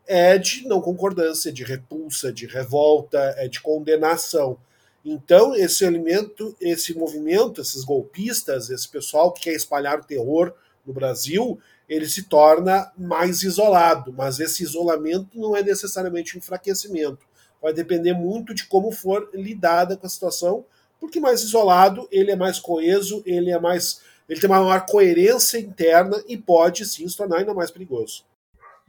é 0.06 0.38
de 0.38 0.66
não 0.66 0.80
concordância, 0.80 1.52
de 1.52 1.64
repulsa, 1.64 2.32
de 2.32 2.46
revolta, 2.46 3.18
é 3.36 3.46
de 3.46 3.60
condenação. 3.60 4.56
Então, 5.04 5.54
esse 5.54 5.84
elemento, 5.84 6.54
esse 6.60 6.96
movimento, 6.96 7.60
esses 7.60 7.84
golpistas, 7.84 8.68
esse 8.68 8.88
pessoal 8.88 9.32
que 9.32 9.42
quer 9.42 9.54
espalhar 9.54 9.98
o 9.98 10.04
terror 10.04 10.52
no 10.84 10.92
Brasil, 10.92 11.58
ele 11.88 12.06
se 12.06 12.24
torna 12.24 12.92
mais 12.96 13.42
isolado, 13.42 14.12
mas 14.12 14.38
esse 14.38 14.62
isolamento 14.62 15.38
não 15.38 15.56
é 15.56 15.62
necessariamente 15.62 16.36
um 16.36 16.38
enfraquecimento. 16.38 17.26
Vai 17.60 17.72
depender 17.72 18.12
muito 18.12 18.54
de 18.54 18.66
como 18.66 18.92
for 18.92 19.28
lidada 19.34 19.96
com 19.96 20.06
a 20.06 20.10
situação, 20.10 20.64
porque 21.00 21.18
mais 21.18 21.42
isolado, 21.42 22.06
ele 22.12 22.30
é 22.30 22.36
mais 22.36 22.58
coeso, 22.58 23.22
ele 23.24 23.50
é 23.50 23.58
mais. 23.58 24.02
ele 24.28 24.40
tem 24.40 24.48
uma 24.48 24.62
maior 24.62 24.86
coerência 24.86 25.58
interna 25.58 26.22
e 26.28 26.36
pode 26.36 26.84
sim 26.86 27.08
se 27.08 27.16
tornar 27.16 27.38
ainda 27.38 27.54
mais 27.54 27.70
perigoso. 27.70 28.24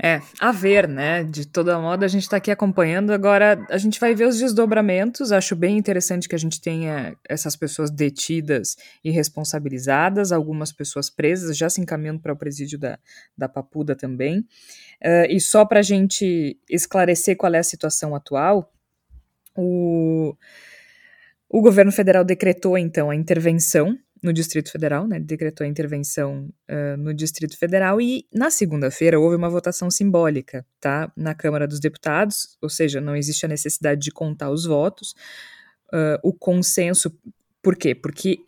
É, 0.03 0.19
a 0.39 0.51
ver, 0.51 0.87
né? 0.87 1.23
De 1.23 1.45
toda 1.45 1.77
moda, 1.77 2.07
a 2.07 2.09
gente 2.09 2.23
está 2.23 2.37
aqui 2.37 2.49
acompanhando. 2.49 3.11
Agora, 3.11 3.63
a 3.69 3.77
gente 3.77 3.99
vai 3.99 4.15
ver 4.15 4.27
os 4.27 4.39
desdobramentos. 4.39 5.31
Acho 5.31 5.55
bem 5.55 5.77
interessante 5.77 6.27
que 6.27 6.33
a 6.33 6.39
gente 6.39 6.59
tenha 6.59 7.15
essas 7.29 7.55
pessoas 7.55 7.91
detidas 7.91 8.75
e 9.03 9.11
responsabilizadas, 9.11 10.31
algumas 10.31 10.71
pessoas 10.71 11.07
presas, 11.07 11.55
já 11.55 11.69
se 11.69 11.79
encaminhando 11.79 12.19
para 12.19 12.33
o 12.33 12.35
presídio 12.35 12.79
da, 12.79 12.97
da 13.37 13.47
Papuda 13.47 13.95
também. 13.95 14.39
Uh, 14.39 15.29
e 15.29 15.39
só 15.39 15.65
para 15.65 15.81
a 15.81 15.83
gente 15.83 16.57
esclarecer 16.67 17.37
qual 17.37 17.53
é 17.53 17.59
a 17.59 17.63
situação 17.63 18.15
atual, 18.15 18.73
o. 19.55 20.35
O 21.53 21.61
governo 21.61 21.91
federal 21.91 22.23
decretou, 22.23 22.77
então, 22.77 23.09
a 23.09 23.15
intervenção 23.15 23.99
no 24.21 24.31
Distrito 24.31 24.71
Federal, 24.71 25.07
né? 25.07 25.19
Decretou 25.19 25.65
a 25.65 25.67
intervenção 25.67 26.49
uh, 26.69 26.97
no 26.97 27.13
Distrito 27.13 27.57
Federal 27.57 27.99
e 27.99 28.27
na 28.31 28.51
segunda-feira 28.51 29.19
houve 29.19 29.35
uma 29.35 29.49
votação 29.49 29.89
simbólica, 29.89 30.65
tá? 30.79 31.11
Na 31.15 31.33
Câmara 31.33 31.67
dos 31.67 31.79
Deputados, 31.79 32.57
ou 32.61 32.69
seja, 32.69 33.01
não 33.01 33.15
existe 33.15 33.45
a 33.45 33.49
necessidade 33.49 34.01
de 34.01 34.11
contar 34.11 34.51
os 34.51 34.65
votos. 34.65 35.15
Uh, 35.91 36.19
o 36.23 36.31
consenso, 36.31 37.11
por 37.61 37.75
quê? 37.75 37.95
Porque 37.95 38.39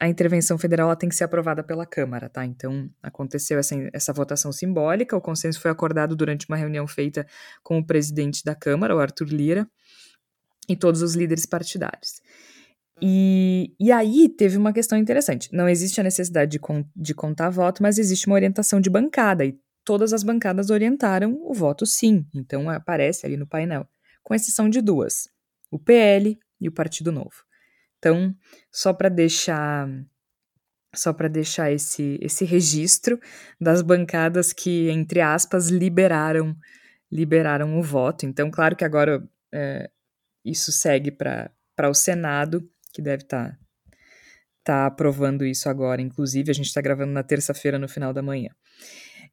a 0.00 0.08
intervenção 0.08 0.56
federal 0.56 0.88
ela 0.88 0.96
tem 0.96 1.08
que 1.08 1.14
ser 1.14 1.24
aprovada 1.24 1.62
pela 1.62 1.84
Câmara, 1.84 2.28
tá? 2.28 2.44
Então 2.44 2.88
aconteceu 3.02 3.58
essa, 3.58 3.74
essa 3.92 4.12
votação 4.12 4.52
simbólica, 4.52 5.16
o 5.16 5.20
consenso 5.20 5.60
foi 5.60 5.70
acordado 5.70 6.14
durante 6.16 6.46
uma 6.48 6.56
reunião 6.56 6.86
feita 6.86 7.26
com 7.62 7.78
o 7.78 7.86
presidente 7.86 8.44
da 8.44 8.54
Câmara, 8.54 8.94
o 8.94 9.00
Arthur 9.00 9.28
Lira 9.28 9.68
e 10.68 10.76
todos 10.76 11.02
os 11.02 11.14
líderes 11.14 11.44
partidários. 11.44 12.20
E, 13.04 13.74
e 13.80 13.90
aí 13.90 14.28
teve 14.28 14.56
uma 14.56 14.72
questão 14.72 14.96
interessante. 14.96 15.48
Não 15.52 15.68
existe 15.68 16.00
a 16.00 16.04
necessidade 16.04 16.52
de, 16.52 16.60
con 16.60 16.84
de 16.94 17.12
contar 17.12 17.50
voto, 17.50 17.82
mas 17.82 17.98
existe 17.98 18.28
uma 18.28 18.36
orientação 18.36 18.80
de 18.80 18.88
bancada, 18.88 19.44
e 19.44 19.58
todas 19.84 20.12
as 20.12 20.22
bancadas 20.22 20.70
orientaram 20.70 21.36
o 21.42 21.52
voto 21.52 21.84
sim. 21.84 22.24
Então 22.32 22.70
aparece 22.70 23.26
ali 23.26 23.36
no 23.36 23.46
painel, 23.46 23.88
com 24.22 24.36
exceção 24.36 24.70
de 24.70 24.80
duas: 24.80 25.28
o 25.68 25.80
PL 25.80 26.38
e 26.60 26.68
o 26.68 26.72
Partido 26.72 27.10
Novo. 27.10 27.44
Então, 27.98 28.32
só 28.70 28.92
para 28.92 29.08
deixar 29.08 29.88
só 30.94 31.12
para 31.12 31.26
deixar 31.26 31.72
esse, 31.72 32.18
esse 32.20 32.44
registro 32.44 33.18
das 33.60 33.80
bancadas 33.82 34.52
que, 34.52 34.90
entre 34.90 35.20
aspas, 35.20 35.68
liberaram 35.70 36.56
liberaram 37.10 37.78
o 37.78 37.82
voto. 37.82 38.26
Então, 38.26 38.50
claro 38.50 38.76
que 38.76 38.84
agora 38.84 39.26
é, 39.52 39.90
isso 40.44 40.70
segue 40.70 41.10
para 41.10 41.50
o 41.88 41.94
Senado, 41.94 42.68
que 42.92 43.02
deve 43.02 43.22
estar 43.22 43.50
tá, 43.50 43.58
tá 44.64 44.86
aprovando 44.86 45.44
isso 45.44 45.68
agora. 45.68 46.02
Inclusive, 46.02 46.50
a 46.50 46.54
gente 46.54 46.66
está 46.66 46.80
gravando 46.80 47.12
na 47.12 47.22
terça-feira, 47.22 47.78
no 47.78 47.88
final 47.88 48.12
da 48.12 48.22
manhã. 48.22 48.50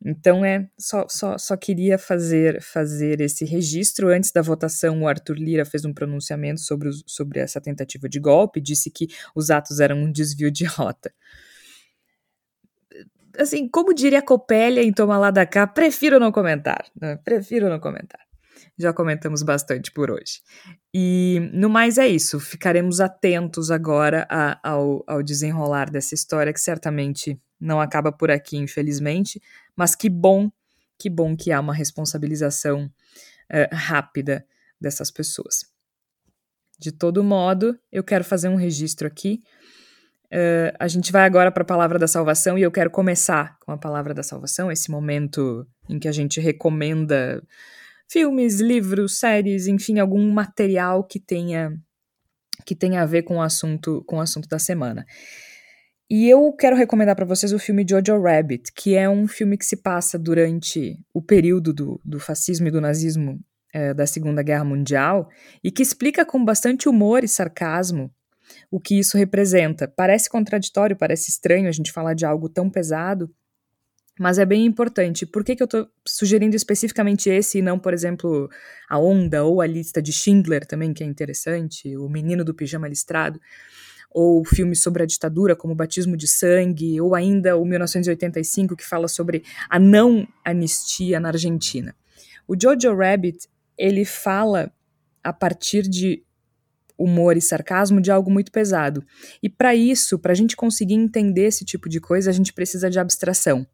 Então 0.04 0.46
é 0.46 0.70
só, 0.78 1.06
só, 1.10 1.38
só 1.38 1.58
queria 1.58 1.98
fazer 1.98 2.62
fazer 2.62 3.20
esse 3.20 3.44
registro 3.44 4.08
antes 4.08 4.32
da 4.32 4.42
votação. 4.42 5.02
O 5.02 5.08
Arthur 5.08 5.36
Lira 5.36 5.66
fez 5.66 5.84
um 5.84 5.94
pronunciamento 5.94 6.62
sobre, 6.62 6.90
sobre 7.06 7.40
essa 7.40 7.60
tentativa 7.60 8.08
de 8.08 8.20
golpe, 8.20 8.62
disse 8.62 8.90
que 8.90 9.08
os 9.36 9.50
atos 9.50 9.80
eram 9.80 9.98
um 9.98 10.12
desvio 10.12 10.50
de 10.50 10.64
rota. 10.66 11.14
Assim, 13.38 13.68
como 13.68 13.94
diria 13.94 14.22
Copélia 14.22 14.84
em 14.84 14.92
Toma 14.92 15.18
lá 15.18 15.32
da 15.32 15.46
cá, 15.46 15.68
prefiro 15.68 16.20
não 16.20 16.32
comentar. 16.32 16.86
Né? 17.00 17.18
Prefiro 17.18 17.70
não 17.70 17.80
comentar. 17.80 18.29
Já 18.78 18.94
comentamos 18.94 19.44
bastante 19.44 19.92
por 19.92 20.12
hoje. 20.12 20.42
E 20.94 21.50
no 21.54 21.70
mais 21.70 21.98
é 21.98 22.08
isso. 22.08 22.40
Ficaremos 22.40 23.00
atentos 23.00 23.72
agora 23.72 24.28
a, 24.30 24.60
ao, 24.64 25.04
ao 25.08 25.24
desenrolar 25.24 25.90
dessa 25.90 26.16
história, 26.16 26.54
que 26.54 26.62
certamente 26.62 27.40
não 27.60 27.82
acaba 27.82 28.12
por 28.12 28.32
aqui, 28.32 28.58
infelizmente. 28.58 29.42
Mas 29.76 29.96
que 29.96 30.10
bom, 30.10 30.50
que 30.98 31.10
bom 31.10 31.36
que 31.36 31.52
há 31.52 31.60
uma 31.60 31.74
responsabilização 31.74 32.86
uh, 32.86 33.76
rápida 33.76 34.46
dessas 34.80 35.12
pessoas. 35.12 35.66
De 36.80 36.92
todo 36.92 37.24
modo, 37.24 37.78
eu 37.92 38.04
quero 38.04 38.24
fazer 38.24 38.48
um 38.48 38.56
registro 38.56 39.06
aqui. 39.06 39.42
Uh, 40.32 40.72
a 40.80 40.88
gente 40.88 41.12
vai 41.12 41.26
agora 41.26 41.52
para 41.52 41.64
a 41.64 41.66
palavra 41.66 42.00
da 42.00 42.08
salvação 42.08 42.58
e 42.58 42.62
eu 42.62 42.72
quero 42.72 42.90
começar 42.90 43.58
com 43.60 43.72
a 43.72 43.78
palavra 43.78 44.14
da 44.14 44.24
salvação, 44.24 44.72
esse 44.72 44.90
momento 44.90 45.68
em 45.90 46.00
que 46.00 46.08
a 46.08 46.12
gente 46.12 46.40
recomenda 46.40 47.44
filmes, 48.10 48.60
livros, 48.60 49.20
séries, 49.20 49.68
enfim, 49.68 50.00
algum 50.00 50.32
material 50.32 51.04
que 51.04 51.20
tenha 51.20 51.72
que 52.66 52.76
tenha 52.76 53.02
a 53.02 53.06
ver 53.06 53.24
com 53.24 53.38
o 53.38 53.42
assunto 53.42 54.04
com 54.06 54.18
o 54.18 54.22
assunto 54.22 54.48
da 54.48 54.60
semana. 54.60 55.06
E 56.10 56.28
eu 56.28 56.52
quero 56.54 56.76
recomendar 56.76 57.16
para 57.16 57.26
vocês 57.26 57.54
o 57.54 57.60
filme 57.60 57.86
Jojo 57.88 58.20
Rabbit, 58.20 58.74
que 58.74 58.96
é 58.96 59.08
um 59.08 59.28
filme 59.28 59.56
que 59.56 59.66
se 59.66 59.78
passa 59.78 60.18
durante 60.18 60.98
o 61.14 61.22
período 61.22 61.72
do, 61.72 62.02
do 62.04 62.20
fascismo 62.20 62.68
e 62.68 62.72
do 62.72 62.82
nazismo 62.82 63.40
é, 63.72 63.94
da 63.94 64.08
Segunda 64.08 64.42
Guerra 64.42 64.64
Mundial 64.64 65.30
e 65.64 65.72
que 65.72 65.84
explica 65.84 66.26
com 66.26 66.44
bastante 66.44 66.90
humor 66.90 67.24
e 67.24 67.28
sarcasmo 67.28 68.12
o 68.72 68.80
que 68.80 68.98
isso 68.98 69.18
representa. 69.18 69.88
Parece 69.88 70.28
contraditório, 70.30 70.98
parece 70.98 71.30
estranho 71.30 71.68
a 71.68 71.72
gente 71.72 71.92
falar 71.92 72.16
de 72.16 72.26
algo 72.26 72.50
tão 72.50 72.72
pesado, 72.72 73.30
mas 74.20 74.38
é 74.38 74.46
bem 74.46 74.66
importante. 74.66 75.26
Por 75.26 75.46
que, 75.46 75.56
que 75.56 75.64
eu 75.64 75.66
estou 75.66 75.88
sugerindo 76.06 76.54
especificamente 76.54 77.30
esse 77.30 77.60
e 77.60 77.62
não, 77.62 77.80
por 77.80 77.94
exemplo, 77.94 78.50
A 78.90 79.00
Onda 79.00 79.46
ou 79.46 79.62
a 79.62 79.66
lista 79.66 80.02
de 80.02 80.12
Schindler 80.12 80.66
também, 80.66 80.94
que 80.94 81.02
é 81.02 81.08
interessante, 81.08 81.96
O 81.96 82.10
Menino 82.10 82.44
do 82.44 82.54
Pijama 82.54 82.90
Listrado, 82.90 83.40
ou 84.12 84.44
filmes 84.44 84.82
sobre 84.82 85.04
a 85.04 85.06
ditadura, 85.06 85.56
como 85.56 85.74
Batismo 85.74 86.18
de 86.18 86.28
Sangue, 86.28 87.00
ou 87.00 87.16
ainda 87.16 87.56
o 87.56 87.64
1985, 87.64 88.76
que 88.76 88.86
fala 88.86 89.08
sobre 89.08 89.42
a 89.70 89.80
não 89.80 90.28
anistia 90.44 91.18
na 91.18 91.30
Argentina. 91.30 91.96
O 92.46 92.56
Jojo 92.62 92.94
Rabbit, 92.94 93.48
ele 93.78 94.04
fala 94.04 94.70
a 95.24 95.32
partir 95.32 95.84
de 95.84 96.24
humor 97.00 97.38
e 97.38 97.42
sarcasmo 97.42 98.02
de 98.02 98.12
algo 98.12 98.30
muito 98.30 98.52
pesado. 98.52 99.04
E 99.42 99.50
para 99.50 99.74
isso, 99.74 100.20
para 100.20 100.34
a 100.34 100.36
gente 100.36 100.56
conseguir 100.56 100.96
entender 100.96 101.46
esse 101.46 101.64
tipo 101.64 101.88
de 101.88 102.02
coisa, 102.02 102.30
a 102.30 102.34
gente 102.34 102.52
precisa 102.52 102.90
de 102.90 103.00
abstração, 103.00 103.66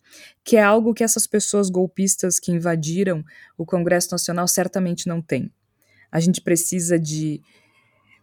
que 0.43 0.55
é 0.55 0.61
algo 0.61 0.93
que 0.93 1.03
essas 1.03 1.25
pessoas 1.25 1.69
golpistas 1.69 2.39
que 2.39 2.51
invadiram 2.51 3.25
o 3.57 3.65
Congresso 3.65 4.09
Nacional 4.11 4.47
certamente 4.47 5.07
não 5.07 5.21
têm. 5.21 5.51
A 6.11 6.19
gente 6.19 6.39
precisa 6.39 6.99
de 6.99 7.41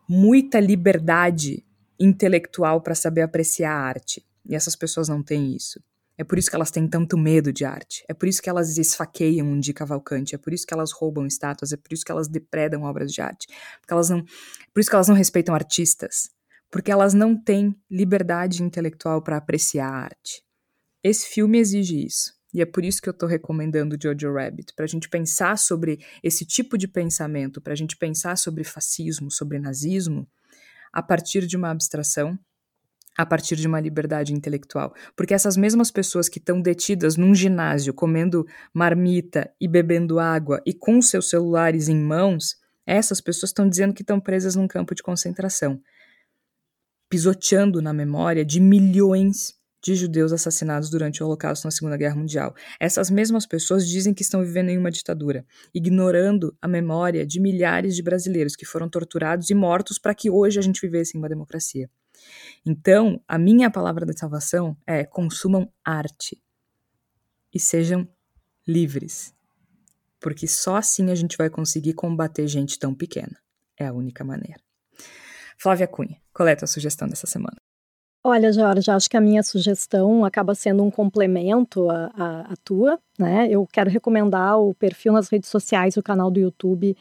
muita 0.09 0.61
liberdade 0.61 1.65
intelectual 1.99 2.81
para 2.81 2.95
saber 2.95 3.23
apreciar 3.23 3.73
a 3.73 3.81
arte. 3.81 4.25
E 4.49 4.55
essas 4.55 4.77
pessoas 4.77 5.09
não 5.09 5.23
têm 5.23 5.55
isso. 5.55 5.81
É 6.17 6.25
por 6.25 6.39
isso 6.39 6.51
que 6.51 6.57
elas 6.57 6.71
têm 6.71 6.87
tanto 6.87 7.17
medo 7.17 7.53
de 7.53 7.65
arte. 7.65 8.05
É 8.09 8.15
por 8.15 8.29
isso 8.29 8.43
que 8.43 8.49
elas 8.49 8.77
esfaqueiam 8.77 9.47
um 9.47 9.59
de 9.59 9.73
Cavalcante. 9.73 10.35
É 10.35 10.39
por 10.39 10.53
isso 10.53 10.67
que 10.67 10.75
elas 10.75 10.93
roubam 10.93 11.27
estátuas. 11.27 11.73
É 11.73 11.77
por 11.77 11.93
isso 11.93 12.05
que 12.05 12.13
elas 12.13 12.29
depredam 12.29 12.83
obras 12.83 13.13
de 13.13 13.21
arte. 13.21 13.47
Porque 13.81 13.93
elas 13.93 14.11
não, 14.11 14.23
por 14.73 14.81
isso 14.81 14.91
que 14.91 14.97
elas 14.97 15.09
não 15.09 15.15
respeitam 15.15 15.55
artistas. 15.55 16.31
Porque 16.71 16.91
elas 16.91 17.15
não 17.15 17.37
têm 17.37 17.75
liberdade 17.91 18.63
intelectual 18.63 19.23
para 19.23 19.37
apreciar 19.37 19.89
a 19.89 20.05
arte. 20.05 20.43
Esse 21.03 21.27
filme 21.27 21.59
exige 21.59 22.05
isso. 22.05 22.33
E 22.55 22.61
é 22.61 22.67
por 22.67 22.85
isso 22.85 23.01
que 23.01 23.09
eu 23.09 23.13
estou 23.13 23.29
recomendando 23.29 23.97
Jojo 24.01 24.35
Rabbit, 24.35 24.75
para 24.75 24.85
a 24.85 24.89
gente 24.89 25.09
pensar 25.09 25.57
sobre 25.57 25.99
esse 26.23 26.45
tipo 26.45 26.77
de 26.77 26.87
pensamento, 26.87 27.63
para 27.63 27.73
a 27.73 27.77
gente 27.77 27.97
pensar 27.97 28.37
sobre 28.37 28.63
fascismo, 28.63 29.31
sobre 29.31 29.59
nazismo, 29.59 30.29
a 30.93 31.03
partir 31.03 31.47
de 31.47 31.57
uma 31.57 31.71
abstração 31.71 32.39
a 33.17 33.27
partir 33.27 33.57
de 33.57 33.67
uma 33.67 33.81
liberdade 33.81 34.33
intelectual. 34.33 34.95
Porque 35.17 35.35
essas 35.35 35.57
mesmas 35.57 35.91
pessoas 35.91 36.29
que 36.29 36.39
estão 36.39 36.61
detidas 36.61 37.17
num 37.17 37.35
ginásio 37.35 37.93
comendo 37.93 38.47
marmita 38.73 39.51
e 39.61 39.69
bebendo 39.69 40.19
água 40.19 40.63
e 40.67 40.73
com 40.73 41.01
seus 41.03 41.29
celulares 41.29 41.89
em 41.89 41.97
mãos, 41.97 42.57
essas 42.87 43.21
pessoas 43.21 43.51
estão 43.51 43.69
dizendo 43.69 43.95
que 43.95 44.03
estão 44.03 44.21
presas 44.21 44.57
num 44.57 44.67
campo 44.67 44.95
de 44.95 45.03
concentração, 45.03 45.81
pisoteando 47.09 47.83
na 47.83 47.93
memória 47.93 48.45
de 48.45 48.61
milhões 48.61 49.55
de 49.85 49.97
judeus 49.97 50.33
assassinados 50.33 50.89
durante 50.89 51.23
o 51.23 51.27
Holocausto 51.27 51.67
na 51.67 51.71
Segunda 51.73 51.97
Guerra 51.97 52.15
Mundial. 52.15 52.55
Essas 52.79 53.11
mesmas 53.11 53.47
pessoas 53.47 53.87
dizem 53.87 54.15
que 54.15 54.23
estão 54.23 54.41
vivendo 54.41 54.69
em 54.69 54.79
uma 54.79 54.93
ditadura, 54.93 55.45
ignorando 55.75 56.57
a 56.63 56.69
memória 56.69 57.27
de 57.27 57.41
milhares 57.41 57.97
de 57.97 58.03
brasileiros 58.03 58.55
que 58.55 58.65
foram 58.65 58.89
torturados 58.89 59.51
e 59.51 59.55
mortos 59.55 59.99
para 59.99 60.15
que 60.15 60.31
hoje 60.31 60.59
a 60.59 60.63
gente 60.63 60.81
vivesse 60.81 61.17
em 61.17 61.21
uma 61.21 61.29
democracia. 61.29 61.91
Então, 62.65 63.21
a 63.27 63.39
minha 63.39 63.71
palavra 63.71 64.07
da 64.07 64.13
salvação 64.13 64.77
é: 64.87 65.05
consumam 65.05 65.69
arte 65.85 66.41
e 67.53 67.59
sejam 67.59 68.09
livres. 68.67 69.35
Porque 70.21 70.47
só 70.47 70.77
assim 70.77 71.11
a 71.11 71.15
gente 71.15 71.37
vai 71.37 71.51
conseguir 71.51 71.95
combater 71.95 72.47
gente 72.47 72.79
tão 72.79 72.95
pequena. 72.95 73.37
É 73.79 73.87
a 73.87 73.93
única 73.93 74.25
maneira. 74.25 74.61
Flávia 75.59 75.89
Cunha, 75.89 76.21
qual 76.33 76.49
é 76.49 76.53
a 76.53 76.57
tua 76.57 76.69
sugestão 76.69 77.09
dessa 77.09 77.27
semana? 77.27 77.57
Olha, 78.25 78.53
Jorge, 78.53 78.89
acho 78.89 79.11
que 79.11 79.17
a 79.17 79.21
minha 79.21 79.43
sugestão 79.43 80.25
acaba 80.25 80.55
sendo 80.55 80.85
um 80.85 80.91
complemento 80.93 81.91
à, 81.91 82.07
à, 82.15 82.53
à 82.53 82.57
tua, 82.65 82.97
né? 83.19 83.49
Eu 83.51 83.67
quero 83.67 83.91
recomendar 83.91 84.61
o 84.61 84.73
perfil 84.75 85.13
nas 85.13 85.29
redes 85.29 85.51
sociais, 85.51 85.97
o 85.97 86.03
canal 86.03 86.31
do 86.31 86.39
YouTube 86.39 86.97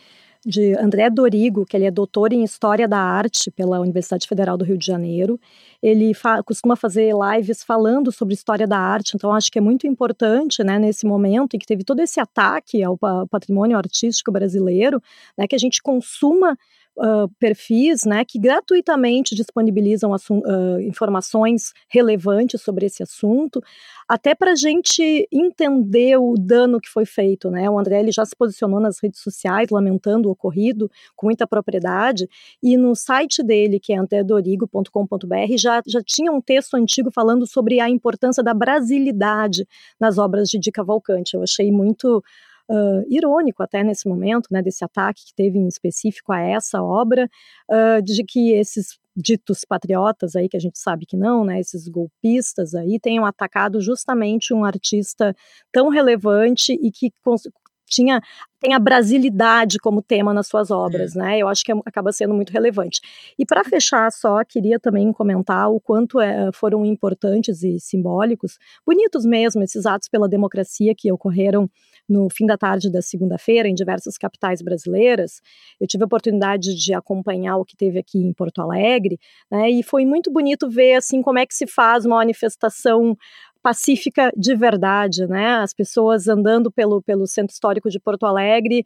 de 0.46 0.76
André 0.78 1.10
Dorigo, 1.10 1.66
que 1.66 1.78
ele 1.78 1.86
é 1.86 1.92
doutor 1.92 2.34
em 2.34 2.44
História 2.44 2.88
da 2.88 2.98
Arte 2.98 3.52
pela 3.52 3.80
Universidade 3.80 4.28
Federal 4.28 4.58
do 4.58 4.66
Rio 4.66 4.78
de 4.78 4.86
Janeiro. 4.86 5.39
Ele 5.82 6.14
fa 6.14 6.42
costuma 6.44 6.76
fazer 6.76 7.14
lives 7.14 7.64
falando 7.64 8.12
sobre 8.12 8.34
história 8.34 8.68
da 8.68 8.78
arte, 8.78 9.14
então 9.16 9.34
acho 9.34 9.52
que 9.52 9.60
é 9.60 9.62
muito 9.62 9.86
importante, 9.86 10.64
né, 10.64 10.80
nesse 10.80 11.06
momento 11.06 11.56
em 11.56 11.60
que 11.60 11.66
teve 11.66 11.84
todo 11.84 12.00
esse 12.00 12.20
ataque 12.20 12.84
ao 12.84 12.98
patrimônio 13.30 13.78
artístico 13.78 14.32
brasileiro, 14.32 15.02
né, 15.38 15.48
que 15.48 15.56
a 15.56 15.60
gente 15.60 15.82
consuma 15.82 16.58
uh, 16.98 17.30
perfis 17.39 18.04
né, 18.06 18.24
que 18.26 18.39
gratuitamente 18.39 19.36
disponibilizam 19.36 20.12
uh, 20.12 20.80
informações 20.82 21.74
relevantes 21.89 22.62
sobre 22.62 22.86
esse 22.86 23.04
assunto, 23.04 23.62
até 24.08 24.36
para 24.36 24.52
a 24.52 24.56
gente 24.56 25.28
entender 25.32 26.18
o 26.18 26.36
dano 26.38 26.80
que 26.80 26.89
foi 26.89 27.06
feito. 27.06 27.50
Né? 27.50 27.70
O 27.70 27.80
André 27.80 28.00
ele 28.00 28.12
já 28.12 28.26
se 28.26 28.36
posicionou 28.36 28.80
nas 28.80 29.00
redes 29.02 29.22
sociais 29.22 29.70
lamentando 29.70 30.28
o 30.28 30.32
ocorrido 30.32 30.89
com 31.16 31.28
muita 31.28 31.48
propriedade, 31.48 32.28
e 32.62 32.78
no 32.78 32.96
site 32.96 33.44
dele, 33.44 33.80
que 33.80 33.94
é 33.94 33.98
antedorigo.com.br, 33.98 35.58
já, 35.58 35.82
já 35.86 36.02
tinha 36.04 36.32
um 36.32 36.42
texto 36.42 36.76
antigo 36.76 37.12
falando 37.12 37.48
sobre 37.48 37.80
a 37.80 37.89
importância 37.89 38.44
da 38.44 38.54
brasilidade 38.54 39.68
nas 40.00 40.18
obras 40.18 40.50
de 40.50 40.60
Di 40.60 40.72
Cavalcante. 40.72 41.36
Eu 41.36 41.44
achei 41.44 41.72
muito 41.72 42.24
uh, 42.72 43.05
irônico 43.09 43.61
até 43.61 43.84
nesse 43.84 44.07
momento, 44.07 44.47
né, 44.49 44.61
desse 44.61 44.84
ataque 44.84 45.26
que 45.28 45.36
teve 45.36 45.59
em 45.59 45.67
específico 45.67 46.32
a 46.32 46.39
essa 46.39 46.82
obra, 46.82 47.30
uh, 47.69 48.01
de 48.01 48.24
que 48.24 48.53
esses 48.53 48.99
ditos 49.15 49.65
patriotas 49.67 50.36
aí, 50.36 50.47
que 50.47 50.55
a 50.55 50.59
gente 50.59 50.80
sabe 50.80 51.05
que 51.05 51.17
não, 51.17 51.43
né, 51.43 51.59
esses 51.59 51.88
golpistas 51.88 52.74
aí, 52.74 52.99
tenham 52.99 53.26
atacado 53.26 53.82
justamente 53.82 54.53
um 54.53 54.63
artista 54.63 55.36
tão 55.72 55.89
relevante 55.89 56.74
e 56.82 56.91
que 56.91 57.11
tinha 57.91 58.22
tem 58.61 58.76
a 58.76 58.80
brasilidade 58.80 59.80
como 59.80 60.03
tema 60.03 60.34
nas 60.34 60.47
suas 60.47 60.69
obras, 60.69 61.15
é. 61.15 61.19
né? 61.19 61.39
Eu 61.39 61.47
acho 61.47 61.63
que 61.65 61.72
é, 61.72 61.76
acaba 61.84 62.11
sendo 62.11 62.34
muito 62.34 62.51
relevante. 62.51 63.01
E 63.38 63.43
para 63.43 63.63
fechar 63.63 64.11
só, 64.11 64.43
queria 64.45 64.80
também 64.80 65.11
comentar 65.11 65.69
o 65.72 65.80
quanto 65.80 66.19
é, 66.19 66.51
foram 66.53 66.86
importantes 66.86 67.63
e 67.63 67.80
simbólicos, 67.80 68.59
bonitos 68.86 69.26
mesmo, 69.26 69.63
esses 69.63 69.88
atos 69.88 70.07
pela 70.07 70.30
democracia 70.30 70.93
que 70.95 71.11
ocorreram 71.11 71.67
no 72.12 72.28
fim 72.30 72.45
da 72.45 72.57
tarde 72.57 72.91
da 72.91 73.01
segunda-feira 73.01 73.70
em 73.70 73.74
diversas 73.74 74.18
capitais 74.18 74.62
brasileiras. 74.62 75.41
Eu 75.80 75.88
tive 75.88 76.03
a 76.03 76.05
oportunidade 76.05 76.76
de 76.76 76.93
acompanhar 76.93 77.55
o 77.57 77.66
que 77.66 77.78
teve 77.78 77.99
aqui 77.99 78.20
em 78.20 78.34
Porto 78.34 78.62
Alegre, 78.62 79.18
né? 79.49 79.70
E 79.70 79.82
foi 79.82 80.05
muito 80.05 80.30
bonito 80.30 80.70
ver 80.70 80.95
assim 80.95 81.22
como 81.22 81.39
é 81.39 81.45
que 81.45 81.55
se 81.55 81.66
faz 81.66 82.05
uma 82.05 82.18
manifestação 82.18 83.18
pacífica 83.64 84.32
de 84.36 84.55
verdade, 84.55 85.26
né? 85.28 85.55
As 85.57 85.74
pessoas 85.74 86.28
andando 86.28 86.72
pelo, 86.72 87.01
pelo 87.01 87.26
centro 87.26 87.53
histórico 87.53 87.89
de 87.89 87.99
Porto 87.99 88.26
Alegre, 88.26 88.84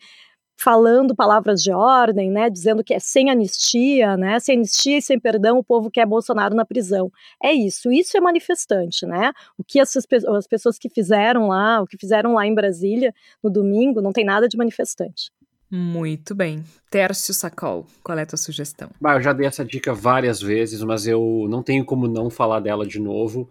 falando 0.58 1.16
palavras 1.16 1.62
de 1.62 1.72
ordem, 1.72 2.32
né, 2.32 2.50
dizendo 2.50 2.84
que 2.84 2.94
é 2.94 3.00
sem 3.00 3.30
anistia, 3.30 4.16
né, 4.16 4.40
sem 4.40 4.58
anistia 4.58 4.98
e 4.98 5.02
sem 5.02 5.20
perdão 5.20 5.58
o 5.58 5.64
povo 5.64 5.92
quer 5.92 6.06
Bolsonaro 6.06 6.56
na 6.56 6.66
prisão. 6.66 7.12
É 7.44 7.54
isso, 7.54 7.92
isso 7.92 8.16
é 8.16 8.22
manifestante, 8.22 9.06
né? 9.06 9.32
O 9.58 9.64
que 9.64 9.80
essas 9.80 10.06
as 10.36 10.48
pessoas 10.48 10.78
que 10.78 10.90
fizeram 10.90 11.48
lá, 11.48 11.82
o 11.82 11.86
que 11.86 11.98
fizeram 11.98 12.34
lá 12.34 12.46
em 12.46 12.56
Brasília 12.56 13.14
no 13.44 13.50
domingo, 13.50 14.02
não 14.02 14.12
tem 14.12 14.24
nada 14.24 14.48
de 14.48 14.58
manifestante. 14.58 15.32
Muito 15.70 16.36
bem. 16.36 16.64
Tércio 16.90 17.34
Sacol, 17.34 17.86
qual 18.04 18.18
é 18.18 18.22
a 18.22 18.26
tua 18.26 18.38
sugestão? 18.38 18.90
Bah, 19.02 19.16
eu 19.16 19.22
já 19.22 19.34
dei 19.34 19.48
essa 19.48 19.66
dica 19.66 19.94
várias 19.94 20.42
vezes, 20.42 20.82
mas 20.84 21.08
eu 21.08 21.48
não 21.50 21.64
tenho 21.64 21.84
como 21.84 22.08
não 22.08 22.30
falar 22.30 22.60
dela 22.60 22.86
de 22.86 23.00
novo. 23.00 23.50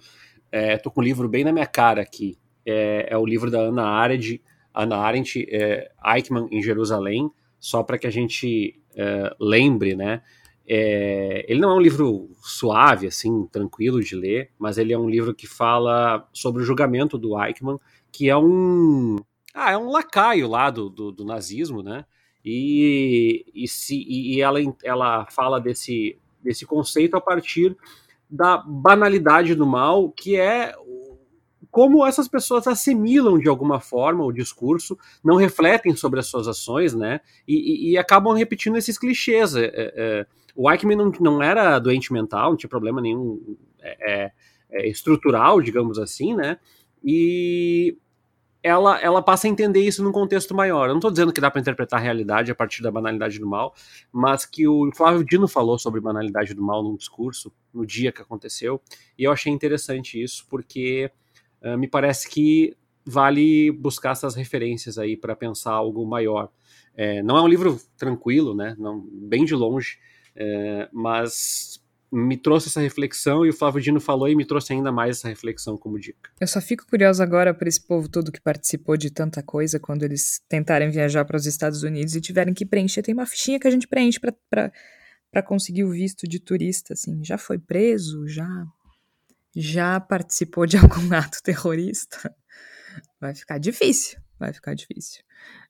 É, 0.50 0.78
tô 0.78 0.90
com 0.90 1.00
o 1.00 1.04
livro 1.04 1.28
bem 1.28 1.44
na 1.44 1.52
minha 1.52 1.66
cara 1.66 2.00
aqui. 2.00 2.38
É, 2.64 3.08
é 3.10 3.18
o 3.18 3.26
livro 3.26 3.50
da 3.50 3.58
Ana 3.58 3.84
Arendt, 3.84 4.40
Ana 4.74 4.96
Arendt, 4.96 5.46
é, 5.48 5.90
Eichmann 6.04 6.48
em 6.50 6.62
Jerusalém, 6.62 7.30
só 7.58 7.82
para 7.82 7.96
que 7.96 8.06
a 8.06 8.10
gente 8.10 8.80
é, 8.96 9.34
lembre, 9.40 9.94
né? 9.94 10.22
É, 10.66 11.44
ele 11.48 11.60
não 11.60 11.70
é 11.70 11.74
um 11.74 11.80
livro 11.80 12.30
suave, 12.42 13.06
assim, 13.06 13.46
tranquilo 13.52 14.02
de 14.02 14.16
ler, 14.16 14.50
mas 14.58 14.78
ele 14.78 14.92
é 14.92 14.98
um 14.98 15.08
livro 15.08 15.34
que 15.34 15.46
fala 15.46 16.26
sobre 16.32 16.62
o 16.62 16.64
julgamento 16.64 17.18
do 17.18 17.40
Eichmann, 17.40 17.78
que 18.10 18.28
é 18.28 18.36
um 18.36 19.16
ah, 19.54 19.70
é 19.70 19.78
um 19.78 19.88
lacaio 19.88 20.48
lá 20.48 20.68
do, 20.68 20.90
do, 20.90 21.12
do 21.12 21.24
nazismo, 21.24 21.82
né? 21.82 22.04
E, 22.44 23.46
e, 23.54 23.68
se, 23.68 24.04
e 24.06 24.40
ela, 24.40 24.58
ela 24.82 25.26
fala 25.26 25.60
desse, 25.60 26.18
desse 26.42 26.66
conceito 26.66 27.16
a 27.16 27.20
partir 27.20 27.76
da 28.28 28.58
banalidade 28.58 29.54
do 29.54 29.64
mal, 29.64 30.10
que 30.10 30.36
é 30.36 30.74
como 31.74 32.06
essas 32.06 32.28
pessoas 32.28 32.68
assimilam 32.68 33.36
de 33.36 33.48
alguma 33.48 33.80
forma 33.80 34.24
o 34.24 34.30
discurso, 34.30 34.96
não 35.24 35.34
refletem 35.34 35.96
sobre 35.96 36.20
as 36.20 36.26
suas 36.28 36.46
ações, 36.46 36.94
né? 36.94 37.20
E, 37.48 37.88
e, 37.88 37.90
e 37.90 37.98
acabam 37.98 38.32
repetindo 38.32 38.76
esses 38.76 38.96
clichês. 38.96 39.56
É, 39.56 39.64
é, 39.64 39.72
é 39.74 40.26
o 40.54 40.70
Eichmann 40.70 40.96
não, 40.96 41.12
não, 41.18 41.42
era 41.42 41.76
doente 41.80 42.12
mental, 42.12 42.50
não 42.50 42.56
tinha 42.56 42.70
problema 42.70 43.00
nenhum 43.00 43.56
é, 43.82 44.12
é, 44.12 44.32
é 44.70 44.88
estrutural, 44.88 45.60
digamos 45.60 45.98
assim, 45.98 46.32
né? 46.32 46.58
E 47.02 47.98
ela, 48.62 49.00
ela 49.00 49.20
passa 49.20 49.48
a 49.48 49.50
entender 49.50 49.80
isso 49.80 50.00
num 50.04 50.12
contexto 50.12 50.54
maior. 50.54 50.84
Eu 50.84 50.92
não 50.92 50.98
estou 50.98 51.10
dizendo 51.10 51.32
que 51.32 51.40
dá 51.40 51.50
para 51.50 51.60
interpretar 51.60 51.98
a 51.98 52.02
realidade 52.04 52.52
a 52.52 52.54
partir 52.54 52.84
da 52.84 52.90
banalidade 52.92 53.40
do 53.40 53.48
mal, 53.48 53.74
mas 54.12 54.46
que 54.46 54.68
o 54.68 54.92
Flávio 54.94 55.24
Dino 55.24 55.48
falou 55.48 55.76
sobre 55.76 56.00
banalidade 56.00 56.54
do 56.54 56.62
mal 56.62 56.84
num 56.84 56.94
discurso, 56.94 57.52
no 57.74 57.84
dia 57.84 58.12
que 58.12 58.22
aconteceu, 58.22 58.80
e 59.18 59.24
eu 59.24 59.32
achei 59.32 59.52
interessante 59.52 60.22
isso, 60.22 60.46
porque 60.48 61.10
uh, 61.64 61.78
me 61.78 61.88
parece 61.88 62.28
que 62.28 62.76
vale 63.04 63.70
buscar 63.72 64.12
essas 64.12 64.34
referências 64.34 64.98
aí 64.98 65.16
para 65.16 65.36
pensar 65.36 65.72
algo 65.72 66.06
maior. 66.06 66.50
É, 66.96 67.22
não 67.22 67.36
é 67.36 67.42
um 67.42 67.48
livro 67.48 67.80
tranquilo, 67.96 68.54
né? 68.54 68.74
Não, 68.78 69.06
bem 69.12 69.44
de 69.44 69.54
longe, 69.54 69.98
é, 70.36 70.88
mas 70.92 71.82
me 72.10 72.36
trouxe 72.36 72.68
essa 72.68 72.80
reflexão 72.80 73.44
e 73.44 73.50
o 73.50 73.52
Flávio 73.52 73.80
Dino 73.80 74.00
falou 74.00 74.28
e 74.28 74.36
me 74.36 74.44
trouxe 74.44 74.72
ainda 74.72 74.92
mais 74.92 75.18
essa 75.18 75.28
reflexão 75.28 75.76
como 75.76 75.98
dica. 75.98 76.30
Eu 76.40 76.46
só 76.46 76.60
fico 76.60 76.86
curiosa 76.86 77.24
agora 77.24 77.52
para 77.52 77.68
esse 77.68 77.84
povo 77.84 78.08
todo 78.08 78.30
que 78.30 78.40
participou 78.40 78.96
de 78.96 79.10
tanta 79.10 79.42
coisa 79.42 79.80
quando 79.80 80.04
eles 80.04 80.40
tentarem 80.48 80.90
viajar 80.90 81.24
para 81.24 81.36
os 81.36 81.44
Estados 81.44 81.82
Unidos 81.82 82.14
e 82.14 82.20
tiverem 82.20 82.54
que 82.54 82.64
preencher. 82.64 83.02
Tem 83.02 83.12
uma 83.12 83.26
fichinha 83.26 83.58
que 83.58 83.66
a 83.66 83.70
gente 83.70 83.88
preenche 83.88 84.20
para 84.20 85.42
conseguir 85.44 85.82
o 85.82 85.90
visto 85.90 86.28
de 86.28 86.38
turista, 86.38 86.92
assim. 86.94 87.24
Já 87.24 87.36
foi 87.36 87.58
preso? 87.58 88.28
Já, 88.28 88.64
já 89.54 90.00
participou 90.00 90.66
de 90.66 90.76
algum 90.78 91.12
ato 91.14 91.42
terrorista? 91.42 92.34
Vai 93.20 93.34
ficar 93.34 93.58
difícil, 93.58 94.18
vai 94.38 94.52
ficar 94.52 94.74
difícil. 94.74 95.22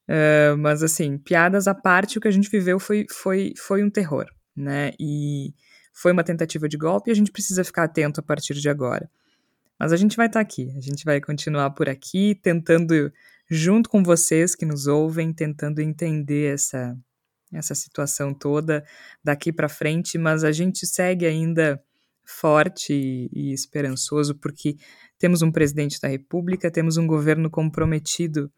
Uh, 0.08 0.56
mas 0.58 0.82
assim, 0.82 1.16
piadas 1.16 1.66
à 1.66 1.74
parte, 1.74 2.18
o 2.18 2.20
que 2.20 2.28
a 2.28 2.30
gente 2.30 2.50
viveu 2.50 2.78
foi, 2.78 3.06
foi, 3.10 3.54
foi 3.56 3.82
um 3.82 3.90
terror, 3.90 4.26
né? 4.54 4.92
E 5.00 5.54
foi 5.92 6.12
uma 6.12 6.24
tentativa 6.24 6.68
de 6.68 6.76
golpe 6.76 7.08
e 7.08 7.12
a 7.12 7.14
gente 7.14 7.30
precisa 7.32 7.64
ficar 7.64 7.84
atento 7.84 8.20
a 8.20 8.22
partir 8.22 8.54
de 8.54 8.68
agora. 8.68 9.08
Mas 9.78 9.92
a 9.92 9.96
gente 9.96 10.16
vai 10.16 10.26
estar 10.26 10.40
tá 10.40 10.42
aqui, 10.42 10.72
a 10.76 10.80
gente 10.80 11.04
vai 11.04 11.20
continuar 11.20 11.70
por 11.70 11.88
aqui, 11.88 12.38
tentando, 12.42 13.12
junto 13.50 13.88
com 13.88 14.02
vocês 14.02 14.54
que 14.54 14.66
nos 14.66 14.86
ouvem, 14.86 15.32
tentando 15.32 15.80
entender 15.80 16.52
essa, 16.52 16.96
essa 17.52 17.74
situação 17.74 18.34
toda 18.34 18.84
daqui 19.22 19.52
para 19.52 19.68
frente, 19.68 20.18
mas 20.18 20.44
a 20.44 20.52
gente 20.52 20.86
segue 20.86 21.26
ainda 21.26 21.82
forte 22.24 22.92
e, 22.92 23.30
e 23.32 23.52
esperançoso 23.52 24.34
porque 24.34 24.76
temos 25.18 25.42
um 25.42 25.52
presidente 25.52 26.00
da 26.00 26.08
República, 26.08 26.70
temos 26.70 26.96
um 26.96 27.06
governo 27.06 27.50
comprometido 27.50 28.50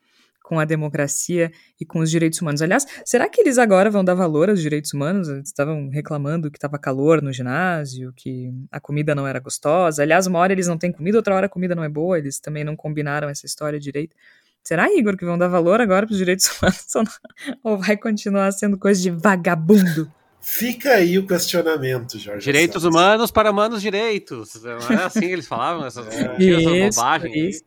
com 0.47 0.61
a 0.61 0.65
democracia 0.65 1.51
e 1.81 1.85
com 1.85 1.99
os 1.99 2.09
direitos 2.09 2.41
humanos. 2.41 2.63
Aliás, 2.63 2.87
será 3.05 3.29
que 3.29 3.41
eles 3.41 3.59
agora 3.59 3.91
vão 3.91 4.05
dar 4.05 4.15
valor 4.15 4.49
aos 4.49 4.63
direitos 4.63 4.95
humanos? 4.95 5.29
Eles 5.29 5.49
estavam 5.49 5.89
reclamando 5.89 6.51
que 6.53 6.57
estava 6.57 6.79
calor 6.79 7.21
no 7.21 7.33
ginásio, 7.33 8.13
que 8.15 8.53
a 8.71 8.79
comida 8.79 9.13
não 9.13 9.27
era 9.27 9.41
gostosa. 9.41 10.03
Aliás, 10.03 10.29
uma 10.29 10.39
hora 10.39 10.53
eles 10.53 10.69
não 10.69 10.79
têm 10.79 10.93
comida, 10.93 11.19
outra 11.19 11.35
hora 11.35 11.47
a 11.47 11.49
comida 11.49 11.75
não 11.75 11.83
é 11.83 11.89
boa. 11.89 12.17
Eles 12.17 12.39
também 12.39 12.63
não 12.63 12.77
combinaram 12.77 13.29
essa 13.29 13.45
história 13.45 13.81
direito. 13.81 14.15
Será, 14.63 14.89
Igor, 14.93 15.17
que 15.17 15.25
vão 15.25 15.37
dar 15.37 15.49
valor 15.49 15.81
agora 15.81 16.07
para 16.07 16.13
os 16.13 16.19
direitos 16.19 16.47
humanos 16.63 16.95
ou, 16.95 17.73
ou 17.73 17.79
vai 17.79 17.97
continuar 17.97 18.53
sendo 18.53 18.79
coisa 18.79 19.03
de 19.03 19.11
vagabundo? 19.11 20.13
Fica 20.49 20.93
aí 20.93 21.19
o 21.19 21.27
questionamento, 21.27 22.21
Jorge. 22.21 22.45
Direitos 22.45 22.81
Santos. 22.81 22.97
humanos 22.97 23.33
para 23.33 23.51
humanos 23.51 23.83
direitos. 23.83 24.55
Não 24.63 24.97
é 24.97 25.03
assim 25.03 25.19
que 25.19 25.33
eles 25.33 25.49
falavam, 25.49 25.85
essas, 25.85 26.07
é. 26.07 26.37
isso, 26.39 26.97
bobagens. 26.97 27.57
Isso. 27.57 27.65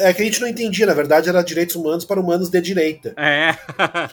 É 0.00 0.14
que 0.14 0.22
a 0.22 0.24
gente 0.24 0.40
não 0.40 0.46
entendia, 0.46 0.86
na 0.86 0.94
verdade 0.94 1.28
era 1.28 1.42
direitos 1.42 1.74
humanos 1.74 2.04
para 2.04 2.20
humanos 2.20 2.48
de 2.48 2.60
direita. 2.60 3.14
É. 3.16 3.56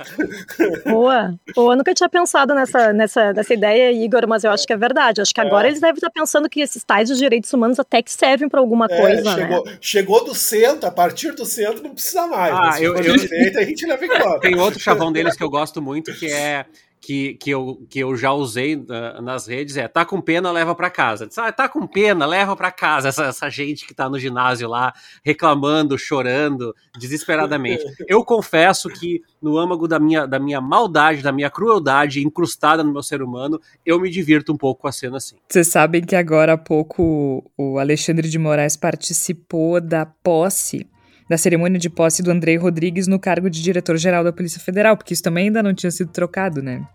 boa. 0.90 1.36
Boa, 1.56 1.74
eu 1.74 1.78
nunca 1.78 1.94
tinha 1.94 2.10
pensado 2.10 2.56
nessa, 2.56 2.92
nessa, 2.92 3.34
nessa 3.34 3.54
ideia, 3.54 3.92
Igor, 3.92 4.28
mas 4.28 4.44
eu 4.44 4.50
acho 4.50 4.66
que 4.66 4.74
é 4.74 4.78
verdade. 4.78 5.22
Eu 5.22 5.24
acho 5.24 5.34
que 5.34 5.42
agora 5.42 5.68
é. 5.68 5.70
eles 5.70 5.80
devem 5.80 5.96
estar 5.96 6.10
pensando 6.10 6.50
que 6.50 6.60
esses 6.60 6.84
tais 6.84 7.08
de 7.08 7.16
direitos 7.18 7.54
humanos 7.54 7.80
até 7.80 8.02
que 8.02 8.12
servem 8.12 8.50
para 8.50 8.60
alguma 8.60 8.88
é, 8.90 9.00
coisa. 9.00 9.36
Chegou, 9.36 9.66
né? 9.66 9.78
chegou 9.80 10.26
do 10.26 10.34
centro, 10.34 10.88
a 10.88 10.92
partir 10.92 11.34
do 11.34 11.46
centro 11.46 11.84
não 11.84 11.94
precisa 11.94 12.26
mais. 12.26 12.52
Ah, 12.52 12.82
eu, 12.82 12.96
eu, 12.96 13.16
direita, 13.16 13.60
a 13.60 13.64
gente 13.64 13.86
leva 13.86 14.04
em 14.04 14.10
conta. 14.10 14.40
Tem 14.40 14.60
outro 14.60 14.80
chavão 14.80 15.12
deles 15.12 15.36
que 15.36 15.44
eu 15.44 15.50
gosto 15.52 15.80
muito, 15.80 16.14
que 16.16 16.32
é 16.32 16.66
que, 17.00 17.36
que, 17.36 17.50
eu, 17.50 17.86
que 17.90 18.00
eu 18.00 18.16
já 18.16 18.32
usei 18.32 18.76
uh, 18.76 19.22
nas 19.22 19.48
redes 19.48 19.78
é 19.78 19.88
tá 19.88 20.06
com 20.06 20.20
pena, 20.22 20.52
leva 20.52 20.76
para 20.76 20.90
casa. 20.90 21.28
Ah, 21.38 21.52
tá 21.52 21.70
com 21.70 21.86
pena, 21.88 22.26
leva 22.26 22.56
para 22.56 22.72
casa. 22.72 23.10
Essa, 23.10 23.26
essa 23.26 23.50
gente 23.50 23.86
que 23.86 23.94
tá 23.94 24.10
no 24.10 24.20
ginásio 24.20 24.68
lá 24.68 24.94
reclamando, 25.24 25.98
chorando, 25.98 26.76
desesperadamente. 26.98 27.84
Eu 28.08 28.24
confesso 28.24 28.90
que 28.90 29.22
no 29.42 29.58
âmago 29.58 29.88
da 29.88 30.00
minha, 30.00 30.26
da 30.26 30.40
minha 30.40 30.60
maldade, 30.60 31.22
da 31.22 31.32
minha 31.32 31.50
crueldade 31.50 32.26
incrustada 32.26 32.84
no 32.84 32.92
meu 32.92 33.04
ser 33.04 33.22
humano, 33.22 33.62
eu 33.86 34.00
me 34.00 34.10
divirto 34.10 34.52
um 34.52 34.58
pouco 34.58 34.82
com 34.82 34.88
a 34.88 34.92
cena 34.92 35.18
assim. 35.18 35.36
Vocês 35.48 35.68
sabem 35.68 36.02
que 36.02 36.16
agora 36.16 36.54
há 36.54 36.58
pouco 36.58 37.50
o 37.58 37.78
Alexandre 37.78 38.28
de 38.28 38.40
Moraes 38.40 38.76
participou 38.76 39.80
da 39.80 40.06
posse 40.06 40.88
da 41.30 41.38
cerimônia 41.38 41.80
de 41.80 41.90
posse 41.90 42.24
do 42.24 42.32
Andrei 42.32 42.58
Rodrigues 42.58 43.08
no 43.08 43.20
cargo 43.20 43.50
de 43.50 43.62
diretor-geral 43.62 44.24
da 44.24 44.32
Polícia 44.32 44.60
Federal, 44.60 44.96
porque 44.96 45.14
isso 45.14 45.24
também 45.24 45.48
ainda 45.48 45.62
não 45.62 45.74
tinha 45.74 45.92
sido 45.92 46.12
trocado, 46.12 46.62
né? 46.62 46.86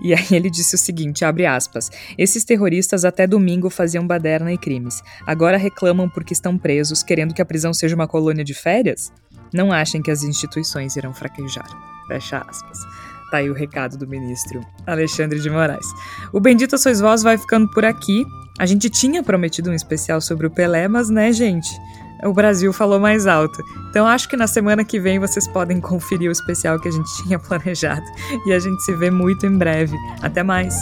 E 0.00 0.14
aí 0.14 0.26
ele 0.30 0.48
disse 0.48 0.74
o 0.74 0.78
seguinte, 0.78 1.24
abre 1.24 1.44
aspas, 1.44 1.90
esses 2.16 2.44
terroristas 2.44 3.04
até 3.04 3.26
domingo 3.26 3.68
faziam 3.68 4.06
baderna 4.06 4.52
e 4.52 4.58
crimes. 4.58 5.02
Agora 5.26 5.56
reclamam 5.56 6.08
porque 6.08 6.32
estão 6.32 6.56
presos, 6.56 7.02
querendo 7.02 7.34
que 7.34 7.42
a 7.42 7.46
prisão 7.46 7.74
seja 7.74 7.96
uma 7.96 8.06
colônia 8.06 8.44
de 8.44 8.54
férias? 8.54 9.12
Não 9.52 9.72
achem 9.72 10.02
que 10.02 10.10
as 10.10 10.22
instituições 10.22 10.94
irão 10.96 11.12
fraquejar. 11.12 11.66
Fecha 12.06 12.38
aspas. 12.38 12.78
Tá 13.30 13.38
aí 13.38 13.50
o 13.50 13.54
recado 13.54 13.98
do 13.98 14.06
ministro 14.06 14.64
Alexandre 14.86 15.38
de 15.40 15.50
Moraes. 15.50 15.86
O 16.32 16.40
Bendita 16.40 16.78
Sois 16.78 17.00
Vós 17.00 17.22
vai 17.22 17.36
ficando 17.36 17.68
por 17.70 17.84
aqui. 17.84 18.24
A 18.58 18.64
gente 18.64 18.88
tinha 18.88 19.22
prometido 19.22 19.70
um 19.70 19.74
especial 19.74 20.20
sobre 20.20 20.46
o 20.46 20.50
Pelé, 20.50 20.88
mas 20.88 21.10
né, 21.10 21.30
gente? 21.32 21.68
O 22.24 22.32
Brasil 22.32 22.72
falou 22.72 22.98
mais 22.98 23.26
alto. 23.26 23.62
Então 23.90 24.06
acho 24.06 24.28
que 24.28 24.36
na 24.36 24.46
semana 24.46 24.84
que 24.84 24.98
vem 24.98 25.18
vocês 25.18 25.46
podem 25.46 25.80
conferir 25.80 26.28
o 26.28 26.32
especial 26.32 26.78
que 26.78 26.88
a 26.88 26.92
gente 26.92 27.08
tinha 27.22 27.38
planejado. 27.38 28.04
E 28.46 28.52
a 28.52 28.58
gente 28.58 28.82
se 28.82 28.94
vê 28.94 29.10
muito 29.10 29.46
em 29.46 29.56
breve. 29.56 29.96
Até 30.22 30.42
mais! 30.42 30.74